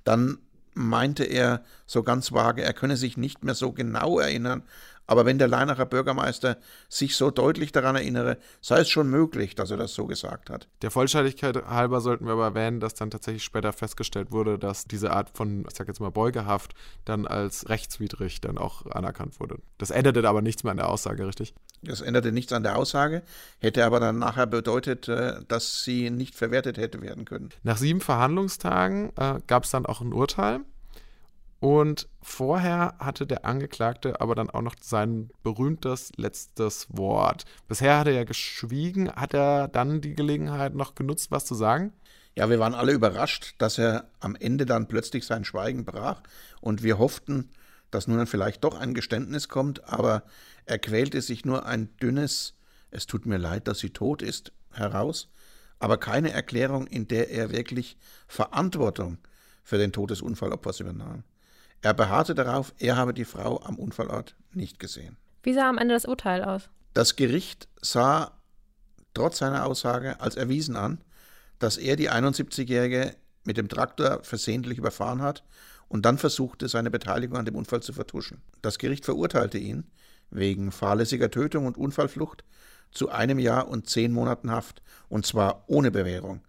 Dann 0.05 0.39
meinte 0.75 1.25
er 1.25 1.65
so 1.87 2.03
ganz 2.03 2.33
vage, 2.33 2.63
er 2.63 2.75
könne 2.75 2.97
sich 2.97 3.17
nicht 3.17 3.43
mehr 3.43 3.55
so 3.55 3.73
genau 3.73 4.19
erinnern, 4.19 4.63
aber 5.11 5.27
wenn 5.27 5.39
der 5.39 5.49
Leinacher 5.49 5.87
Bürgermeister 5.87 6.57
sich 6.89 7.17
so 7.17 7.33
deutlich 7.33 7.73
daran 7.73 7.97
erinnere, 7.97 8.39
sei 8.61 8.79
es 8.79 8.89
schon 8.89 9.11
möglich, 9.11 9.57
dass 9.57 9.73
er 9.73 9.77
das 9.77 9.93
so 9.93 10.07
gesagt 10.07 10.51
hat. 10.51 10.69
Der 10.83 10.93
Vollständigkeit 10.93 11.67
halber 11.67 12.01
sollten 12.01 12.27
wir 12.27 12.35
aber 12.35 12.45
erwähnen, 12.45 12.79
dass 12.79 12.95
dann 12.95 13.11
tatsächlich 13.11 13.43
später 13.43 13.73
festgestellt 13.73 14.31
wurde, 14.31 14.57
dass 14.57 14.85
diese 14.85 15.11
Art 15.11 15.31
von, 15.37 15.65
ich 15.69 15.77
sag 15.77 15.89
jetzt 15.89 15.99
mal, 15.99 16.13
Beugehaft 16.13 16.75
dann 17.05 17.27
als 17.27 17.69
rechtswidrig 17.69 18.41
dann 18.41 18.57
auch 18.57 18.87
anerkannt 18.87 19.41
wurde. 19.41 19.57
Das 19.79 19.91
änderte 19.91 20.29
aber 20.29 20.43
nichts 20.43 20.63
mehr 20.63 20.71
an 20.71 20.77
der 20.77 20.89
Aussage, 20.89 21.27
richtig? 21.27 21.55
Das 21.83 22.03
änderte 22.03 22.31
nichts 22.31 22.53
an 22.53 22.63
der 22.63 22.77
Aussage, 22.77 23.23
hätte 23.59 23.85
aber 23.85 23.99
dann 23.99 24.21
nachher 24.21 24.47
bedeutet, 24.47 25.09
äh, 25.09 25.41
dass 25.49 25.83
sie 25.83 26.11
nicht 26.11 26.37
verwertet 26.37 26.79
hätte 26.79 27.03
werden 27.03 27.25
können. 27.25 27.49
Nach 27.65 27.79
sieben 27.79 28.01
Verhandlungstagen 28.01 29.11
äh, 29.17 29.41
gab 29.49 29.65
es 29.65 29.71
dann 29.71 29.87
auch 29.87 30.03
ein 30.03 30.13
Urteil. 30.13 30.61
Und 31.61 32.09
vorher 32.23 32.95
hatte 32.99 33.27
der 33.27 33.45
Angeklagte 33.45 34.23
aber 34.23 34.35
dann 34.35 34.49
auch 34.49 34.63
noch 34.63 34.77
sein 34.81 35.31
berühmtes 35.43 36.11
letztes 36.17 36.87
Wort. 36.89 37.45
Bisher 37.69 37.99
hat 37.99 38.07
er 38.07 38.15
ja 38.15 38.25
geschwiegen. 38.25 39.13
Hat 39.13 39.35
er 39.35 39.69
dann 39.69 40.01
die 40.01 40.15
Gelegenheit 40.15 40.75
noch 40.75 40.95
genutzt, 40.95 41.31
was 41.31 41.45
zu 41.45 41.55
sagen? 41.55 41.93
Ja, 42.35 42.49
wir 42.49 42.59
waren 42.59 42.75
alle 42.75 42.93
überrascht, 42.93 43.57
dass 43.59 43.77
er 43.77 44.09
am 44.21 44.37
Ende 44.37 44.65
dann 44.65 44.89
plötzlich 44.89 45.27
sein 45.27 45.45
Schweigen 45.45 45.85
brach. 45.85 46.23
Und 46.63 46.83
wir 46.83 46.99
hofften, 46.99 47.51
dass 47.91 48.09
nun 48.09 48.17
dann 48.17 48.27
vielleicht 48.27 48.65
doch 48.65 48.79
ein 48.79 48.95
Geständnis 48.95 49.51
kommt. 49.51 49.85
Aber 49.85 50.23
er 50.65 50.79
quälte 50.79 51.21
sich 51.21 51.45
nur 51.45 51.67
ein 51.67 51.95
dünnes 51.99 52.55
Es 52.91 53.07
tut 53.07 53.27
mir 53.27 53.39
leid, 53.39 53.69
dass 53.69 53.81
sie 53.81 53.91
tot 53.91 54.23
ist 54.23 54.53
heraus. 54.73 55.29
Aber 55.79 55.99
keine 55.99 56.33
Erklärung, 56.33 56.87
in 56.87 57.07
der 57.07 57.31
er 57.31 57.53
wirklich 57.53 57.99
Verantwortung 58.29 59.19
für 59.63 59.77
den 59.77 59.93
Tod 59.93 60.11
des 60.11 60.23
Unfallopfers 60.23 60.81
übernahm. 60.81 61.25
Er 61.83 61.95
beharrte 61.95 62.35
darauf, 62.35 62.75
er 62.79 62.97
habe 62.97 63.15
die 63.15 63.25
Frau 63.25 63.61
am 63.63 63.77
Unfallort 63.77 64.37
nicht 64.53 64.79
gesehen. 64.79 65.17
Wie 65.43 65.55
sah 65.55 65.69
am 65.69 65.79
Ende 65.79 65.95
das 65.95 66.05
Urteil 66.05 66.45
aus? 66.45 66.69
Das 66.93 67.17
Gericht 67.17 67.69
sah 67.81 68.33
trotz 69.15 69.39
seiner 69.39 69.65
Aussage 69.65 70.21
als 70.21 70.37
erwiesen 70.37 70.77
an, 70.77 71.03
dass 71.59 71.79
er 71.79 71.97
die 71.97 72.11
71-Jährige 72.11 73.15
mit 73.45 73.57
dem 73.57 73.69
Traktor 73.69 74.23
versehentlich 74.23 74.79
überfahren 74.79 75.23
hat 75.23 75.45
und 75.89 76.05
dann 76.05 76.19
versuchte, 76.19 76.69
seine 76.69 76.91
Beteiligung 76.91 77.39
an 77.39 77.45
dem 77.47 77.57
Unfall 77.57 77.83
zu 77.83 77.93
vertuschen. 77.93 78.43
Das 78.63 78.79
Gericht 78.79 79.05
verurteilte 79.05 79.59
ihn 79.59 79.85
wegen 80.31 80.71
fahrlässiger 80.73 81.31
Tötung 81.31 81.67
und 81.67 81.77
Unfallflucht 81.77 82.45
zu 82.93 83.09
einem 83.09 83.39
Jahr 83.39 83.69
und 83.69 83.89
zehn 83.89 84.13
Monaten 84.13 84.51
Haft, 84.51 84.83
und 85.09 85.27
zwar 85.27 85.65
ohne 85.67 85.91
Bewährung. 85.91 86.43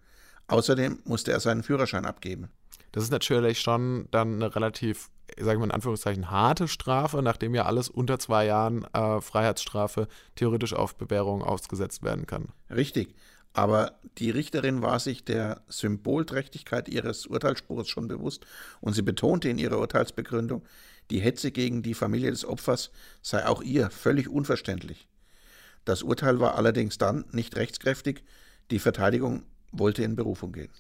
Außerdem 0.47 0.99
musste 1.05 1.31
er 1.31 1.39
seinen 1.39 1.63
Führerschein 1.63 2.05
abgeben. 2.05 2.49
Das 2.91 3.03
ist 3.03 3.11
natürlich 3.11 3.61
schon 3.61 4.07
dann 4.11 4.35
eine 4.35 4.55
relativ, 4.55 5.09
sagen 5.39 5.61
wir 5.61 5.65
in 5.65 5.71
Anführungszeichen, 5.71 6.29
harte 6.29 6.67
Strafe, 6.67 7.21
nachdem 7.21 7.55
ja 7.55 7.65
alles 7.65 7.89
unter 7.89 8.19
zwei 8.19 8.45
Jahren 8.45 8.85
äh, 8.93 9.21
Freiheitsstrafe 9.21 10.07
theoretisch 10.35 10.73
auf 10.73 10.95
Bewährung 10.95 11.41
ausgesetzt 11.41 12.03
werden 12.03 12.27
kann. 12.27 12.49
Richtig. 12.69 13.15
Aber 13.53 13.99
die 14.17 14.29
Richterin 14.29 14.81
war 14.81 14.99
sich 14.99 15.25
der 15.25 15.61
Symbolträchtigkeit 15.67 16.87
ihres 16.87 17.25
Urteilsspruchs 17.25 17.89
schon 17.89 18.07
bewusst 18.07 18.45
und 18.79 18.93
sie 18.93 19.01
betonte 19.01 19.49
in 19.49 19.57
ihrer 19.57 19.77
Urteilsbegründung, 19.79 20.63
die 21.09 21.19
Hetze 21.19 21.51
gegen 21.51 21.83
die 21.83 21.93
Familie 21.93 22.31
des 22.31 22.45
Opfers 22.45 22.91
sei 23.21 23.45
auch 23.45 23.61
ihr 23.61 23.89
völlig 23.89 24.29
unverständlich. 24.29 25.09
Das 25.83 26.03
Urteil 26.03 26.39
war 26.39 26.55
allerdings 26.55 26.97
dann 26.97 27.25
nicht 27.31 27.57
rechtskräftig, 27.57 28.23
die 28.69 28.79
Verteidigung 28.79 29.43
wollte 29.73 30.03
in 30.03 30.15
Berufung 30.15 30.53
gehen. 30.53 30.71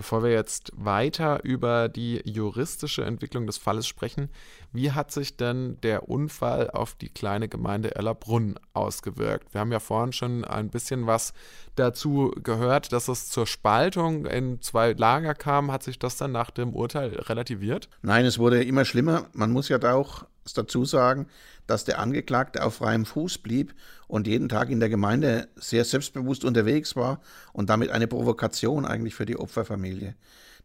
Bevor 0.00 0.22
wir 0.22 0.30
jetzt 0.30 0.72
weiter 0.76 1.44
über 1.44 1.90
die 1.90 2.22
juristische 2.24 3.04
Entwicklung 3.04 3.46
des 3.46 3.58
Falles 3.58 3.86
sprechen, 3.86 4.30
wie 4.72 4.92
hat 4.92 5.12
sich 5.12 5.36
denn 5.36 5.78
der 5.82 6.08
Unfall 6.08 6.70
auf 6.70 6.94
die 6.94 7.10
kleine 7.10 7.48
Gemeinde 7.48 7.96
Ellerbrunn 7.96 8.58
ausgewirkt? 8.72 9.52
Wir 9.52 9.60
haben 9.60 9.72
ja 9.72 9.78
vorhin 9.78 10.14
schon 10.14 10.46
ein 10.46 10.70
bisschen 10.70 11.06
was 11.06 11.34
dazu 11.74 12.32
gehört, 12.42 12.94
dass 12.94 13.08
es 13.08 13.28
zur 13.28 13.46
Spaltung 13.46 14.24
in 14.24 14.62
zwei 14.62 14.92
Lager 14.92 15.34
kam. 15.34 15.70
Hat 15.70 15.82
sich 15.82 15.98
das 15.98 16.16
dann 16.16 16.32
nach 16.32 16.50
dem 16.50 16.74
Urteil 16.74 17.10
relativiert? 17.16 17.90
Nein, 18.00 18.24
es 18.24 18.38
wurde 18.38 18.64
immer 18.64 18.86
schlimmer. 18.86 19.26
Man 19.34 19.50
muss 19.50 19.68
ja 19.68 19.76
da 19.76 19.92
auch 19.92 20.24
dazu 20.44 20.84
sagen, 20.84 21.26
dass 21.66 21.84
der 21.84 21.98
Angeklagte 21.98 22.64
auf 22.64 22.74
freiem 22.74 23.04
Fuß 23.06 23.38
blieb 23.38 23.74
und 24.08 24.26
jeden 24.26 24.48
Tag 24.48 24.70
in 24.70 24.80
der 24.80 24.88
Gemeinde 24.88 25.48
sehr 25.56 25.84
selbstbewusst 25.84 26.44
unterwegs 26.44 26.96
war 26.96 27.20
und 27.52 27.70
damit 27.70 27.90
eine 27.90 28.06
Provokation 28.06 28.84
eigentlich 28.84 29.14
für 29.14 29.26
die 29.26 29.38
Opferfamilie. 29.38 30.14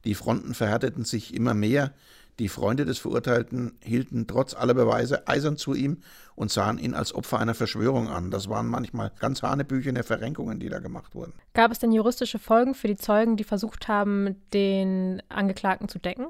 Die 0.04 0.16
Fronten 0.16 0.54
verhärteten 0.54 1.04
sich 1.04 1.34
immer 1.34 1.54
mehr. 1.54 1.92
Die 2.38 2.50
Freunde 2.50 2.86
des 2.86 3.00
Verurteilten 3.00 3.78
hielten 3.82 4.28
trotz 4.28 4.54
aller 4.54 4.74
Beweise 4.74 5.28
eisern 5.28 5.56
zu 5.56 5.74
ihm 5.74 6.00
und 6.36 6.52
sahen 6.52 6.78
ihn 6.78 6.94
als 6.94 7.16
Opfer 7.16 7.40
einer 7.40 7.54
Verschwörung 7.54 8.10
an. 8.10 8.30
Das 8.30 8.50
waren 8.50 8.68
manchmal 8.68 9.12
ganz 9.20 9.42
hanebüchene 9.42 10.04
Verrenkungen, 10.04 10.60
die 10.60 10.68
da 10.68 10.80
gemacht 10.80 11.16
wurden. 11.16 11.34
Gab 11.54 11.72
es 11.72 11.80
denn 11.80 11.94
juristische 11.94 12.40
Folgen 12.40 12.74
für 12.74 12.88
die 12.88 12.98
Zeugen, 12.98 13.38
die 13.38 13.46
versucht 13.46 13.88
haben, 13.88 14.36
den 14.54 15.24
Angeklagten 15.30 15.88
zu 15.88 15.98
decken? 15.98 16.28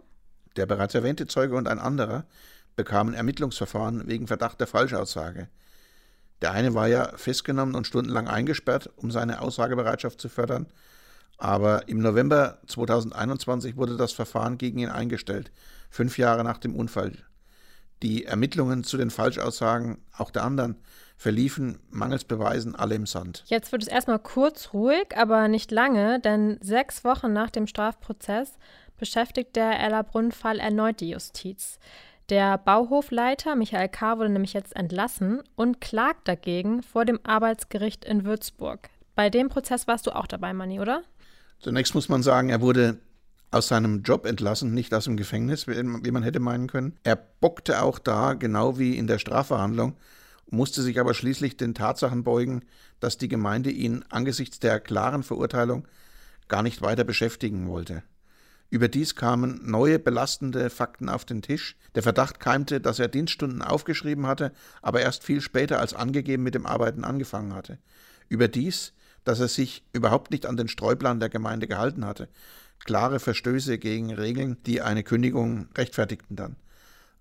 Der 0.57 0.67
bereits 0.67 0.93
erwähnte 0.93 1.25
Zeuge 1.27 1.55
und 1.55 1.67
ein 1.67 1.79
anderer 1.79 2.25
bekamen 2.75 3.13
Ermittlungsverfahren 3.13 4.07
wegen 4.07 4.27
Verdacht 4.27 4.59
der 4.59 4.67
Falschaussage. 4.67 5.47
Der 6.41 6.51
eine 6.51 6.73
war 6.73 6.87
ja 6.87 7.11
festgenommen 7.15 7.75
und 7.75 7.87
stundenlang 7.87 8.27
eingesperrt, 8.27 8.89
um 8.97 9.11
seine 9.11 9.41
Aussagebereitschaft 9.41 10.19
zu 10.19 10.29
fördern. 10.29 10.67
Aber 11.37 11.87
im 11.87 11.99
November 11.99 12.59
2021 12.67 13.77
wurde 13.77 13.97
das 13.97 14.13
Verfahren 14.13 14.57
gegen 14.57 14.79
ihn 14.79 14.89
eingestellt, 14.89 15.51
fünf 15.89 16.17
Jahre 16.17 16.43
nach 16.43 16.57
dem 16.57 16.75
Unfall. 16.75 17.13
Die 18.03 18.25
Ermittlungen 18.25 18.83
zu 18.83 18.97
den 18.97 19.09
Falschaussagen, 19.09 19.97
auch 20.17 20.31
der 20.31 20.43
anderen, 20.43 20.75
verliefen 21.17 21.79
mangels 21.89 22.25
Beweisen 22.25 22.75
alle 22.75 22.95
im 22.95 23.05
Sand. 23.05 23.43
Jetzt 23.47 23.71
wird 23.71 23.83
es 23.83 23.87
erstmal 23.87 24.19
kurz 24.19 24.73
ruhig, 24.73 25.15
aber 25.15 25.47
nicht 25.47 25.71
lange, 25.71 26.19
denn 26.19 26.57
sechs 26.61 27.03
Wochen 27.05 27.31
nach 27.31 27.49
dem 27.49 27.67
Strafprozess 27.67 28.57
beschäftigt 28.97 29.55
der 29.55 29.79
Ellerbrunn-Fall 29.79 30.59
erneut 30.59 30.99
die 30.99 31.09
Justiz. 31.09 31.79
Der 32.29 32.57
Bauhofleiter 32.57 33.55
Michael 33.55 33.87
K. 33.87 34.17
wurde 34.17 34.29
nämlich 34.29 34.53
jetzt 34.53 34.75
entlassen 34.75 35.43
und 35.55 35.79
klagt 35.79 36.27
dagegen 36.27 36.81
vor 36.81 37.05
dem 37.05 37.19
Arbeitsgericht 37.23 38.03
in 38.03 38.25
Würzburg. 38.25 38.89
Bei 39.13 39.29
dem 39.29 39.47
Prozess 39.47 39.87
warst 39.87 40.07
du 40.07 40.11
auch 40.15 40.25
dabei, 40.25 40.51
Manni, 40.51 40.79
oder? 40.79 41.03
Zunächst 41.59 41.93
muss 41.93 42.09
man 42.09 42.23
sagen, 42.23 42.49
er 42.49 42.61
wurde 42.61 42.97
aus 43.51 43.67
seinem 43.67 44.01
Job 44.01 44.25
entlassen, 44.25 44.73
nicht 44.73 44.91
aus 44.93 45.05
dem 45.05 45.17
Gefängnis, 45.17 45.67
wie 45.67 46.11
man 46.11 46.23
hätte 46.23 46.39
meinen 46.39 46.67
können. 46.67 46.97
Er 47.03 47.15
bockte 47.15 47.83
auch 47.83 47.99
da, 47.99 48.33
genau 48.33 48.79
wie 48.79 48.97
in 48.97 49.05
der 49.05 49.19
Strafverhandlung, 49.19 49.95
musste 50.49 50.81
sich 50.81 50.99
aber 50.99 51.13
schließlich 51.13 51.57
den 51.57 51.75
Tatsachen 51.75 52.23
beugen, 52.23 52.63
dass 52.99 53.19
die 53.19 53.27
Gemeinde 53.27 53.69
ihn 53.69 54.03
angesichts 54.09 54.59
der 54.59 54.79
klaren 54.79 55.21
Verurteilung 55.21 55.87
gar 56.47 56.63
nicht 56.63 56.81
weiter 56.81 57.03
beschäftigen 57.03 57.67
wollte. 57.67 58.01
Überdies 58.69 59.15
kamen 59.15 59.61
neue 59.63 59.99
belastende 59.99 60.69
Fakten 60.69 61.07
auf 61.07 61.23
den 61.23 61.41
Tisch. 61.41 61.77
Der 61.93 62.03
Verdacht 62.03 62.39
keimte, 62.39 62.81
dass 62.81 62.99
er 62.99 63.07
Dienststunden 63.07 63.61
aufgeschrieben 63.61 64.27
hatte, 64.27 64.51
aber 64.81 65.01
erst 65.01 65.23
viel 65.23 65.41
später 65.41 65.79
als 65.79 65.93
angegeben 65.93 66.43
mit 66.43 66.55
dem 66.55 66.65
Arbeiten 66.65 67.03
angefangen 67.03 67.53
hatte. 67.53 67.77
Überdies, 68.27 68.93
dass 69.23 69.39
er 69.39 69.47
sich 69.47 69.83
überhaupt 69.93 70.31
nicht 70.31 70.45
an 70.45 70.57
den 70.57 70.67
Streuplan 70.67 71.19
der 71.19 71.29
Gemeinde 71.29 71.67
gehalten 71.67 72.05
hatte. 72.05 72.27
Klare 72.83 73.19
Verstöße 73.19 73.77
gegen 73.77 74.13
Regeln, 74.13 74.57
die 74.65 74.81
eine 74.81 75.03
Kündigung 75.03 75.69
rechtfertigten 75.77 76.35
dann. 76.35 76.55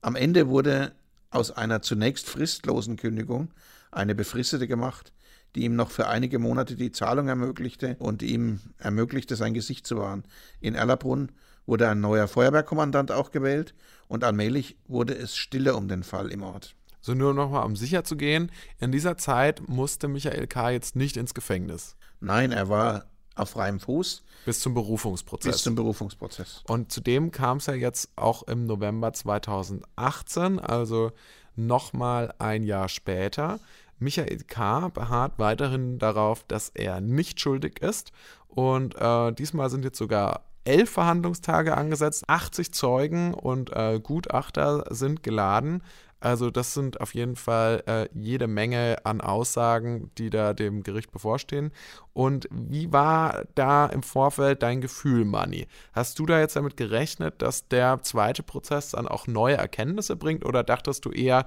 Am 0.03 0.17
Ende 0.17 0.49
wurde 0.49 0.93
aus 1.31 1.51
einer 1.51 1.83
zunächst 1.83 2.29
fristlosen 2.29 2.97
Kündigung 2.97 3.53
eine 3.91 4.15
befristete 4.15 4.67
gemacht, 4.67 5.13
die 5.55 5.65
ihm 5.65 5.77
noch 5.77 5.91
für 5.91 6.09
einige 6.09 6.39
Monate 6.39 6.77
die 6.77 6.93
Zahlung 6.93 7.29
ermöglichte 7.29 7.97
und 7.99 8.23
ihm 8.23 8.61
ermöglichte, 8.79 9.37
sein 9.37 9.55
Gesicht 9.55 9.87
zu 9.87 9.99
wahren. 9.99 10.25
In 10.61 10.75
Erlabrunn 10.75 11.33
wurde 11.67 11.89
ein 11.89 12.01
neuer 12.01 12.29
Feuerwehrkommandant 12.29 13.13
auch 13.13 13.31
gewählt 13.31 13.75
und 14.09 14.25
allmählich 14.25 14.77
wurde 14.87 15.15
es 15.15 15.37
stiller 15.37 15.77
um 15.77 15.89
den 15.89 16.03
Fall 16.03 16.31
im 16.31 16.43
Ort. 16.43 16.75
So 17.01 17.15
nur 17.15 17.35
nochmal, 17.35 17.67
um 17.67 17.77
sicher 17.77 18.05
zu 18.05 18.17
gehen, 18.17 18.51
in 18.81 18.91
dieser 18.91 19.17
Zeit 19.17 19.69
musste 19.69 20.09
Michael 20.09 20.47
K. 20.47 20.71
jetzt 20.71 20.97
nicht 20.97 21.17
ins 21.17 21.35
Gefängnis. 21.35 21.97
Nein, 22.21 22.51
er 22.51 22.69
war 22.69 23.07
auf 23.35 23.51
freiem 23.51 23.81
Fuß. 23.81 24.23
Bis 24.47 24.61
zum 24.61 24.75
Berufungsprozess. 24.75 25.53
Bis 25.53 25.63
zum 25.63 25.75
Berufungsprozess. 25.75 26.63
Und 26.67 26.93
zudem 26.93 27.31
kam 27.31 27.59
es 27.59 27.67
ja 27.67 27.75
jetzt 27.75 28.11
auch 28.17 28.45
im 28.45 28.67
November 28.67 29.13
2018, 29.13 30.59
also 30.59 31.13
nochmal 31.57 32.35
ein 32.39 32.63
Jahr 32.63 32.89
später. 32.89 33.61
Michael 33.99 34.39
K. 34.47 34.89
beharrt 34.89 35.35
weiterhin 35.39 35.99
darauf, 35.99 36.45
dass 36.45 36.69
er 36.71 37.01
nicht 37.01 37.41
schuldig 37.41 37.81
ist. 37.81 38.13
Und 38.49 38.95
äh, 38.97 39.33
diesmal 39.33 39.71
sind 39.71 39.85
jetzt 39.85 39.99
sogar 39.99 40.45
elf 40.65 40.91
Verhandlungstage 40.91 41.77
angesetzt, 41.77 42.25
80 42.27 42.73
Zeugen 42.73 43.35
und 43.35 43.71
äh, 43.75 44.01
Gutachter 44.01 44.85
sind 44.91 45.23
geladen. 45.23 45.83
Also 46.25 46.51
das 46.51 46.73
sind 46.73 47.03
auf 47.03 47.15
jeden 47.15 47.37
Fall 47.37 47.83
äh, 47.87 48.09
jede 48.15 48.47
Menge 48.47 48.97
an 49.05 49.21
Aussagen, 49.21 50.11
die 50.17 50.31
da 50.31 50.55
dem 50.55 50.83
Gericht 50.83 51.13
bevorstehen. 51.13 51.71
Und 52.15 52.49
wie 52.51 52.91
war 52.91 53.45
da 53.55 53.85
im 53.85 54.03
Vorfeld 54.03 54.63
dein 54.63 54.81
Gefühl, 54.81 55.27
Manni? 55.27 55.67
Hast 55.93 56.19
du 56.19 56.25
da 56.25 56.41
jetzt 56.41 56.57
damit 56.57 56.79
gerechnet, 56.79 57.43
dass 57.43 57.69
der 57.69 58.01
zweite 58.01 58.43
Prozess 58.43 58.93
dann 58.93 59.07
auch 59.07 59.27
neue 59.27 59.59
Erkenntnisse 59.59 60.17
bringt 60.17 60.47
oder 60.47 60.65
dachtest 60.65 61.05
du 61.05 61.11
eher, 61.11 61.45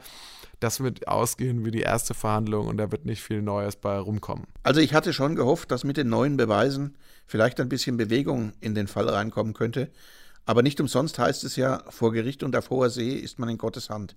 das 0.60 0.80
wird 0.80 1.08
ausgehen 1.08 1.66
wie 1.66 1.72
die 1.72 1.82
erste 1.82 2.14
Verhandlung 2.14 2.68
und 2.68 2.78
da 2.78 2.92
wird 2.92 3.04
nicht 3.04 3.24
viel 3.24 3.42
Neues 3.42 3.78
bei 3.78 3.98
rumkommen? 3.98 4.46
Also 4.62 4.80
ich 4.80 4.94
hatte 4.94 5.12
schon 5.12 5.36
gehofft, 5.36 5.72
dass 5.72 5.86
mit 5.86 5.98
den 5.98 6.10
neuen 6.10 6.38
Beweisen 6.38 6.98
vielleicht 7.26 7.60
ein 7.60 7.70
bisschen 7.70 7.98
Bewegung 7.98 8.54
in 8.60 8.76
den 8.76 8.86
Fall 8.86 9.10
reinkommen 9.10 9.56
könnte. 9.56 9.90
Aber 10.46 10.62
nicht 10.62 10.80
umsonst 10.80 11.18
heißt 11.18 11.44
es 11.46 11.56
ja, 11.56 11.82
vor 11.90 12.12
Gericht 12.12 12.44
und 12.44 12.56
auf 12.56 12.70
hoher 12.70 12.92
See 12.92 13.16
ist 13.16 13.40
man 13.40 13.50
in 13.50 13.58
Gottes 13.58 13.90
Hand. 13.90 14.16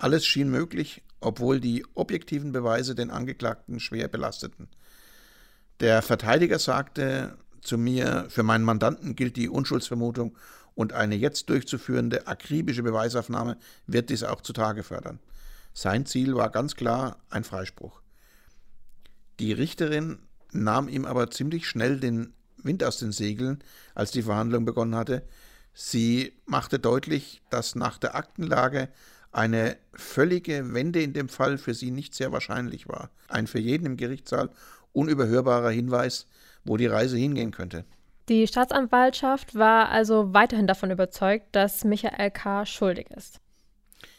Alles 0.00 0.24
schien 0.24 0.48
möglich, 0.48 1.02
obwohl 1.20 1.60
die 1.60 1.84
objektiven 1.94 2.52
Beweise 2.52 2.94
den 2.94 3.10
Angeklagten 3.10 3.80
schwer 3.80 4.08
belasteten. 4.08 4.66
Der 5.80 6.00
Verteidiger 6.00 6.58
sagte 6.58 7.36
zu 7.60 7.76
mir, 7.76 8.24
für 8.30 8.42
meinen 8.42 8.64
Mandanten 8.64 9.14
gilt 9.14 9.36
die 9.36 9.50
Unschuldsvermutung 9.50 10.38
und 10.74 10.94
eine 10.94 11.16
jetzt 11.16 11.50
durchzuführende 11.50 12.26
akribische 12.26 12.82
Beweisaufnahme 12.82 13.58
wird 13.86 14.08
dies 14.08 14.22
auch 14.22 14.40
zutage 14.40 14.84
fördern. 14.84 15.18
Sein 15.74 16.06
Ziel 16.06 16.34
war 16.34 16.48
ganz 16.48 16.76
klar 16.76 17.18
ein 17.28 17.44
Freispruch. 17.44 18.00
Die 19.38 19.52
Richterin 19.52 20.20
nahm 20.50 20.88
ihm 20.88 21.04
aber 21.04 21.30
ziemlich 21.30 21.68
schnell 21.68 22.00
den 22.00 22.32
Wind 22.56 22.82
aus 22.84 22.96
den 22.96 23.12
Segeln, 23.12 23.62
als 23.94 24.12
die 24.12 24.22
Verhandlung 24.22 24.64
begonnen 24.64 24.94
hatte. 24.94 25.28
Sie 25.74 26.32
machte 26.46 26.78
deutlich, 26.78 27.42
dass 27.50 27.74
nach 27.74 27.98
der 27.98 28.14
Aktenlage 28.14 28.88
eine 29.32 29.76
völlige 29.94 30.72
Wende 30.74 31.02
in 31.02 31.12
dem 31.12 31.28
Fall 31.28 31.58
für 31.58 31.74
sie 31.74 31.90
nicht 31.90 32.14
sehr 32.14 32.32
wahrscheinlich 32.32 32.88
war. 32.88 33.10
Ein 33.28 33.46
für 33.46 33.60
jeden 33.60 33.86
im 33.86 33.96
Gerichtssaal 33.96 34.50
unüberhörbarer 34.92 35.70
Hinweis, 35.70 36.26
wo 36.64 36.76
die 36.76 36.86
Reise 36.86 37.16
hingehen 37.16 37.52
könnte. 37.52 37.84
Die 38.28 38.46
Staatsanwaltschaft 38.46 39.54
war 39.54 39.88
also 39.88 40.32
weiterhin 40.34 40.66
davon 40.66 40.90
überzeugt, 40.90 41.48
dass 41.52 41.84
Michael 41.84 42.30
K. 42.30 42.66
schuldig 42.66 43.10
ist. 43.10 43.40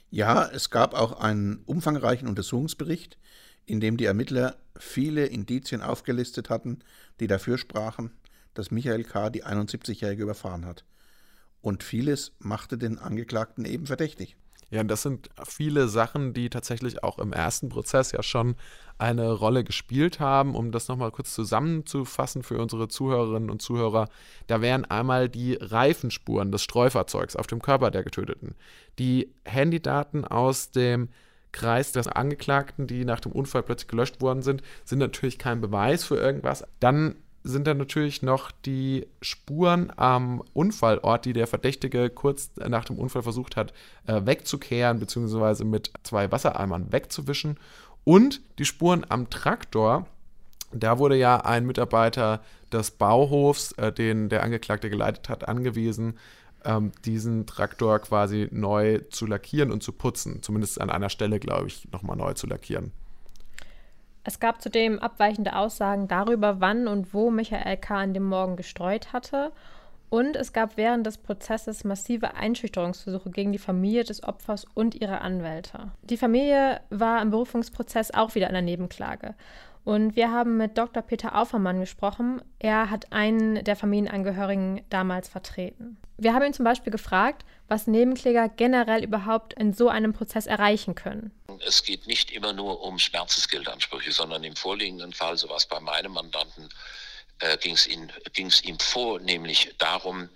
Ja, 0.09 0.49
es 0.49 0.69
gab 0.69 0.93
auch 0.93 1.21
einen 1.21 1.63
umfangreichen 1.65 2.27
Untersuchungsbericht, 2.27 3.17
in 3.65 3.79
dem 3.79 3.95
die 3.95 4.05
Ermittler 4.05 4.57
viele 4.75 5.25
Indizien 5.27 5.81
aufgelistet 5.81 6.49
hatten, 6.49 6.79
die 7.19 7.27
dafür 7.27 7.57
sprachen, 7.57 8.11
dass 8.53 8.71
Michael 8.71 9.03
K. 9.03 9.29
die 9.29 9.45
71-Jährige 9.45 10.23
überfahren 10.23 10.65
hat. 10.65 10.83
Und 11.61 11.83
vieles 11.83 12.33
machte 12.39 12.77
den 12.77 12.97
Angeklagten 12.97 13.63
eben 13.63 13.85
verdächtig. 13.85 14.35
Ja, 14.71 14.85
das 14.85 15.01
sind 15.01 15.29
viele 15.45 15.89
Sachen, 15.89 16.33
die 16.33 16.49
tatsächlich 16.49 17.03
auch 17.03 17.19
im 17.19 17.33
ersten 17.33 17.67
Prozess 17.67 18.13
ja 18.13 18.23
schon 18.23 18.55
eine 18.97 19.33
Rolle 19.33 19.65
gespielt 19.65 20.21
haben. 20.21 20.55
Um 20.55 20.71
das 20.71 20.87
nochmal 20.87 21.11
kurz 21.11 21.33
zusammenzufassen 21.33 22.41
für 22.41 22.57
unsere 22.57 22.87
Zuhörerinnen 22.87 23.49
und 23.49 23.61
Zuhörer, 23.61 24.07
da 24.47 24.61
wären 24.61 24.85
einmal 24.85 25.27
die 25.27 25.55
Reifenspuren 25.55 26.53
des 26.53 26.63
Streufahrzeugs 26.63 27.35
auf 27.35 27.47
dem 27.47 27.61
Körper 27.61 27.91
der 27.91 28.03
Getöteten, 28.03 28.55
die 28.97 29.33
Handydaten 29.43 30.23
aus 30.23 30.71
dem 30.71 31.09
Kreis 31.51 31.91
des 31.91 32.07
Angeklagten, 32.07 32.87
die 32.87 33.03
nach 33.03 33.19
dem 33.19 33.33
Unfall 33.33 33.63
plötzlich 33.63 33.89
gelöscht 33.89 34.21
worden 34.21 34.41
sind, 34.41 34.61
sind 34.85 34.99
natürlich 34.99 35.37
kein 35.37 35.59
Beweis 35.59 36.05
für 36.05 36.15
irgendwas. 36.15 36.63
Dann 36.79 37.15
sind 37.43 37.67
dann 37.67 37.77
natürlich 37.77 38.21
noch 38.21 38.51
die 38.51 39.07
Spuren 39.21 39.91
am 39.95 40.43
Unfallort, 40.53 41.25
die 41.25 41.33
der 41.33 41.47
Verdächtige 41.47 42.09
kurz 42.09 42.51
nach 42.55 42.85
dem 42.85 42.97
Unfall 42.97 43.23
versucht 43.23 43.55
hat 43.55 43.73
äh, 44.05 44.21
wegzukehren, 44.25 44.99
beziehungsweise 44.99 45.65
mit 45.65 45.91
zwei 46.03 46.31
Wassereimern 46.31 46.91
wegzuwischen. 46.91 47.57
Und 48.03 48.41
die 48.59 48.65
Spuren 48.65 49.05
am 49.09 49.29
Traktor, 49.29 50.07
da 50.71 50.97
wurde 50.99 51.15
ja 51.15 51.37
ein 51.37 51.65
Mitarbeiter 51.65 52.41
des 52.71 52.91
Bauhofs, 52.91 53.73
äh, 53.73 53.91
den 53.91 54.29
der 54.29 54.43
Angeklagte 54.43 54.89
geleitet 54.89 55.29
hat, 55.29 55.47
angewiesen, 55.47 56.17
ähm, 56.63 56.91
diesen 57.05 57.47
Traktor 57.47 57.99
quasi 57.99 58.47
neu 58.51 58.99
zu 59.09 59.25
lackieren 59.25 59.71
und 59.71 59.81
zu 59.81 59.91
putzen. 59.93 60.41
Zumindest 60.41 60.79
an 60.79 60.89
einer 60.89 61.09
Stelle, 61.09 61.39
glaube 61.39 61.67
ich, 61.67 61.87
nochmal 61.91 62.17
neu 62.17 62.33
zu 62.33 62.47
lackieren. 62.47 62.91
Es 64.23 64.39
gab 64.39 64.61
zudem 64.61 64.99
abweichende 64.99 65.55
Aussagen 65.55 66.07
darüber, 66.07 66.61
wann 66.61 66.87
und 66.87 67.13
wo 67.13 67.31
Michael 67.31 67.77
K. 67.77 67.97
an 67.97 68.13
dem 68.13 68.23
Morgen 68.23 68.55
gestreut 68.55 69.13
hatte. 69.13 69.51
Und 70.11 70.35
es 70.35 70.51
gab 70.51 70.75
während 70.75 71.07
des 71.07 71.17
Prozesses 71.17 71.85
massive 71.85 72.33
Einschüchterungsversuche 72.35 73.31
gegen 73.31 73.53
die 73.53 73.57
Familie 73.57 74.03
des 74.03 74.23
Opfers 74.23 74.65
und 74.73 74.93
ihre 74.93 75.21
Anwälte. 75.21 75.93
Die 76.01 76.17
Familie 76.17 76.81
war 76.89 77.21
im 77.21 77.31
Berufungsprozess 77.31 78.11
auch 78.11 78.35
wieder 78.35 78.47
in 78.47 78.53
der 78.53 78.61
Nebenklage. 78.61 79.35
Und 79.85 80.17
wir 80.17 80.29
haben 80.29 80.57
mit 80.57 80.77
Dr. 80.77 81.01
Peter 81.01 81.39
Aufermann 81.39 81.79
gesprochen. 81.79 82.41
Er 82.59 82.89
hat 82.89 83.13
einen 83.13 83.63
der 83.63 83.77
Familienangehörigen 83.77 84.81
damals 84.89 85.29
vertreten. 85.29 85.95
Wir 86.17 86.33
haben 86.33 86.43
ihn 86.43 86.53
zum 86.53 86.65
Beispiel 86.65 86.91
gefragt, 86.91 87.45
was 87.69 87.87
Nebenkläger 87.87 88.49
generell 88.49 89.05
überhaupt 89.05 89.53
in 89.53 89.71
so 89.71 89.87
einem 89.87 90.11
Prozess 90.11 90.45
erreichen 90.45 90.93
können. 90.93 91.31
Es 91.65 91.83
geht 91.83 92.05
nicht 92.05 92.31
immer 92.31 92.51
nur 92.51 92.83
um 92.83 92.99
Schmerzensgeldansprüche, 92.99 94.11
sondern 94.11 94.43
im 94.43 94.57
vorliegenden 94.57 95.13
Fall, 95.13 95.37
so 95.37 95.47
was 95.49 95.67
bei 95.67 95.79
meinem 95.79 96.11
Mandanten, 96.11 96.67
äh, 97.41 97.57
ging 97.57 97.73
es 97.73 97.87
ihm, 97.87 98.79
vornehmlich 98.79 99.73
darum, 99.77 100.29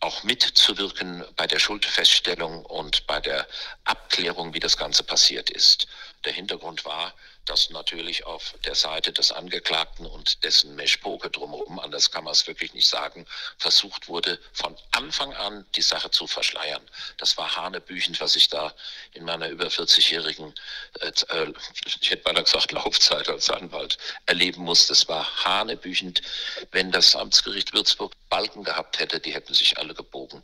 auch 0.00 0.22
mitzuwirken 0.22 1.24
bei 1.36 1.46
der 1.46 1.58
Schuldfeststellung 1.58 2.64
und 2.66 3.06
bei 3.06 3.20
der 3.20 3.48
Abklärung, 3.84 4.54
wie 4.54 4.60
das 4.60 4.76
Ganze 4.76 5.02
passiert 5.02 5.50
ist. 5.50 5.88
Der 6.24 6.32
Hintergrund 6.32 6.84
war, 6.84 7.14
dass 7.48 7.70
natürlich 7.70 8.26
auf 8.26 8.54
der 8.64 8.74
Seite 8.74 9.12
des 9.12 9.32
Angeklagten 9.32 10.06
und 10.06 10.44
dessen 10.44 10.74
Meschpoke 10.76 11.30
drumherum, 11.30 11.78
anders 11.78 12.10
kann 12.10 12.24
man 12.24 12.32
es 12.32 12.46
wirklich 12.46 12.74
nicht 12.74 12.88
sagen, 12.88 13.26
versucht 13.56 14.08
wurde, 14.08 14.38
von 14.52 14.76
Anfang 14.92 15.32
an 15.34 15.66
die 15.74 15.82
Sache 15.82 16.10
zu 16.10 16.26
verschleiern. 16.26 16.82
Das 17.16 17.36
war 17.36 17.56
hanebüchend, 17.56 18.20
was 18.20 18.36
ich 18.36 18.48
da 18.48 18.74
in 19.12 19.24
meiner 19.24 19.48
über 19.48 19.66
40-jährigen, 19.68 20.54
äh, 21.00 21.12
äh, 21.28 21.52
ich 22.00 22.10
hätte 22.10 22.32
mal 22.32 22.42
gesagt, 22.42 22.72
Laufzeit 22.72 23.28
als 23.28 23.48
Anwalt 23.50 23.98
erleben 24.26 24.62
musste. 24.62 24.88
Das 24.88 25.08
war 25.08 25.44
hanebüchend. 25.44 26.22
Wenn 26.70 26.92
das 26.92 27.16
Amtsgericht 27.16 27.72
Würzburg 27.72 28.12
Balken 28.28 28.62
gehabt 28.62 28.98
hätte, 28.98 29.20
die 29.20 29.32
hätten 29.32 29.54
sich 29.54 29.78
alle 29.78 29.94
gebogen. 29.94 30.42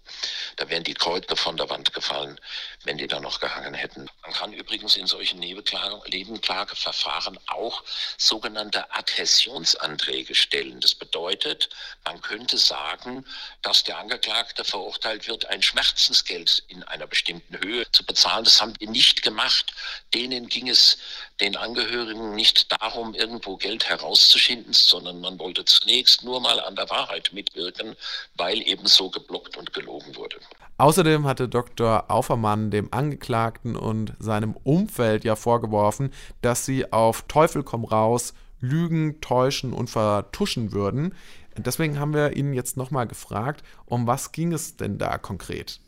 Da 0.57 0.69
wären 0.71 0.85
die 0.85 0.95
Kreuze 0.95 1.37
von 1.37 1.57
der 1.57 1.69
Wand 1.69 1.93
gefallen, 1.93 2.41
wenn 2.85 2.97
die 2.97 3.07
da 3.07 3.21
noch 3.21 3.41
gehangen 3.41 3.75
hätten. 3.75 4.09
Man 4.23 4.33
kann 4.33 4.53
übrigens 4.53 4.97
in 4.97 5.07
solchen 5.07 5.39
Nebenklageverfahren 5.39 6.94
Verfahren 6.95 7.39
auch 7.49 7.83
sogenannte 8.17 8.91
Adhäsionsanträge 8.95 10.35
stellen. 10.35 10.81
Das 10.81 10.95
bedeutet, 10.95 11.69
man 12.05 12.21
könnte 12.21 12.57
sagen, 12.57 13.27
dass 13.63 13.83
der 13.83 13.99
Angeklagte 13.99 14.65
verurteilt 14.65 15.27
wird, 15.27 15.47
ein 15.47 15.63
Schmerzensgeld 15.63 16.63
in 16.69 16.83
einer 16.85 17.07
bestimmten 17.07 17.59
Höhe 17.59 17.91
zu 17.91 18.05
bezahlen. 18.07 18.45
Das 18.45 18.61
haben 18.63 18.75
die 18.75 18.87
nicht 18.87 19.23
gemacht. 19.23 19.75
Denen 20.15 20.49
ging 20.49 20.69
es 20.69 20.99
den 21.41 21.57
Angehörigen 21.57 22.35
nicht 22.35 22.71
darum, 22.71 23.15
irgendwo 23.15 23.57
Geld 23.57 23.89
herauszuschinden, 23.89 24.73
sondern 24.73 25.21
man 25.21 25.39
wollte 25.39 25.65
zunächst 25.65 26.23
nur 26.23 26.41
mal 26.41 26.61
an 26.61 26.77
der 26.77 26.89
Wahrheit 26.91 27.33
mitwirken, 27.33 27.97
weil 28.35 28.63
eben 28.63 28.87
so 28.87 29.11
geblockt 29.11 29.57
und 29.57 29.73
gelogen 29.73 30.15
wurde. 30.15 30.39
Außerdem 30.77 31.27
hatte 31.27 31.49
Dr. 31.49 32.11
Aufermann 32.11 32.71
dem 32.71 32.93
Angeklagten 32.93 33.77
und 33.77 34.15
seinem 34.19 34.57
Umfeld 34.65 35.25
ja 35.25 35.37
vorgeworfen, 35.37 36.13
dass 36.43 36.67
sie 36.67 36.93
auf 36.93 37.23
Teufel 37.29 37.63
komm 37.63 37.85
raus 37.85 38.35
lügen, 38.61 39.21
täuschen 39.21 39.73
und 39.73 39.91
vertuschen 39.91 40.73
würden. 40.73 41.15
Deswegen 41.57 42.01
haben 42.01 42.15
wir 42.15 42.37
ihn 42.37 42.53
jetzt 42.55 42.77
nochmal 42.77 43.07
gefragt, 43.07 43.63
um 43.85 44.07
was 44.07 44.33
ging 44.33 44.53
es 44.53 44.77
denn 44.77 44.99
da 44.99 45.19
konkret? 45.19 45.81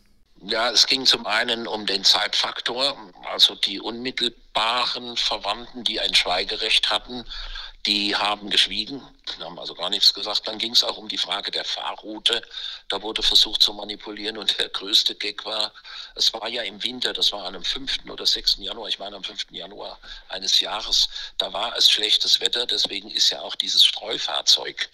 Ja, 0.43 0.70
es 0.70 0.87
ging 0.87 1.07
zum 1.07 1.26
einen 1.26 1.66
um 1.66 1.87
den 1.87 2.05
Zeitfaktor, 2.05 2.97
also 3.32 3.55
die 3.55 3.80
unmittelbaren 3.80 5.16
Verwandten, 5.16 5.82
die 5.82 5.99
ein 5.99 6.14
Schweigerecht 6.14 6.91
hatten, 6.91 7.24
die 7.87 8.16
haben 8.16 8.51
geschwiegen. 8.51 9.01
haben 9.41 9.59
also 9.59 9.74
gar 9.74 9.91
nichts 9.91 10.12
gesagt. 10.12 10.49
Dann 10.49 10.59
ging 10.59 10.72
es 10.72 10.82
auch 10.82 10.97
um 10.97 11.09
die 11.09 11.18
Frage 11.18 11.53
der 11.53 11.64
Fahrroute. 11.64 12.43
Da 12.89 13.01
wurde 13.01 13.22
versucht 13.22 13.62
zu 13.62 13.72
manipulieren 13.72 14.39
und 14.39 14.59
der 14.59 14.68
größte 14.68 15.14
Gag 15.14 15.45
war, 15.45 15.72
es 16.16 16.32
war 16.32 16.49
ja 16.49 16.62
im 16.62 16.82
Winter, 16.82 17.12
das 17.12 17.32
war 17.32 17.45
an 17.45 17.55
einem 17.55 17.64
5. 17.64 18.11
oder 18.11 18.26
6. 18.26 18.57
Januar, 18.59 18.89
ich 18.89 18.99
meine 18.99 19.16
am 19.16 19.24
5. 19.24 19.47
Januar 19.51 19.99
eines 20.28 20.61
Jahres, 20.61 21.09
da 21.39 21.53
war 21.53 21.76
es 21.76 21.91
schlechtes 21.91 22.41
Wetter, 22.41 22.66
deswegen 22.66 23.11
ist 23.11 23.30
ja 23.30 23.41
auch 23.41 23.55
dieses 23.55 23.84
Streufahrzeug 23.84 24.89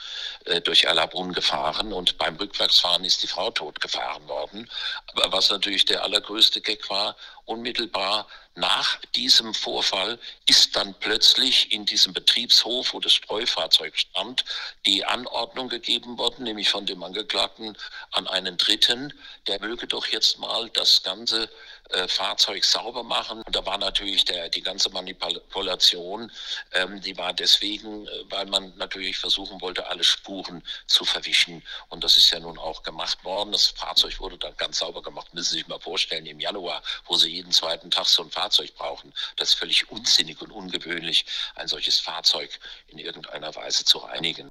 äh, 0.44 0.60
durch 0.60 0.84
Erlabrunn 0.84 1.32
gefahren 1.32 1.92
und 1.92 2.18
beim 2.18 2.36
Rückwärtsfahren 2.36 3.04
ist 3.04 3.22
die 3.22 3.28
Frau 3.28 3.50
tot 3.50 3.80
gefahren 3.80 4.26
worden. 4.28 4.70
Aber 5.08 5.32
was 5.32 5.50
natürlich 5.50 5.84
der 5.84 6.02
allergrößte 6.02 6.60
Gag 6.60 6.88
war, 6.90 7.16
unmittelbar 7.44 8.26
nach 8.54 9.00
diesem 9.14 9.54
Vorfall 9.54 10.18
ist 10.46 10.76
dann 10.76 10.94
plötzlich 10.94 11.72
in 11.72 11.86
diesem 11.86 12.12
Betriebshof, 12.12 12.92
wo 12.92 13.00
das 13.00 13.14
Streufahrzeug 13.14 13.98
stand, 13.98 14.44
die 14.84 15.04
Anordnung 15.04 15.68
gegeben 15.68 16.18
worden, 16.18 16.44
nämlich 16.44 16.68
von 16.68 16.84
dem 16.84 17.02
Angeklagten 17.02 17.76
an 18.10 18.26
einen 18.28 18.58
Dritten, 18.58 19.14
der 19.46 19.60
möge 19.60 19.86
doch 19.86 20.06
jetzt 20.06 20.38
mal 20.38 20.68
das 20.70 21.02
ganze 21.02 21.48
äh, 21.90 22.08
Fahrzeug 22.08 22.64
sauber 22.64 23.02
machen. 23.02 23.42
Da 23.50 23.64
war 23.66 23.76
natürlich 23.76 24.24
der, 24.24 24.48
die 24.48 24.62
ganze 24.62 24.88
Manipulation, 24.90 26.30
ähm, 26.72 27.00
die 27.00 27.16
war 27.18 27.32
deswegen, 27.32 28.06
äh, 28.06 28.10
weil 28.30 28.46
man 28.46 28.72
natürlich 28.76 29.18
versuchen 29.18 29.60
wollte, 29.60 29.86
alle 29.86 30.04
Spuren 30.04 30.62
zu 30.86 31.04
verwischen. 31.04 31.62
Und 31.88 32.04
das 32.04 32.16
ist 32.16 32.30
ja 32.30 32.40
nun 32.40 32.58
auch 32.58 32.82
gemacht 32.82 33.22
worden. 33.24 33.52
Das 33.52 33.66
Fahrzeug 33.66 34.18
wurde 34.20 34.38
dann 34.38 34.56
ganz 34.56 34.78
sauber 34.78 35.02
gemacht. 35.02 35.34
Müssen 35.34 35.50
Sie 35.50 35.58
sich 35.58 35.68
mal 35.68 35.80
vorstellen, 35.80 36.26
im 36.26 36.40
Januar, 36.40 36.82
wo 37.06 37.16
Sie 37.16 37.30
jeden 37.30 37.52
zweiten 37.52 37.90
Tag 37.90 38.06
so 38.06 38.22
ein 38.22 38.30
Fahrzeug 38.30 38.74
brauchen. 38.74 39.12
Das 39.36 39.50
ist 39.50 39.54
völlig 39.54 39.90
unsinnig 39.90 40.40
und 40.40 40.50
ungewöhnlich, 40.50 41.26
ein 41.56 41.68
solches 41.68 42.00
Fahrzeug 42.00 42.58
in 42.88 42.98
irgendeiner 42.98 43.54
Weise 43.54 43.84
zu 43.84 43.98
reinigen. 43.98 44.50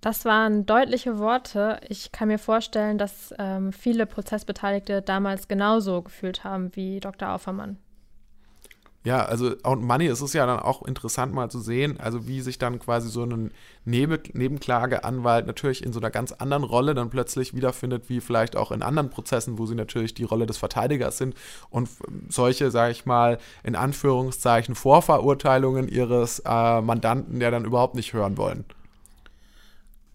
Das 0.00 0.24
waren 0.24 0.64
deutliche 0.64 1.18
Worte. 1.18 1.80
Ich 1.88 2.12
kann 2.12 2.28
mir 2.28 2.38
vorstellen, 2.38 2.98
dass 2.98 3.34
ähm, 3.38 3.72
viele 3.72 4.06
Prozessbeteiligte 4.06 5.02
damals 5.02 5.48
genauso 5.48 6.02
gefühlt 6.02 6.44
haben 6.44 6.74
wie 6.76 7.00
Dr. 7.00 7.30
Aufermann. 7.30 7.78
Ja, 9.04 9.24
also 9.24 9.54
und 9.62 9.82
Money 9.84 10.06
ist 10.06 10.20
es 10.20 10.32
ja 10.34 10.44
dann 10.44 10.58
auch 10.58 10.82
interessant 10.82 11.32
mal 11.32 11.48
zu 11.50 11.60
sehen, 11.60 11.98
also 11.98 12.26
wie 12.26 12.40
sich 12.40 12.58
dann 12.58 12.78
quasi 12.78 13.08
so 13.08 13.24
ein 13.24 13.52
Neben 13.84 14.18
Nebenklageanwalt 14.34 15.46
natürlich 15.46 15.82
in 15.82 15.92
so 15.94 16.00
einer 16.00 16.10
ganz 16.10 16.32
anderen 16.32 16.62
Rolle 16.62 16.94
dann 16.94 17.08
plötzlich 17.08 17.54
wiederfindet, 17.54 18.10
wie 18.10 18.20
vielleicht 18.20 18.54
auch 18.54 18.70
in 18.70 18.82
anderen 18.82 19.08
Prozessen, 19.08 19.56
wo 19.56 19.66
sie 19.66 19.76
natürlich 19.76 20.14
die 20.14 20.24
Rolle 20.24 20.44
des 20.46 20.58
Verteidigers 20.58 21.16
sind 21.16 21.34
und 21.70 21.88
solche, 22.28 22.70
sage 22.70 22.92
ich 22.92 23.06
mal, 23.06 23.38
in 23.62 23.76
Anführungszeichen 23.76 24.74
Vorverurteilungen 24.74 25.88
ihres 25.88 26.40
äh, 26.40 26.80
Mandanten 26.82 27.40
ja 27.40 27.50
dann 27.50 27.64
überhaupt 27.64 27.94
nicht 27.94 28.12
hören 28.12 28.36
wollen. 28.36 28.66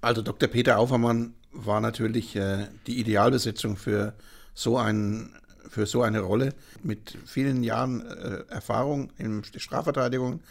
Also 0.03 0.21
Dr. 0.21 0.49
Peter 0.49 0.79
Aufermann 0.79 1.33
war 1.53 1.79
natürlich 1.79 2.35
äh, 2.35 2.67
die 2.87 2.99
Idealbesetzung 2.99 3.77
für 3.77 4.13
so, 4.53 4.77
ein, 4.77 5.33
für 5.69 5.85
so 5.85 6.01
eine 6.01 6.19
Rolle. 6.19 6.53
Mit 6.83 7.17
vielen 7.25 7.63
Jahren 7.63 8.05
äh, 8.05 8.43
Erfahrung 8.49 9.11
in 9.17 9.43
der 9.53 9.61
Strafverteidigung 9.61 10.41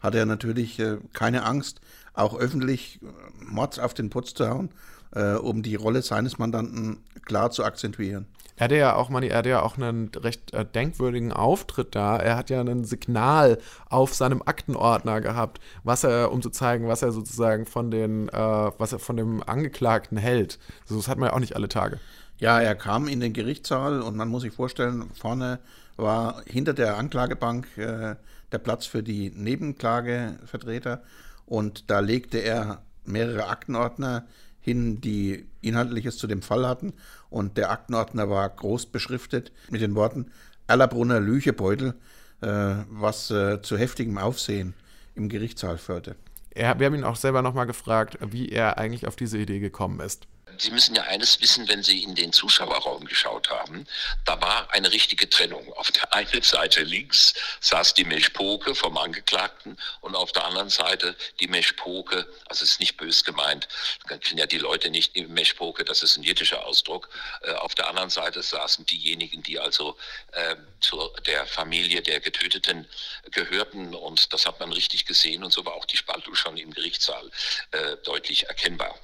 hat 0.00 0.14
er 0.14 0.26
natürlich 0.26 0.78
äh, 0.78 0.98
keine 1.14 1.44
Angst, 1.44 1.80
auch 2.12 2.38
öffentlich 2.38 3.00
äh, 3.00 3.06
Mords 3.46 3.78
auf 3.78 3.94
den 3.94 4.10
Putz 4.10 4.34
zu 4.34 4.46
hauen, 4.46 4.68
äh, 5.12 5.36
um 5.36 5.62
die 5.62 5.76
Rolle 5.76 6.02
seines 6.02 6.36
Mandanten 6.36 6.98
klar 7.24 7.50
zu 7.50 7.64
akzentuieren. 7.64 8.26
Er 8.58 8.64
hatte 8.64 8.76
ja 8.76 8.96
auch, 8.96 9.08
Manni, 9.08 9.28
er 9.28 9.38
hatte 9.38 9.50
ja 9.50 9.62
auch 9.62 9.76
einen 9.76 10.10
recht 10.16 10.52
äh, 10.52 10.64
denkwürdigen 10.64 11.32
Auftritt 11.32 11.94
da. 11.94 12.16
Er 12.16 12.36
hat 12.36 12.50
ja 12.50 12.60
ein 12.60 12.82
Signal 12.82 13.58
auf 13.88 14.14
seinem 14.14 14.42
Aktenordner 14.44 15.20
gehabt, 15.20 15.60
was 15.84 16.02
er, 16.02 16.32
um 16.32 16.42
zu 16.42 16.50
zeigen, 16.50 16.88
was 16.88 17.02
er 17.02 17.12
sozusagen 17.12 17.66
von 17.66 17.92
den, 17.92 18.28
äh, 18.28 18.32
was 18.32 18.92
er 18.92 18.98
von 18.98 19.16
dem 19.16 19.44
Angeklagten 19.46 20.18
hält. 20.18 20.58
Also 20.82 20.96
das 20.96 21.06
hat 21.06 21.18
man 21.18 21.28
ja 21.28 21.36
auch 21.36 21.40
nicht 21.40 21.54
alle 21.54 21.68
Tage. 21.68 22.00
Ja, 22.38 22.60
er 22.60 22.74
kam 22.74 23.06
in 23.06 23.20
den 23.20 23.32
Gerichtssaal 23.32 24.02
und 24.02 24.16
man 24.16 24.28
muss 24.28 24.42
sich 24.42 24.52
vorstellen, 24.52 25.08
vorne 25.14 25.60
war 25.96 26.42
hinter 26.44 26.74
der 26.74 26.96
Anklagebank 26.96 27.78
äh, 27.78 28.16
der 28.50 28.58
Platz 28.58 28.86
für 28.86 29.04
die 29.04 29.30
Nebenklagevertreter 29.30 31.02
und 31.46 31.90
da 31.90 32.00
legte 32.00 32.38
er 32.38 32.82
mehrere 33.04 33.46
Aktenordner 33.46 34.26
hin, 34.60 35.00
die 35.00 35.46
Inhaltliches 35.60 36.18
zu 36.18 36.26
dem 36.26 36.42
Fall 36.42 36.66
hatten. 36.66 36.92
Und 37.30 37.56
der 37.56 37.70
Aktenordner 37.70 38.30
war 38.30 38.48
groß 38.48 38.86
beschriftet 38.86 39.52
mit 39.70 39.80
den 39.80 39.94
Worten 39.94 40.30
Erlabrunner 40.66 41.20
Lüchebeutel, 41.20 41.94
äh, 42.40 42.74
was 42.88 43.30
äh, 43.30 43.60
zu 43.62 43.76
heftigem 43.76 44.18
Aufsehen 44.18 44.74
im 45.14 45.28
Gerichtssaal 45.28 45.78
führte. 45.78 46.16
Er, 46.50 46.78
wir 46.78 46.86
haben 46.86 46.94
ihn 46.94 47.04
auch 47.04 47.16
selber 47.16 47.42
nochmal 47.42 47.66
gefragt, 47.66 48.18
wie 48.30 48.48
er 48.48 48.78
eigentlich 48.78 49.06
auf 49.06 49.16
diese 49.16 49.38
Idee 49.38 49.60
gekommen 49.60 50.00
ist. 50.00 50.26
Sie 50.60 50.70
müssen 50.72 50.94
ja 50.94 51.04
eines 51.04 51.40
wissen, 51.40 51.68
wenn 51.68 51.82
Sie 51.82 52.02
in 52.02 52.14
den 52.16 52.32
Zuschauerraum 52.32 53.04
geschaut 53.04 53.48
haben. 53.50 53.86
Da 54.24 54.40
war 54.40 54.72
eine 54.72 54.92
richtige 54.92 55.30
Trennung. 55.30 55.72
Auf 55.74 55.92
der 55.92 56.12
einen 56.12 56.42
Seite 56.42 56.82
links 56.82 57.34
saß 57.60 57.94
die 57.94 58.04
Meschpoke 58.04 58.74
vom 58.74 58.96
Angeklagten 58.98 59.78
und 60.00 60.16
auf 60.16 60.32
der 60.32 60.44
anderen 60.44 60.70
Seite 60.70 61.14
die 61.40 61.46
Meschpoke, 61.46 62.26
also 62.46 62.64
es 62.64 62.72
ist 62.72 62.80
nicht 62.80 62.96
bös 62.96 63.24
gemeint, 63.24 63.68
kennen 64.08 64.38
ja 64.38 64.46
die 64.46 64.58
Leute 64.58 64.90
nicht, 64.90 65.14
die 65.14 65.26
Meschpoke, 65.26 65.84
das 65.84 66.02
ist 66.02 66.16
ein 66.16 66.24
jiddischer 66.24 66.66
Ausdruck. 66.66 67.08
Äh, 67.42 67.52
auf 67.52 67.74
der 67.74 67.88
anderen 67.88 68.10
Seite 68.10 68.42
saßen 68.42 68.84
diejenigen, 68.86 69.42
die 69.42 69.58
also 69.60 69.96
äh, 70.32 70.56
zu 70.80 71.08
der 71.26 71.46
Familie 71.46 72.02
der 72.02 72.20
Getöteten 72.20 72.88
gehörten 73.30 73.94
und 73.94 74.32
das 74.32 74.44
hat 74.46 74.58
man 74.58 74.72
richtig 74.72 75.06
gesehen 75.06 75.44
und 75.44 75.52
so 75.52 75.64
war 75.64 75.74
auch 75.74 75.86
die 75.86 75.96
Spaltung 75.96 76.34
schon 76.34 76.56
im 76.56 76.72
Gerichtssaal 76.72 77.30
äh, 77.70 77.96
deutlich 78.04 78.48
erkennbar. 78.48 78.98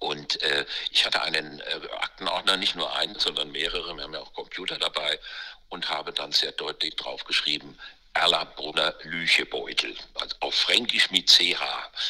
Und 0.00 0.42
äh, 0.42 0.66
ich 0.90 1.06
hatte 1.06 1.22
einen 1.22 1.60
äh, 1.60 1.80
Aktenordner, 2.00 2.56
nicht 2.56 2.74
nur 2.74 2.94
einen, 2.96 3.18
sondern 3.18 3.52
mehrere, 3.52 3.94
wir 3.94 4.02
haben 4.02 4.14
ja 4.14 4.20
auch 4.20 4.32
Computer 4.32 4.78
dabei 4.78 5.18
und 5.68 5.88
habe 5.88 6.12
dann 6.12 6.32
sehr 6.32 6.52
deutlich 6.52 6.96
draufgeschrieben, 6.96 7.78
Erlabrunner 8.16 8.94
Lüchebeutel, 9.02 9.94
also 10.14 10.36
auf 10.40 10.54
Fränkisch 10.54 11.10
mit 11.10 11.28
CH. 11.28 11.60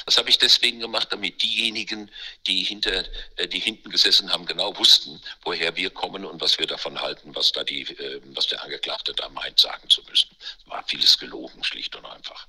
Das 0.04 0.16
habe 0.16 0.30
ich 0.30 0.38
deswegen 0.38 0.78
gemacht, 0.78 1.08
damit 1.10 1.42
diejenigen, 1.42 2.10
die 2.46 2.62
hinter, 2.62 3.04
äh, 3.36 3.48
die 3.48 3.58
hinten 3.58 3.90
gesessen 3.90 4.32
haben, 4.32 4.46
genau 4.46 4.76
wussten, 4.78 5.20
woher 5.42 5.74
wir 5.74 5.90
kommen 5.90 6.24
und 6.24 6.40
was 6.40 6.58
wir 6.58 6.66
davon 6.66 7.00
halten, 7.00 7.34
was 7.34 7.50
da 7.50 7.64
die, 7.64 7.82
äh, 7.82 8.20
was 8.26 8.46
der 8.46 8.62
Angeklagte 8.62 9.14
da 9.14 9.28
meint, 9.30 9.58
sagen 9.58 9.90
zu 9.90 10.02
müssen. 10.04 10.30
Es 10.40 10.70
war 10.70 10.84
vieles 10.86 11.18
gelogen, 11.18 11.64
schlicht 11.64 11.96
und 11.96 12.06
einfach. 12.06 12.46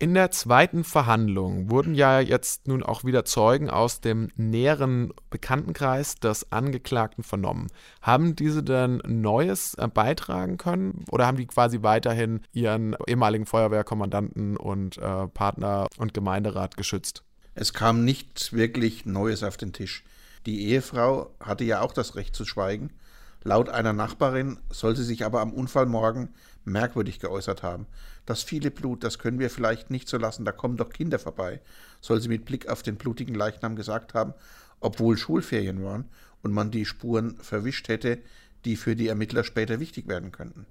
In 0.00 0.14
der 0.14 0.30
zweiten 0.30 0.84
Verhandlung 0.84 1.70
wurden 1.70 1.92
ja 1.92 2.20
jetzt 2.20 2.68
nun 2.68 2.84
auch 2.84 3.02
wieder 3.02 3.24
Zeugen 3.24 3.68
aus 3.68 4.00
dem 4.00 4.28
näheren 4.36 5.12
Bekanntenkreis 5.28 6.14
des 6.14 6.52
Angeklagten 6.52 7.24
vernommen. 7.24 7.66
Haben 8.00 8.36
diese 8.36 8.62
denn 8.62 9.02
Neues 9.04 9.74
äh, 9.74 9.88
beitragen 9.88 10.56
können 10.56 11.04
oder 11.10 11.26
haben 11.26 11.36
die 11.36 11.48
quasi 11.48 11.82
weiterhin 11.82 12.42
ihren 12.52 12.94
ehemaligen 13.08 13.44
Feuerwehrkommandanten 13.44 14.56
und 14.56 14.98
äh, 14.98 15.26
Partner 15.26 15.88
und 15.96 16.14
Gemeinderat 16.14 16.76
geschützt? 16.76 17.24
Es 17.56 17.72
kam 17.72 18.04
nichts 18.04 18.52
wirklich 18.52 19.04
Neues 19.04 19.42
auf 19.42 19.56
den 19.56 19.72
Tisch. 19.72 20.04
Die 20.46 20.68
Ehefrau 20.68 21.34
hatte 21.40 21.64
ja 21.64 21.80
auch 21.80 21.92
das 21.92 22.14
Recht 22.14 22.36
zu 22.36 22.44
schweigen. 22.44 22.90
Laut 23.42 23.68
einer 23.68 23.92
Nachbarin 23.92 24.58
soll 24.70 24.94
sie 24.94 25.04
sich 25.04 25.24
aber 25.24 25.40
am 25.40 25.52
Unfallmorgen 25.52 26.28
merkwürdig 26.68 27.20
geäußert 27.20 27.62
haben. 27.62 27.86
Das 28.26 28.42
viele 28.42 28.70
Blut, 28.70 29.04
das 29.04 29.18
können 29.18 29.38
wir 29.38 29.50
vielleicht 29.50 29.90
nicht 29.90 30.08
so 30.08 30.18
lassen, 30.18 30.44
da 30.44 30.52
kommen 30.52 30.76
doch 30.76 30.90
Kinder 30.90 31.18
vorbei, 31.18 31.60
soll 32.00 32.20
sie 32.20 32.28
mit 32.28 32.44
Blick 32.44 32.68
auf 32.68 32.82
den 32.82 32.96
blutigen 32.96 33.34
Leichnam 33.34 33.76
gesagt 33.76 34.14
haben, 34.14 34.34
obwohl 34.80 35.16
Schulferien 35.16 35.82
waren 35.82 36.04
und 36.42 36.52
man 36.52 36.70
die 36.70 36.84
Spuren 36.84 37.36
verwischt 37.38 37.88
hätte, 37.88 38.18
die 38.64 38.76
für 38.76 38.96
die 38.96 39.08
Ermittler 39.08 39.44
später 39.44 39.80
wichtig 39.80 40.08
werden 40.08 40.32
könnten. 40.32 40.66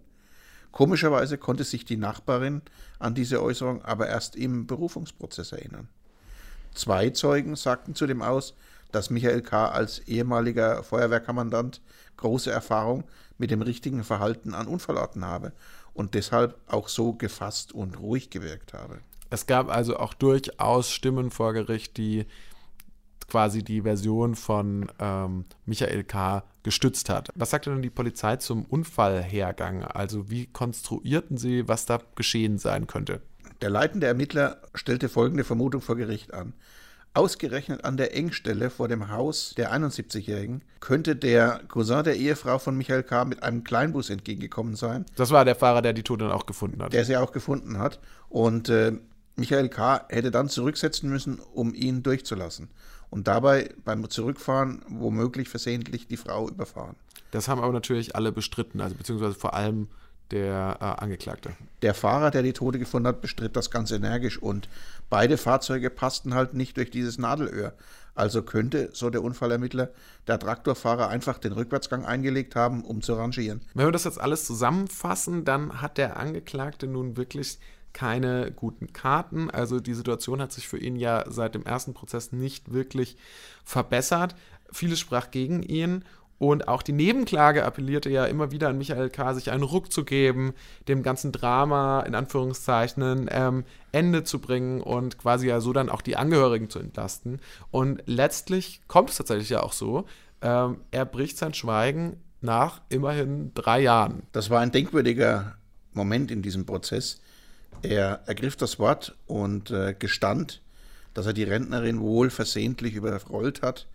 Komischerweise 0.72 1.38
konnte 1.38 1.64
sich 1.64 1.86
die 1.86 1.98
Nachbarin 1.98 2.62
an 3.00 3.16
diese 3.16 3.42
Äußerung 3.42 3.84
aber 3.84 4.08
erst 4.08 4.36
im 4.36 4.68
Berufungsprozess 4.68 5.52
erinnern. 5.52 5.90
Zwei 6.74 7.10
Zeugen 7.10 7.56
sagten 7.56 7.96
zudem 7.96 8.22
aus, 8.22 8.54
dass 8.92 9.10
Michael 9.10 9.42
K. 9.42 9.70
als 9.70 10.00
ehemaliger 10.00 10.84
Feuerwehrkommandant 10.84 11.82
große 12.18 12.52
Erfahrung 12.52 13.04
mit 13.38 13.52
dem 13.52 13.62
richtigen 13.62 14.04
Verhalten 14.04 14.54
an 14.54 14.68
Unfallorten 14.68 15.26
habe 15.26 15.54
und 15.94 16.14
deshalb 16.14 16.58
auch 16.68 16.88
so 16.88 17.14
gefasst 17.14 17.72
und 17.72 18.00
ruhig 18.00 18.30
gewirkt 18.30 18.74
habe. 18.74 19.00
Es 19.30 19.46
gab 19.46 19.70
also 19.70 19.98
auch 19.98 20.14
durchaus 20.14 20.92
Stimmen 20.92 21.32
vor 21.32 21.54
Gericht, 21.54 21.98
die 21.98 22.26
quasi 23.28 23.64
die 23.64 23.82
Version 23.82 24.36
von 24.36 24.90
ähm, 25.00 25.46
Michael 25.66 26.04
K. 26.04 26.44
gestützt 26.64 27.10
hat. 27.10 27.30
Was 27.36 27.50
sagte 27.50 27.70
denn 27.70 27.82
die 27.82 27.90
Polizei 27.90 28.38
zum 28.38 28.64
Unfallhergang? 28.64 29.84
Also 29.84 30.30
wie 30.30 30.46
konstruierten 30.48 31.38
sie, 31.38 31.68
was 31.68 31.86
da 31.86 32.00
geschehen 32.16 32.58
sein 32.58 32.88
könnte? 32.88 33.22
Der 33.62 33.70
leitende 33.70 34.08
Ermittler 34.08 34.62
stellte 34.74 35.10
folgende 35.10 35.44
Vermutung 35.44 35.82
vor 35.82 35.96
Gericht 35.96 36.34
an. 36.34 36.54
Ausgerechnet 37.18 37.84
an 37.84 37.98
der 37.98 38.16
Engstelle 38.16 38.70
vor 38.70 38.88
dem 38.88 39.10
Haus 39.10 39.56
der 39.58 39.74
71-Jährigen 39.74 40.62
könnte 40.80 41.16
der 41.16 41.62
Cousin 41.68 42.04
der 42.04 42.16
Ehefrau 42.16 42.60
von 42.60 42.78
Michael 42.78 43.02
K. 43.02 43.26
mit 43.26 43.42
einem 43.42 43.64
Kleinbus 43.64 44.12
entgegengekommen 44.12 44.76
sein. 44.76 45.04
Das 45.16 45.32
war 45.32 45.44
der 45.44 45.56
Fahrer, 45.56 45.82
der 45.82 45.94
die 45.94 46.04
Tote 46.04 46.26
dann 46.26 46.32
auch 46.32 46.46
gefunden 46.46 46.80
hat. 46.84 46.94
Der 46.94 47.06
sie 47.06 47.18
auch 47.18 47.32
gefunden 47.32 47.80
hat. 47.80 48.00
Und 48.30 48.70
äh, 48.70 48.94
Michael 49.36 49.70
K. 49.70 50.06
hätte 50.10 50.30
dann 50.30 50.48
zurücksetzen 50.48 51.10
müssen, 51.10 51.40
um 51.40 51.74
ihn 51.74 52.04
durchzulassen. 52.04 52.70
Und 53.10 53.28
dabei 53.28 53.74
beim 53.84 54.08
Zurückfahren 54.08 54.84
womöglich 54.88 55.50
versehentlich 55.50 56.06
die 56.06 56.18
Frau 56.18 56.48
überfahren. 56.48 56.98
Das 57.32 57.48
haben 57.48 57.62
aber 57.62 57.74
natürlich 57.74 58.16
alle 58.16 58.32
bestritten, 58.32 58.80
also 58.80 58.94
beziehungsweise 58.94 59.34
vor 59.34 59.56
allem 59.56 59.88
der 60.32 60.78
äh, 60.80 61.04
Angeklagte. 61.04 61.52
Der 61.82 61.94
Fahrer, 61.94 62.32
der 62.32 62.44
die 62.44 62.54
Tote 62.54 62.80
gefunden 62.80 63.08
hat, 63.08 63.22
bestritt 63.22 63.56
das 63.56 63.72
ganz 63.72 63.92
energisch 63.92 64.42
und 64.42 64.68
beide 65.10 65.38
Fahrzeuge 65.38 65.90
passten 65.90 66.34
halt 66.34 66.54
nicht 66.54 66.78
durch 66.78 66.92
dieses 66.92 67.18
Nadelöhr. 67.18 67.74
Also 68.16 68.42
könnte, 68.42 68.90
so 68.94 69.12
der 69.12 69.24
Unfallermittler, 69.24 69.90
der 70.26 70.40
Traktorfahrer 70.40 71.08
einfach 71.08 71.38
den 71.38 71.52
Rückwärtsgang 71.52 72.04
eingelegt 72.04 72.56
haben, 72.56 72.84
um 72.84 73.04
zu 73.04 73.14
rangieren. 73.14 73.62
Wenn 73.76 73.86
wir 73.86 73.92
das 73.92 74.06
jetzt 74.06 74.20
alles 74.20 74.46
zusammenfassen, 74.46 75.46
dann 75.46 75.82
hat 75.82 76.00
der 76.00 76.18
Angeklagte 76.18 76.88
nun 76.88 77.16
wirklich 77.16 77.60
keine 77.94 78.52
guten 78.52 78.92
Karten. 78.92 79.52
Also 79.52 79.80
die 79.80 79.94
Situation 79.94 80.42
hat 80.42 80.52
sich 80.52 80.68
für 80.68 80.80
ihn 80.80 80.96
ja 80.96 81.26
seit 81.28 81.54
dem 81.54 81.64
ersten 81.64 81.94
Prozess 81.94 82.32
nicht 82.32 82.74
wirklich 82.74 83.18
verbessert. 83.64 84.36
Vieles 84.72 85.00
sprach 85.00 85.32
gegen 85.32 85.62
ihn 85.62 86.04
und 86.40 86.68
auch 86.68 86.84
die 86.84 86.94
Nebenklage 86.94 87.66
appellierte 87.66 88.10
ja 88.10 88.26
immer 88.26 88.52
wieder 88.52 88.70
an 88.70 88.78
Michael 88.78 89.10
K., 89.10 89.34
sich 89.34 89.52
einen 89.52 89.64
Ruck 89.64 89.92
zu 89.92 90.06
geben, 90.06 90.54
dem 90.88 91.02
ganzen 91.02 91.32
Drama 91.32 92.02
in 92.02 92.14
Anführungszeichen 92.14 93.28
ähm, 93.32 93.64
Ende 93.92 94.24
zu 94.24 94.40
bringen 94.40 94.82
und 94.82 95.18
quasi 95.18 95.48
ja 95.48 95.60
so 95.62 95.74
dann 95.74 95.90
auch 95.90 96.02
die 96.02 96.16
Angehörigen 96.16 96.70
zu 96.70 96.80
entlasten. 96.80 97.40
Und 97.72 98.04
letztlich 98.06 98.82
kommt 98.88 99.10
es 99.10 99.18
tatsächlich 99.18 99.50
ja 99.50 99.64
auch 99.64 99.74
so. 99.74 100.06
Ähm, 100.42 100.82
er 100.92 101.06
bricht 101.06 101.38
sein 101.38 101.56
Schweigen 101.56 102.18
nach 102.42 102.82
immerhin 102.90 103.52
drei 103.56 103.82
Jahren. 103.82 104.24
Das 104.32 104.52
war 104.52 104.60
ein 104.60 104.72
denkwürdiger 104.72 105.56
Moment 105.94 106.30
in 106.30 106.44
diesem 106.44 106.68
Prozess. 106.68 107.20
Er 107.82 108.22
ergriff 108.28 108.56
das 108.56 108.78
Wort 108.78 109.16
und 109.26 109.72
äh, 109.72 109.96
gestand, 109.98 110.62
dass 111.16 111.26
er 111.26 111.34
die 111.34 111.44
Rentnerin 111.44 112.00
wohl 112.00 112.30
versehentlich 112.30 112.94
überrollt 112.94 113.64
hat. 113.64 113.88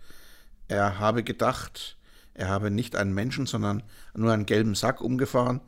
Er 0.67 0.99
habe 0.99 1.23
gedacht, 1.23 1.97
er 2.33 2.49
habe 2.49 2.71
nicht 2.71 2.95
einen 2.95 3.13
Menschen, 3.13 3.45
sondern 3.45 3.83
nur 4.15 4.31
einen 4.31 4.45
gelben 4.45 4.75
Sack 4.75 5.01
umgefahren. 5.01 5.61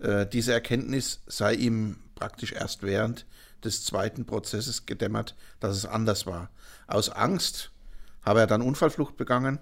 Äh, 0.00 0.26
diese 0.26 0.52
Erkenntnis 0.52 1.20
sei 1.26 1.54
ihm 1.54 1.96
praktisch 2.14 2.52
erst 2.52 2.82
während 2.82 3.26
des 3.64 3.84
zweiten 3.84 4.24
Prozesses 4.24 4.86
gedämmert, 4.86 5.36
dass 5.60 5.76
es 5.76 5.86
anders 5.86 6.26
war. 6.26 6.50
Aus 6.86 7.10
Angst 7.10 7.72
habe 8.22 8.40
er 8.40 8.46
dann 8.46 8.62
Unfallflucht 8.62 9.16
begangen 9.16 9.58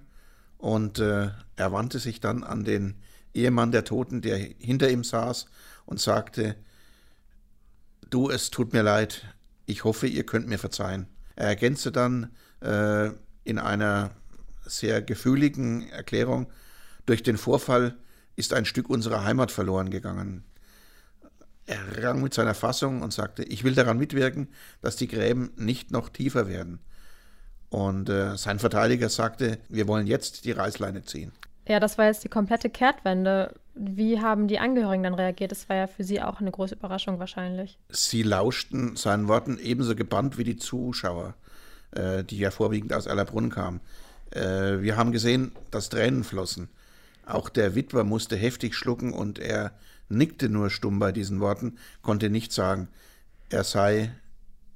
und 0.58 0.98
äh, 0.98 1.30
er 1.56 1.72
wandte 1.72 1.98
sich 1.98 2.20
dann 2.20 2.44
an 2.44 2.64
den 2.64 2.96
Ehemann 3.34 3.72
der 3.72 3.84
Toten, 3.84 4.22
der 4.22 4.36
hinter 4.36 4.90
ihm 4.90 5.04
saß, 5.04 5.46
und 5.84 6.00
sagte, 6.00 6.56
du, 8.10 8.30
es 8.30 8.50
tut 8.50 8.72
mir 8.72 8.82
leid, 8.82 9.22
ich 9.66 9.84
hoffe, 9.84 10.06
ihr 10.06 10.24
könnt 10.24 10.48
mir 10.48 10.58
verzeihen. 10.58 11.06
Er 11.36 11.48
ergänzte 11.48 11.92
dann 11.92 12.32
äh, 12.60 13.10
in 13.44 13.58
einer 13.58 14.10
sehr 14.66 15.02
gefühligen 15.02 15.88
Erklärung, 15.88 16.48
durch 17.06 17.22
den 17.22 17.38
Vorfall 17.38 17.96
ist 18.36 18.52
ein 18.52 18.64
Stück 18.64 18.90
unserer 18.90 19.24
Heimat 19.24 19.50
verloren 19.50 19.90
gegangen. 19.90 20.44
Er 21.66 22.04
rang 22.04 22.22
mit 22.22 22.34
seiner 22.34 22.54
Fassung 22.54 23.02
und 23.02 23.12
sagte, 23.12 23.42
ich 23.42 23.64
will 23.64 23.74
daran 23.74 23.98
mitwirken, 23.98 24.48
dass 24.82 24.96
die 24.96 25.08
Gräben 25.08 25.52
nicht 25.56 25.90
noch 25.90 26.08
tiefer 26.08 26.46
werden. 26.46 26.78
Und 27.70 28.08
äh, 28.08 28.36
sein 28.36 28.60
Verteidiger 28.60 29.08
sagte, 29.08 29.58
wir 29.68 29.88
wollen 29.88 30.06
jetzt 30.06 30.44
die 30.44 30.52
Reißleine 30.52 31.04
ziehen. 31.04 31.32
Ja, 31.68 31.80
das 31.80 31.98
war 31.98 32.06
jetzt 32.06 32.22
die 32.22 32.28
komplette 32.28 32.70
Kehrtwende. 32.70 33.52
Wie 33.74 34.20
haben 34.20 34.46
die 34.46 34.60
Angehörigen 34.60 35.02
dann 35.02 35.14
reagiert? 35.14 35.50
Das 35.50 35.68
war 35.68 35.76
ja 35.76 35.86
für 35.88 36.04
sie 36.04 36.22
auch 36.22 36.40
eine 36.40 36.52
große 36.52 36.76
Überraschung 36.76 37.18
wahrscheinlich. 37.18 37.78
Sie 37.88 38.22
lauschten 38.22 38.94
seinen 38.94 39.26
Worten 39.26 39.58
ebenso 39.58 39.96
gebannt 39.96 40.38
wie 40.38 40.44
die 40.44 40.56
Zuschauer, 40.56 41.34
äh, 41.90 42.22
die 42.22 42.38
ja 42.38 42.52
vorwiegend 42.52 42.92
aus 42.92 43.08
Allerbrunn 43.08 43.50
kamen. 43.50 43.80
Äh, 44.30 44.80
wir 44.80 44.96
haben 44.96 45.12
gesehen, 45.12 45.52
dass 45.70 45.88
Tränen 45.88 46.24
flossen. 46.24 46.68
Auch 47.24 47.48
der 47.48 47.74
Witwer 47.74 48.04
musste 48.04 48.36
heftig 48.36 48.74
schlucken 48.74 49.12
und 49.12 49.38
er 49.38 49.72
nickte 50.08 50.48
nur 50.48 50.70
stumm 50.70 50.98
bei 50.98 51.12
diesen 51.12 51.40
Worten, 51.40 51.78
konnte 52.02 52.30
nicht 52.30 52.52
sagen. 52.52 52.88
Er 53.48 53.64
sei 53.64 54.12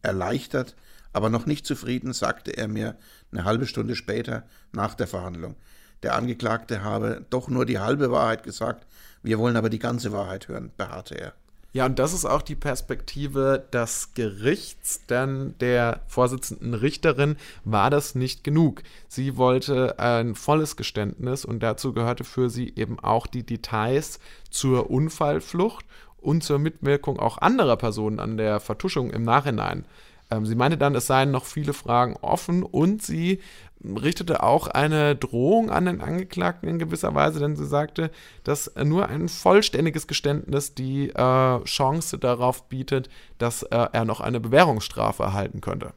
erleichtert, 0.03 0.75
aber 1.13 1.31
noch 1.31 1.47
nicht 1.47 1.67
zufrieden, 1.67 2.13
sagte 2.13 2.57
er 2.57 2.69
mir 2.69 2.97
eine 3.33 3.45
halbe 3.45 3.67
Stunde 3.67 3.97
später 3.97 4.45
nach 4.73 4.95
der 4.95 5.07
Verhandlung. 5.07 5.57
Der 6.03 6.15
Angeklagte 6.15 6.83
habe 6.83 7.25
doch 7.31 7.49
nur 7.49 7.67
die 7.67 7.79
halbe 7.79 8.11
Wahrheit 8.11 8.43
gesagt, 8.43 8.87
wir 9.23 9.39
wollen 9.39 9.57
aber 9.57 9.69
die 9.69 9.79
ganze 9.79 10.13
Wahrheit 10.13 10.49
hören, 10.49 10.73
beharrte 10.77 11.15
er. 11.15 11.35
Ja, 11.73 11.87
und 11.87 12.01
das 12.01 12.13
ist 12.13 12.25
auch 12.25 12.43
die 12.43 12.57
Perspektive 12.57 13.65
des 13.73 14.11
Gerichts, 14.15 15.07
denn 15.07 15.55
der 15.61 16.01
Vorsitzenden 16.09 16.75
Richterin 16.75 17.37
war 17.65 17.91
das 17.91 18.17
nicht 18.17 18.43
genug. 18.43 18.83
Sie 19.07 19.37
wollte 19.37 20.01
ein 20.01 20.35
volles 20.35 20.77
Geständnis 20.77 21.45
und 21.45 21.63
dazu 21.63 21.93
gehörte 21.93 22.25
für 22.25 22.51
sie 22.51 22.73
eben 22.75 22.99
auch 22.99 23.29
die 23.29 23.45
Details 23.45 24.19
zur 24.51 24.91
Unfallflucht 24.91 25.85
und 26.19 26.43
zur 26.43 26.59
Mitwirkung 26.59 27.21
auch 27.21 27.39
anderer 27.39 27.77
Personen 27.77 28.19
an 28.19 28.37
der 28.37 28.59
Vertuschung 28.59 29.11
im 29.11 29.23
Nachhinein. 29.23 29.85
Ähm, 30.31 30.47
sie 30.47 30.57
meinte 30.57 30.77
dann, 30.77 30.97
es 30.97 31.07
seien 31.07 31.31
noch 31.31 31.45
viele 31.45 31.73
Fragen 31.73 32.17
offen 32.21 32.65
und 32.65 33.01
sie 33.03 33.41
richtete 33.85 34.43
auch 34.43 34.67
eine 34.67 35.17
Drohung 35.17 35.71
an 35.71 35.87
den 35.87 36.01
Angeklagten 36.01 36.69
in 36.69 36.79
gewisser 36.79 37.15
Weise, 37.15 37.41
denn 37.41 37.57
sie 37.57 37.67
sagte, 37.67 38.11
dass 38.45 38.73
nur 38.83 39.09
ein 39.09 39.29
vollständiges 39.29 40.07
Geständnis 40.07 40.75
die 40.75 41.11
äh, 41.11 41.65
Chance 41.65 42.19
darauf 42.19 42.69
bietet, 42.69 43.09
dass 43.39 43.63
äh, 43.63 43.89
er 43.93 44.05
noch 44.05 44.21
eine 44.21 44.41
Bewährungsstrafe 44.41 45.23
erhalten 45.23 45.61
könnte. 45.61 45.93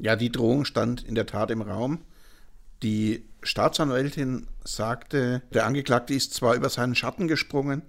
Ja, 0.00 0.16
die 0.16 0.32
Drohung 0.32 0.64
stand 0.64 1.02
in 1.02 1.14
der 1.14 1.26
Tat 1.26 1.50
im 1.50 1.62
Raum. 1.62 2.00
Die 2.82 3.24
Staatsanwältin 3.42 4.48
sagte, 4.64 5.42
der 5.52 5.66
Angeklagte 5.66 6.14
ist 6.14 6.34
zwar 6.34 6.54
über 6.54 6.68
seinen 6.68 6.94
Schatten 6.94 7.28
gesprungen, 7.28 7.82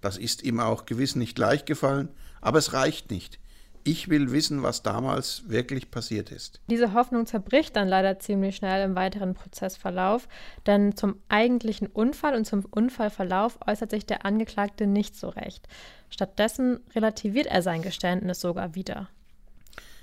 das 0.00 0.16
ist 0.18 0.42
ihm 0.42 0.58
auch 0.58 0.84
gewiss 0.84 1.14
nicht 1.14 1.38
leicht 1.38 1.66
gefallen, 1.66 2.08
aber 2.40 2.58
es 2.58 2.72
reicht 2.72 3.10
nicht. 3.10 3.38
Ich 3.84 4.08
will 4.08 4.30
wissen, 4.30 4.62
was 4.62 4.82
damals 4.82 5.48
wirklich 5.48 5.90
passiert 5.90 6.30
ist. 6.30 6.60
Diese 6.68 6.94
Hoffnung 6.94 7.26
zerbricht 7.26 7.74
dann 7.74 7.88
leider 7.88 8.20
ziemlich 8.20 8.56
schnell 8.56 8.84
im 8.84 8.94
weiteren 8.94 9.34
Prozessverlauf, 9.34 10.28
denn 10.66 10.96
zum 10.96 11.16
eigentlichen 11.28 11.88
Unfall 11.88 12.36
und 12.36 12.46
zum 12.46 12.64
Unfallverlauf 12.64 13.58
äußert 13.66 13.90
sich 13.90 14.06
der 14.06 14.24
Angeklagte 14.24 14.86
nicht 14.86 15.16
so 15.16 15.28
recht. 15.28 15.66
Stattdessen 16.10 16.80
relativiert 16.94 17.46
er 17.46 17.62
sein 17.62 17.82
Geständnis 17.82 18.40
sogar 18.40 18.74
wieder. 18.76 19.08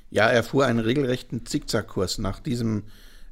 Ja, 0.09 0.27
er 0.27 0.43
fuhr 0.43 0.65
einen 0.65 0.80
regelrechten 0.80 1.45
Zickzackkurs. 1.45 2.17
Nach 2.17 2.39
diesem 2.39 2.84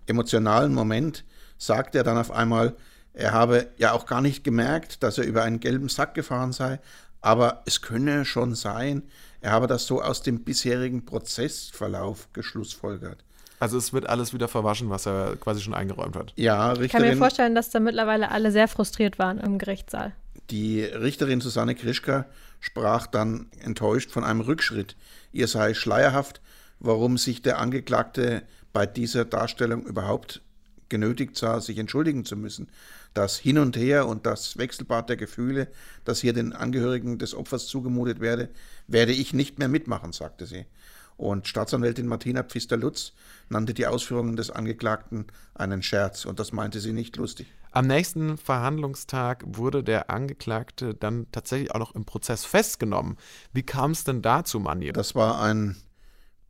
emotionalen 0.05 0.73
Moment 0.73 1.25
sagt 1.57 1.95
er 1.95 2.03
dann 2.03 2.17
auf 2.17 2.31
einmal, 2.31 2.75
er 3.13 3.33
habe 3.33 3.67
ja 3.77 3.93
auch 3.93 4.05
gar 4.05 4.21
nicht 4.21 4.43
gemerkt, 4.43 5.01
dass 5.03 5.17
er 5.17 5.25
über 5.25 5.43
einen 5.43 5.59
gelben 5.59 5.89
Sack 5.89 6.13
gefahren 6.13 6.53
sei, 6.53 6.79
aber 7.19 7.63
es 7.65 7.81
könne 7.81 8.25
schon 8.25 8.53
sein, 8.53 9.03
er 9.41 9.51
habe 9.51 9.67
das 9.67 9.85
so 9.85 10.01
aus 10.01 10.21
dem 10.21 10.43
bisherigen 10.43 11.05
Prozessverlauf 11.05 12.27
geschlussfolgert. 12.33 13.23
Also 13.59 13.77
es 13.77 13.91
wird 13.91 14.07
alles 14.07 14.33
wieder 14.33 14.47
verwaschen, 14.47 14.89
was 14.89 15.07
er 15.07 15.35
quasi 15.37 15.61
schon 15.61 15.73
eingeräumt 15.73 16.15
hat. 16.15 16.33
Ja, 16.35 16.69
Richterin. 16.69 16.85
Ich 16.85 16.91
kann 16.91 17.01
mir 17.01 17.17
vorstellen, 17.17 17.55
dass 17.55 17.69
da 17.69 17.79
mittlerweile 17.79 18.29
alle 18.29 18.51
sehr 18.51 18.67
frustriert 18.67 19.17
waren 19.17 19.39
im 19.39 19.57
Gerichtssaal. 19.57 20.13
Die 20.51 20.83
Richterin 20.83 21.41
Susanne 21.41 21.75
Krischka 21.75 22.25
sprach 22.59 23.07
dann 23.07 23.47
enttäuscht 23.63 24.11
von 24.11 24.23
einem 24.23 24.41
Rückschritt. 24.41 24.95
Ihr 25.31 25.47
sei 25.47 25.73
schleierhaft, 25.73 26.41
warum 26.79 27.17
sich 27.17 27.41
der 27.41 27.59
Angeklagte 27.59 28.43
bei 28.73 28.85
dieser 28.85 29.25
Darstellung 29.25 29.85
überhaupt 29.85 30.41
genötigt 30.89 31.35
sah, 31.35 31.59
sich 31.59 31.79
entschuldigen 31.79 32.25
zu 32.25 32.37
müssen 32.37 32.69
das 33.17 33.37
Hin 33.37 33.57
und 33.57 33.75
Her 33.75 34.07
und 34.07 34.25
das 34.25 34.57
Wechselbad 34.57 35.09
der 35.09 35.17
Gefühle, 35.17 35.67
das 36.05 36.21
hier 36.21 36.33
den 36.33 36.53
Angehörigen 36.53 37.17
des 37.17 37.33
Opfers 37.33 37.65
zugemutet 37.65 38.19
werde, 38.19 38.49
werde 38.87 39.11
ich 39.11 39.33
nicht 39.33 39.57
mehr 39.57 39.67
mitmachen, 39.67 40.13
sagte 40.13 40.45
sie. 40.45 40.65
Und 41.17 41.47
Staatsanwältin 41.47 42.05
Martina 42.05 42.43
Pfister-Lutz 42.43 43.13
nannte 43.49 43.73
die 43.73 43.87
Ausführungen 43.87 44.35
des 44.35 44.51
Angeklagten 44.51 45.25
einen 45.55 45.81
Scherz 45.81 46.25
und 46.25 46.39
das 46.39 46.51
meinte 46.51 46.79
sie 46.79 46.93
nicht 46.93 47.15
lustig. 47.15 47.47
Am 47.71 47.87
nächsten 47.87 48.37
Verhandlungstag 48.37 49.43
wurde 49.47 49.83
der 49.83 50.11
Angeklagte 50.11 50.93
dann 50.93 51.25
tatsächlich 51.31 51.71
auch 51.71 51.79
noch 51.79 51.95
im 51.95 52.05
Prozess 52.05 52.45
festgenommen. 52.45 53.17
Wie 53.51 53.63
kam 53.63 53.91
es 53.91 54.03
denn 54.03 54.21
dazu, 54.21 54.59
Manni? 54.59 54.93
Das 54.93 55.15
war 55.15 55.41
ein 55.41 55.75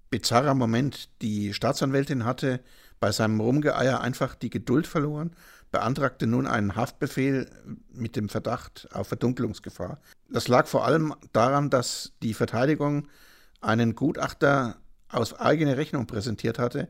bizarrer 0.09 0.53
Moment. 0.53 1.09
Die 1.21 1.53
Staatsanwältin 1.53 2.25
hatte 2.25 2.59
bei 2.99 3.11
seinem 3.11 3.39
Rumgeeier 3.39 4.01
einfach 4.01 4.35
die 4.35 4.49
Geduld 4.49 4.85
verloren 4.87 5.31
beantragte 5.71 6.27
nun 6.27 6.47
einen 6.47 6.75
Haftbefehl 6.75 7.49
mit 7.91 8.15
dem 8.15 8.29
Verdacht 8.29 8.87
auf 8.93 9.07
Verdunkelungsgefahr. 9.09 9.99
Das 10.29 10.47
lag 10.47 10.67
vor 10.67 10.85
allem 10.85 11.13
daran, 11.33 11.69
dass 11.69 12.13
die 12.21 12.33
Verteidigung 12.33 13.07
einen 13.61 13.95
Gutachter 13.95 14.77
aus 15.09 15.39
eigener 15.39 15.77
Rechnung 15.77 16.07
präsentiert 16.07 16.59
hatte, 16.59 16.87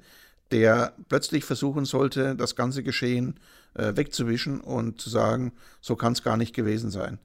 der 0.52 0.94
plötzlich 1.10 1.44
versuchen 1.44 1.86
sollte, 1.86 2.36
das 2.36 2.56
ganze 2.56 2.84
Geschehen 2.84 3.40
äh, 3.74 3.96
wegzuwischen 3.96 4.62
und 4.62 5.02
zu 5.02 5.10
sagen, 5.10 5.54
so 5.82 5.96
kann 5.96 6.14
es 6.14 6.24
gar 6.24 6.38
nicht 6.38 6.56
gewesen 6.56 6.90
sein. 6.90 7.20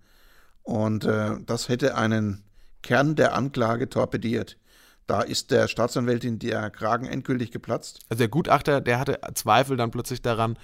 Und 0.63 1.05
äh, 1.05 1.37
das 1.47 1.69
hätte 1.69 1.97
einen 1.97 2.43
Kern 2.83 3.15
der 3.15 3.35
Anklage 3.35 3.89
torpediert. 3.89 4.59
Da 5.07 5.23
ist 5.23 5.51
der 5.51 5.67
Staatsanwältin 5.67 6.39
der 6.39 6.71
Kragen 6.71 7.07
endgültig 7.07 7.51
geplatzt. 7.51 8.01
Also 8.09 8.19
der 8.21 8.29
Gutachter, 8.29 8.81
der 8.81 8.99
hatte 8.99 9.19
Zweifel 9.35 9.77
dann 9.77 9.91
plötzlich 9.91 10.23
daran, 10.23 10.57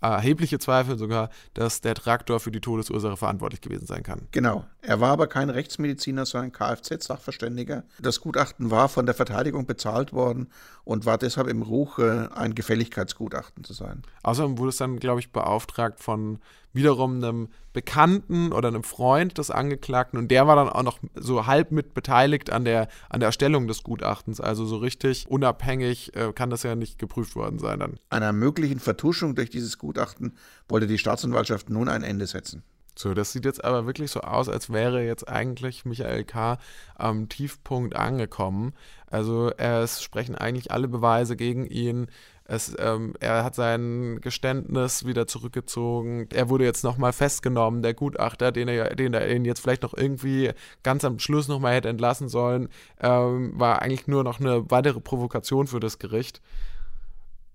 erhebliche 0.00 0.58
Zweifel 0.58 0.98
sogar, 0.98 1.30
dass 1.54 1.80
der 1.80 1.94
Traktor 1.94 2.40
für 2.40 2.50
die 2.50 2.60
Todesursache 2.60 3.16
verantwortlich 3.16 3.60
gewesen 3.60 3.86
sein 3.86 4.02
kann. 4.02 4.22
Genau. 4.32 4.64
Er 4.82 5.00
war 5.00 5.10
aber 5.10 5.26
kein 5.26 5.50
Rechtsmediziner, 5.50 6.26
sondern 6.26 6.52
Kfz-Sachverständiger. 6.52 7.84
Das 8.00 8.20
Gutachten 8.20 8.70
war 8.70 8.88
von 8.88 9.06
der 9.06 9.14
Verteidigung 9.14 9.66
bezahlt 9.66 10.12
worden 10.12 10.48
und 10.84 11.06
war 11.06 11.18
deshalb 11.18 11.48
im 11.48 11.62
Ruch, 11.62 11.98
äh, 11.98 12.28
ein 12.34 12.54
Gefälligkeitsgutachten 12.54 13.64
zu 13.64 13.72
sein. 13.72 14.02
Außerdem 14.22 14.58
wurde 14.58 14.70
es 14.70 14.76
dann, 14.76 14.98
glaube 14.98 15.20
ich, 15.20 15.32
beauftragt 15.32 16.00
von 16.00 16.38
wiederum 16.76 17.16
einem 17.16 17.48
Bekannten 17.72 18.52
oder 18.52 18.68
einem 18.68 18.84
Freund 18.84 19.38
des 19.38 19.50
Angeklagten 19.50 20.18
und 20.18 20.30
der 20.30 20.46
war 20.46 20.56
dann 20.56 20.68
auch 20.68 20.82
noch 20.82 20.98
so 21.14 21.46
halb 21.46 21.72
mit 21.72 21.94
beteiligt 21.94 22.50
an 22.50 22.64
der, 22.64 22.88
an 23.10 23.20
der 23.20 23.28
Erstellung 23.28 23.66
des 23.66 23.82
Gutachtens. 23.82 24.40
Also 24.40 24.64
so 24.64 24.76
richtig 24.76 25.26
unabhängig 25.28 26.14
äh, 26.14 26.32
kann 26.32 26.50
das 26.50 26.62
ja 26.62 26.74
nicht 26.74 26.98
geprüft 26.98 27.34
worden 27.34 27.58
sein 27.58 27.80
dann. 27.80 27.98
Einer 28.10 28.32
möglichen 28.32 28.78
Vertuschung 28.78 29.34
durch 29.34 29.50
dieses 29.50 29.78
Gutachten 29.78 30.36
wollte 30.68 30.86
die 30.86 30.98
Staatsanwaltschaft 30.98 31.68
nun 31.70 31.88
ein 31.88 32.02
Ende 32.02 32.26
setzen. 32.26 32.62
So, 32.98 33.12
das 33.12 33.32
sieht 33.32 33.44
jetzt 33.44 33.62
aber 33.62 33.84
wirklich 33.84 34.10
so 34.10 34.20
aus, 34.20 34.48
als 34.48 34.72
wäre 34.72 35.04
jetzt 35.04 35.28
eigentlich 35.28 35.84
Michael 35.84 36.24
K. 36.24 36.58
am 36.94 37.28
Tiefpunkt 37.28 37.94
angekommen. 37.94 38.72
Also 39.06 39.50
es 39.50 40.02
sprechen 40.02 40.34
eigentlich 40.34 40.70
alle 40.70 40.88
Beweise 40.88 41.36
gegen 41.36 41.66
ihn. 41.66 42.06
Es, 42.48 42.74
ähm, 42.78 43.14
er 43.18 43.42
hat 43.42 43.56
sein 43.56 44.20
Geständnis 44.20 45.04
wieder 45.04 45.26
zurückgezogen. 45.26 46.28
Er 46.32 46.48
wurde 46.48 46.64
jetzt 46.64 46.84
nochmal 46.84 47.12
festgenommen. 47.12 47.82
Der 47.82 47.92
Gutachter, 47.92 48.52
den 48.52 48.68
er, 48.68 48.94
den 48.94 49.14
er 49.14 49.28
ihn 49.34 49.44
jetzt 49.44 49.60
vielleicht 49.60 49.82
noch 49.82 49.94
irgendwie 49.94 50.52
ganz 50.84 51.04
am 51.04 51.18
Schluss 51.18 51.48
nochmal 51.48 51.74
hätte 51.74 51.88
entlassen 51.88 52.28
sollen, 52.28 52.68
ähm, 53.00 53.58
war 53.58 53.82
eigentlich 53.82 54.06
nur 54.06 54.22
noch 54.22 54.38
eine 54.38 54.70
weitere 54.70 55.00
Provokation 55.00 55.66
für 55.66 55.80
das 55.80 55.98
Gericht. 55.98 56.40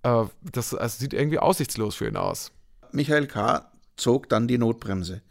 Äh, 0.04 0.26
das 0.42 0.76
also 0.76 1.00
sieht 1.00 1.14
irgendwie 1.14 1.40
aussichtslos 1.40 1.96
für 1.96 2.08
ihn 2.08 2.18
aus. 2.18 2.52
Michael 2.92 3.28
K. 3.28 3.72
zog 3.96 4.28
dann 4.28 4.50
die 4.50 4.58
Notbremse. 4.58 5.22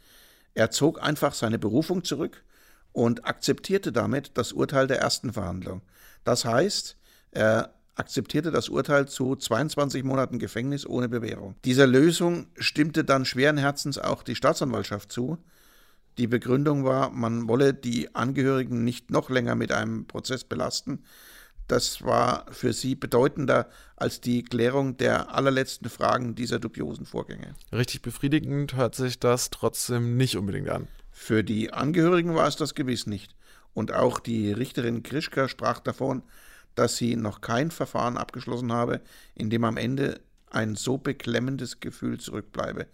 Er 0.55 0.71
zog 0.71 1.03
einfach 1.03 1.35
seine 1.35 1.59
Berufung 1.59 2.03
zurück 2.03 2.45
und 2.93 3.27
akzeptierte 3.27 3.93
damit 3.93 4.39
das 4.39 4.53
Urteil 4.53 4.87
der 4.87 5.01
ersten 5.01 5.35
Verhandlung. 5.35 5.83
Das 6.25 6.47
heißt, 6.47 6.97
er 7.31 7.75
akzeptierte 8.01 8.51
das 8.51 8.70
Urteil 8.70 9.07
zu 9.07 9.36
22 9.36 10.03
Monaten 10.03 10.38
Gefängnis 10.38 10.86
ohne 10.86 11.09
Bewährung. 11.09 11.55
Dieser 11.64 11.86
Lösung 11.86 12.46
stimmte 12.57 13.05
dann 13.05 13.26
schweren 13.26 13.59
Herzens 13.59 13.98
auch 13.98 14.22
die 14.22 14.34
Staatsanwaltschaft 14.34 15.12
zu. 15.12 15.38
Die 16.18 16.26
Begründung 16.26 16.84
war, 16.84 17.11
man 17.11 17.46
wolle 17.46 17.74
die 17.74 18.14
Angehörigen 18.14 18.84
nicht 18.84 19.11
noch 19.11 19.28
länger 19.30 19.55
mit 19.55 19.70
einem 19.70 20.07
Prozess 20.07 20.44
belasten. 20.44 21.05
Das 21.68 22.03
war 22.03 22.46
für 22.51 22.72
sie 22.72 22.96
bedeutender 22.96 23.68
als 23.96 24.20
die 24.20 24.42
Klärung 24.42 24.96
der 24.96 25.34
allerletzten 25.34 25.88
Fragen 25.88 26.34
dieser 26.34 26.59
dubiosen 26.59 27.07
Vorgänge. 27.07 27.55
Richtig 27.70 28.03
befriedigend 28.03 28.74
hört 28.74 28.94
sich 28.94 29.20
das 29.20 29.51
trotzdem 29.51 30.16
nicht 30.16 30.36
unbedingt 30.36 30.70
an. 30.70 30.88
Für 31.12 31.44
die 31.44 31.72
Angehörigen 31.72 32.34
war 32.34 32.48
es 32.48 32.57
das 32.57 32.74
gewiss 32.74 33.07
nicht. 33.07 33.36
Und 33.72 33.92
auch 33.92 34.18
die 34.18 34.51
Richterin 34.51 35.03
Krischka 35.03 35.48
sprach 35.48 35.78
davon, 35.78 36.22
dass 36.75 36.97
sie 36.97 37.16
noch 37.16 37.41
kein 37.41 37.71
Verfahren 37.71 38.16
abgeschlossen 38.16 38.73
habe, 38.73 39.01
in 39.35 39.51
dem 39.51 39.64
am 39.64 39.77
Ende 39.77 40.21
ein 40.51 40.75
so 40.75 40.99
beklemmendes 40.99 41.81
Gefühl 41.81 42.18
zurückbleibe. 42.18 42.87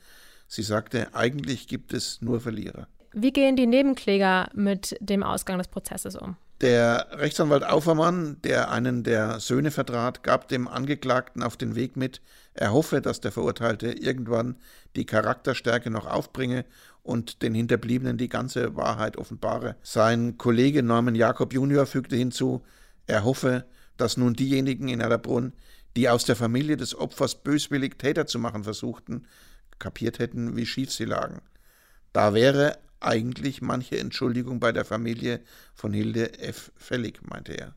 Sie 0.49 0.63
sagte, 0.63 1.15
eigentlich 1.15 1.69
gibt 1.69 1.93
es 1.93 2.21
nur 2.21 2.41
Verlierer. 2.41 2.89
Wie 3.13 3.33
gehen 3.33 3.57
die 3.57 3.67
Nebenkläger 3.67 4.51
mit 4.55 4.97
dem 5.01 5.23
Ausgang 5.23 5.59
des 5.59 5.69
Prozesses 5.69 6.17
um? 6.17 6.37
Der 6.63 7.09
Rechtsanwalt 7.13 7.65
Aufermann, 7.65 8.41
der 8.43 8.71
einen 8.71 9.03
der 9.03 9.41
Söhne 9.41 9.71
vertrat, 9.71 10.23
gab 10.23 10.49
dem 10.49 10.69
Angeklagten 10.69 11.43
auf 11.43 11.59
den 11.59 11.75
Weg 11.75 11.97
mit, 11.97 12.23
er 12.55 12.73
hoffe, 12.73 13.03
dass 13.03 13.21
der 13.21 13.33
Verurteilte 13.33 13.89
irgendwann 13.93 14.57
die 14.97 15.05
Charakterstärke 15.05 15.91
noch 15.91 16.07
aufbringe 16.07 16.65
und 17.03 17.43
den 17.43 17.55
Hinterbliebenen 17.55 18.17
die 18.17 18.31
ganze 18.31 18.75
Wahrheit 18.75 19.19
offenbare. 19.19 19.77
Sein 19.83 20.39
Kollege 20.39 20.83
Norman 20.83 21.15
Jakob 21.15 21.53
Junior 21.53 21.85
fügte 21.85 22.17
hinzu, 22.17 22.63
er 23.07 23.25
hoffe, 23.25 23.67
dass 23.97 24.17
nun 24.17 24.35
diejenigen 24.35 24.89
in 24.89 25.01
Erlabrunn, 25.01 25.53
die 25.97 26.09
aus 26.09 26.25
der 26.25 26.37
Familie 26.37 26.77
des 26.77 26.95
Opfers 26.95 27.43
böswillig 27.43 27.99
Täter 27.99 28.27
zu 28.27 28.39
machen 28.39 28.65
versuchten, 28.65 29.27
kapiert 29.79 30.19
hätten, 30.19 30.57
wie 30.57 30.67
schief 30.67 30.93
sie 30.93 31.05
lagen. 31.05 31.41
Da 32.13 32.35
wäre 32.35 32.79
eigentlich 33.01 33.63
manche 33.63 33.99
Entschuldigung 33.99 34.61
bei 34.61 34.73
der 34.73 34.85
Familie 34.85 35.41
von 35.75 35.93
Hilde 35.93 36.39
F. 36.39 36.73
fällig, 36.77 37.21
meinte 37.23 37.53
er. 37.53 37.75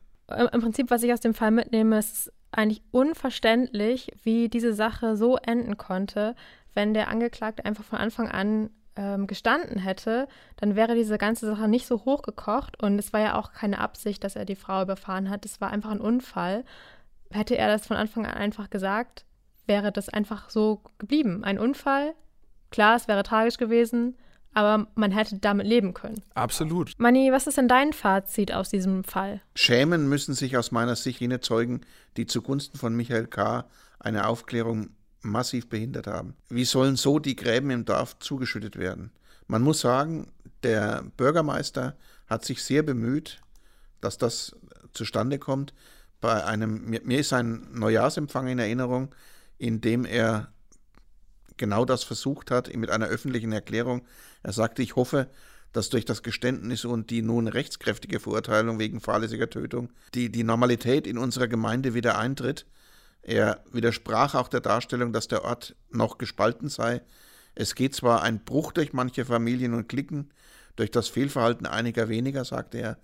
Im 0.52 0.60
Prinzip, 0.60 0.90
was 0.90 1.02
ich 1.02 1.12
aus 1.12 1.20
dem 1.20 1.34
Fall 1.34 1.50
mitnehme, 1.50 1.98
ist 1.98 2.32
eigentlich 2.52 2.82
unverständlich, 2.90 4.12
wie 4.22 4.48
diese 4.48 4.74
Sache 4.74 5.16
so 5.16 5.36
enden 5.36 5.76
konnte, 5.76 6.34
wenn 6.74 6.94
der 6.94 7.08
Angeklagte 7.08 7.64
einfach 7.64 7.84
von 7.84 7.98
Anfang 7.98 8.28
an 8.28 8.70
ähm, 9.00 9.26
gestanden 9.26 9.78
hätte, 9.78 10.28
dann 10.56 10.76
wäre 10.76 10.94
diese 10.94 11.16
ganze 11.16 11.46
Sache 11.46 11.68
nicht 11.68 11.86
so 11.86 12.04
hochgekocht 12.04 12.80
und 12.82 12.98
es 12.98 13.14
war 13.14 13.20
ja 13.20 13.38
auch 13.38 13.52
keine 13.52 13.78
Absicht, 13.78 14.22
dass 14.22 14.36
er 14.36 14.44
die 14.44 14.56
Frau 14.56 14.82
überfahren 14.82 15.30
hat. 15.30 15.46
Es 15.46 15.60
war 15.60 15.70
einfach 15.70 15.90
ein 15.90 16.02
Unfall. 16.02 16.64
Hätte 17.30 17.56
er 17.56 17.68
das 17.68 17.86
von 17.86 17.96
Anfang 17.96 18.26
an 18.26 18.34
einfach 18.34 18.68
gesagt, 18.68 19.24
wäre 19.66 19.90
das 19.90 20.10
einfach 20.10 20.50
so 20.50 20.82
geblieben. 20.98 21.44
Ein 21.44 21.58
Unfall. 21.58 22.12
Klar, 22.70 22.96
es 22.96 23.08
wäre 23.08 23.22
tragisch 23.22 23.56
gewesen, 23.56 24.18
aber 24.52 24.86
man 24.94 25.12
hätte 25.12 25.38
damit 25.38 25.66
leben 25.66 25.94
können. 25.94 26.22
Absolut. 26.34 26.92
Manni, 26.98 27.32
was 27.32 27.46
ist 27.46 27.56
denn 27.56 27.68
dein 27.68 27.94
Fazit 27.94 28.52
aus 28.52 28.68
diesem 28.68 29.04
Fall? 29.04 29.40
Schämen 29.54 30.10
müssen 30.10 30.34
sich 30.34 30.58
aus 30.58 30.72
meiner 30.72 30.96
Sicht 30.96 31.20
jene 31.20 31.40
Zeugen, 31.40 31.80
die 32.18 32.26
zugunsten 32.26 32.76
von 32.78 32.94
Michael 32.94 33.28
K. 33.28 33.64
eine 33.98 34.26
Aufklärung 34.26 34.90
massiv 35.22 35.68
behindert 35.68 36.06
haben. 36.06 36.34
Wie 36.48 36.64
sollen 36.64 36.96
so 36.96 37.18
die 37.18 37.36
Gräben 37.36 37.70
im 37.70 37.84
Dorf 37.84 38.18
zugeschüttet 38.18 38.76
werden? 38.76 39.10
Man 39.46 39.62
muss 39.62 39.80
sagen, 39.80 40.32
der 40.62 41.04
Bürgermeister 41.16 41.96
hat 42.26 42.44
sich 42.44 42.62
sehr 42.62 42.82
bemüht, 42.82 43.40
dass 44.00 44.18
das 44.18 44.54
zustande 44.92 45.38
kommt. 45.38 45.74
Bei 46.20 46.44
einem, 46.44 46.84
mir 46.84 47.18
ist 47.18 47.32
ein 47.32 47.66
Neujahrsempfang 47.72 48.46
in 48.48 48.58
Erinnerung, 48.58 49.14
in 49.58 49.80
dem 49.80 50.04
er 50.04 50.52
genau 51.56 51.84
das 51.84 52.04
versucht 52.04 52.50
hat 52.50 52.74
mit 52.74 52.90
einer 52.90 53.06
öffentlichen 53.06 53.52
Erklärung. 53.52 54.02
Er 54.42 54.52
sagte, 54.52 54.82
ich 54.82 54.96
hoffe, 54.96 55.28
dass 55.72 55.88
durch 55.88 56.04
das 56.04 56.22
Geständnis 56.22 56.84
und 56.84 57.10
die 57.10 57.22
nun 57.22 57.46
rechtskräftige 57.46 58.18
Verurteilung 58.20 58.78
wegen 58.78 59.00
fahrlässiger 59.00 59.48
Tötung 59.48 59.90
die, 60.14 60.30
die 60.30 60.42
Normalität 60.42 61.06
in 61.06 61.18
unserer 61.18 61.48
Gemeinde 61.48 61.94
wieder 61.94 62.18
eintritt. 62.18 62.66
Er 63.22 63.62
widersprach 63.72 64.34
auch 64.34 64.48
der 64.48 64.60
Darstellung, 64.60 65.12
dass 65.12 65.28
der 65.28 65.44
Ort 65.44 65.76
noch 65.90 66.18
gespalten 66.18 66.68
sei. 66.68 67.02
Es 67.54 67.74
geht 67.74 67.94
zwar 67.94 68.22
ein 68.22 68.44
Bruch 68.44 68.72
durch 68.72 68.92
manche 68.92 69.24
Familien 69.24 69.74
und 69.74 69.88
Klicken, 69.88 70.30
durch 70.76 70.90
das 70.90 71.08
Fehlverhalten 71.08 71.66
einiger 71.66 72.08
weniger, 72.08 72.44
sagte 72.44 72.78
er, 72.78 72.98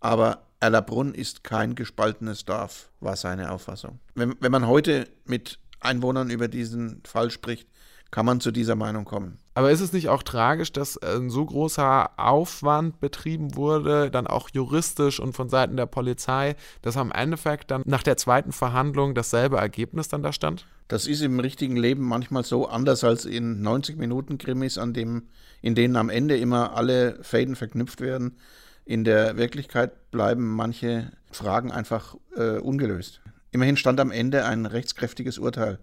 aber 0.00 0.46
Erlabrunn 0.58 1.14
ist 1.14 1.44
kein 1.44 1.74
gespaltenes 1.74 2.44
Dorf, 2.44 2.90
war 3.00 3.16
seine 3.16 3.52
Auffassung. 3.52 4.00
Wenn, 4.14 4.34
wenn 4.40 4.52
man 4.52 4.66
heute 4.66 5.08
mit 5.24 5.58
Einwohnern 5.80 6.30
über 6.30 6.48
diesen 6.48 7.02
Fall 7.04 7.30
spricht, 7.30 7.68
kann 8.10 8.26
man 8.26 8.40
zu 8.40 8.50
dieser 8.50 8.76
Meinung 8.76 9.04
kommen. 9.04 9.38
Aber 9.54 9.70
ist 9.70 9.80
es 9.80 9.92
nicht 9.92 10.08
auch 10.08 10.22
tragisch, 10.22 10.72
dass 10.72 10.96
ein 10.98 11.28
so 11.28 11.44
großer 11.44 12.18
Aufwand 12.18 13.00
betrieben 13.00 13.56
wurde, 13.56 14.10
dann 14.10 14.26
auch 14.26 14.48
juristisch 14.50 15.20
und 15.20 15.34
von 15.34 15.48
Seiten 15.48 15.76
der 15.76 15.86
Polizei, 15.86 16.56
dass 16.82 16.96
am 16.96 17.12
Endeffekt 17.12 17.70
dann 17.70 17.82
nach 17.84 18.02
der 18.02 18.16
zweiten 18.16 18.52
Verhandlung 18.52 19.14
dasselbe 19.14 19.58
Ergebnis 19.58 20.08
dann 20.08 20.22
da 20.22 20.32
stand? 20.32 20.66
Das 20.88 21.06
ist 21.06 21.20
im 21.20 21.38
richtigen 21.38 21.76
Leben 21.76 22.04
manchmal 22.04 22.44
so 22.44 22.66
anders 22.68 23.04
als 23.04 23.24
in 23.24 23.62
90 23.62 23.96
Minuten 23.96 24.38
Krimis, 24.38 24.78
an 24.78 24.92
dem, 24.92 25.24
in 25.62 25.74
denen 25.74 25.96
am 25.96 26.10
Ende 26.10 26.36
immer 26.36 26.76
alle 26.76 27.18
Fäden 27.22 27.54
verknüpft 27.54 28.00
werden. 28.00 28.38
In 28.84 29.04
der 29.04 29.36
Wirklichkeit 29.36 30.10
bleiben 30.10 30.48
manche 30.48 31.12
Fragen 31.30 31.70
einfach 31.70 32.16
äh, 32.34 32.58
ungelöst. 32.58 33.20
Immerhin 33.52 33.76
stand 33.76 34.00
am 34.00 34.10
Ende 34.10 34.44
ein 34.44 34.66
rechtskräftiges 34.66 35.38
Urteil. 35.38 35.78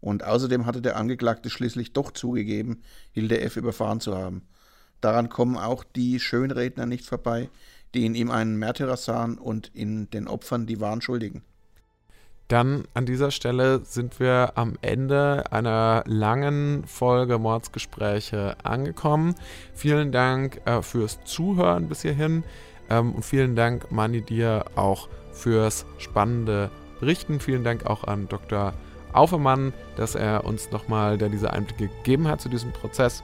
Und 0.00 0.24
außerdem 0.24 0.66
hatte 0.66 0.80
der 0.80 0.96
Angeklagte 0.96 1.50
schließlich 1.50 1.92
doch 1.92 2.10
zugegeben, 2.12 2.82
Hilde 3.12 3.40
F. 3.40 3.56
überfahren 3.56 4.00
zu 4.00 4.16
haben. 4.16 4.42
Daran 5.00 5.28
kommen 5.28 5.56
auch 5.56 5.84
die 5.84 6.20
Schönredner 6.20 6.86
nicht 6.86 7.06
vorbei, 7.06 7.48
die 7.94 8.06
in 8.06 8.14
ihm 8.14 8.30
einen 8.30 8.56
Märtyrer 8.56 8.96
sahen 8.96 9.38
und 9.38 9.70
in 9.74 10.10
den 10.10 10.28
Opfern 10.28 10.66
die 10.66 10.80
wahren 10.80 11.00
Schuldigen. 11.00 11.42
Dann 12.48 12.84
an 12.94 13.06
dieser 13.06 13.30
Stelle 13.30 13.82
sind 13.84 14.18
wir 14.18 14.52
am 14.56 14.76
Ende 14.82 15.44
einer 15.52 16.02
langen 16.06 16.82
Folge 16.84 17.38
Mordsgespräche 17.38 18.56
angekommen. 18.64 19.36
Vielen 19.72 20.10
Dank 20.10 20.60
äh, 20.64 20.82
fürs 20.82 21.22
Zuhören 21.24 21.88
bis 21.88 22.02
hierhin 22.02 22.42
ähm, 22.88 23.14
und 23.14 23.24
vielen 23.24 23.54
Dank, 23.54 23.92
Mani, 23.92 24.22
dir 24.22 24.64
auch 24.74 25.08
fürs 25.32 25.86
spannende 25.98 26.72
Berichten. 26.98 27.38
Vielen 27.38 27.62
Dank 27.62 27.86
auch 27.86 28.02
an 28.02 28.28
Dr. 28.28 28.74
Aufermann, 29.12 29.72
dass 29.96 30.14
er 30.14 30.44
uns 30.44 30.70
nochmal 30.70 31.18
diese 31.18 31.52
Einblicke 31.52 31.88
gegeben 31.88 32.28
hat 32.28 32.40
zu 32.40 32.48
diesem 32.48 32.72
Prozess. 32.72 33.22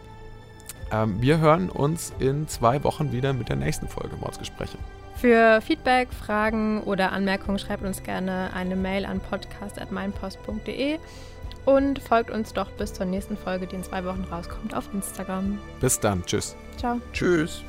Ähm, 0.92 1.20
wir 1.20 1.38
hören 1.38 1.68
uns 1.68 2.12
in 2.18 2.48
zwei 2.48 2.82
Wochen 2.84 3.12
wieder 3.12 3.32
mit 3.32 3.48
der 3.48 3.56
nächsten 3.56 3.88
Folge 3.88 4.16
Mordsgespräche. 4.16 4.78
Für 5.16 5.60
Feedback, 5.62 6.08
Fragen 6.12 6.82
oder 6.82 7.12
Anmerkungen 7.12 7.58
schreibt 7.58 7.84
uns 7.84 8.02
gerne 8.02 8.50
eine 8.54 8.76
Mail 8.76 9.06
an 9.06 9.20
podcast.meinpost.de 9.20 10.98
und 11.64 11.98
folgt 11.98 12.30
uns 12.30 12.52
doch 12.52 12.70
bis 12.72 12.92
zur 12.92 13.06
nächsten 13.06 13.36
Folge, 13.36 13.66
die 13.66 13.76
in 13.76 13.84
zwei 13.84 14.04
Wochen 14.04 14.24
rauskommt, 14.30 14.74
auf 14.74 14.88
Instagram. 14.92 15.58
Bis 15.80 15.98
dann. 15.98 16.24
Tschüss. 16.24 16.54
Ciao. 16.76 17.00
Tschüss. 17.12 17.64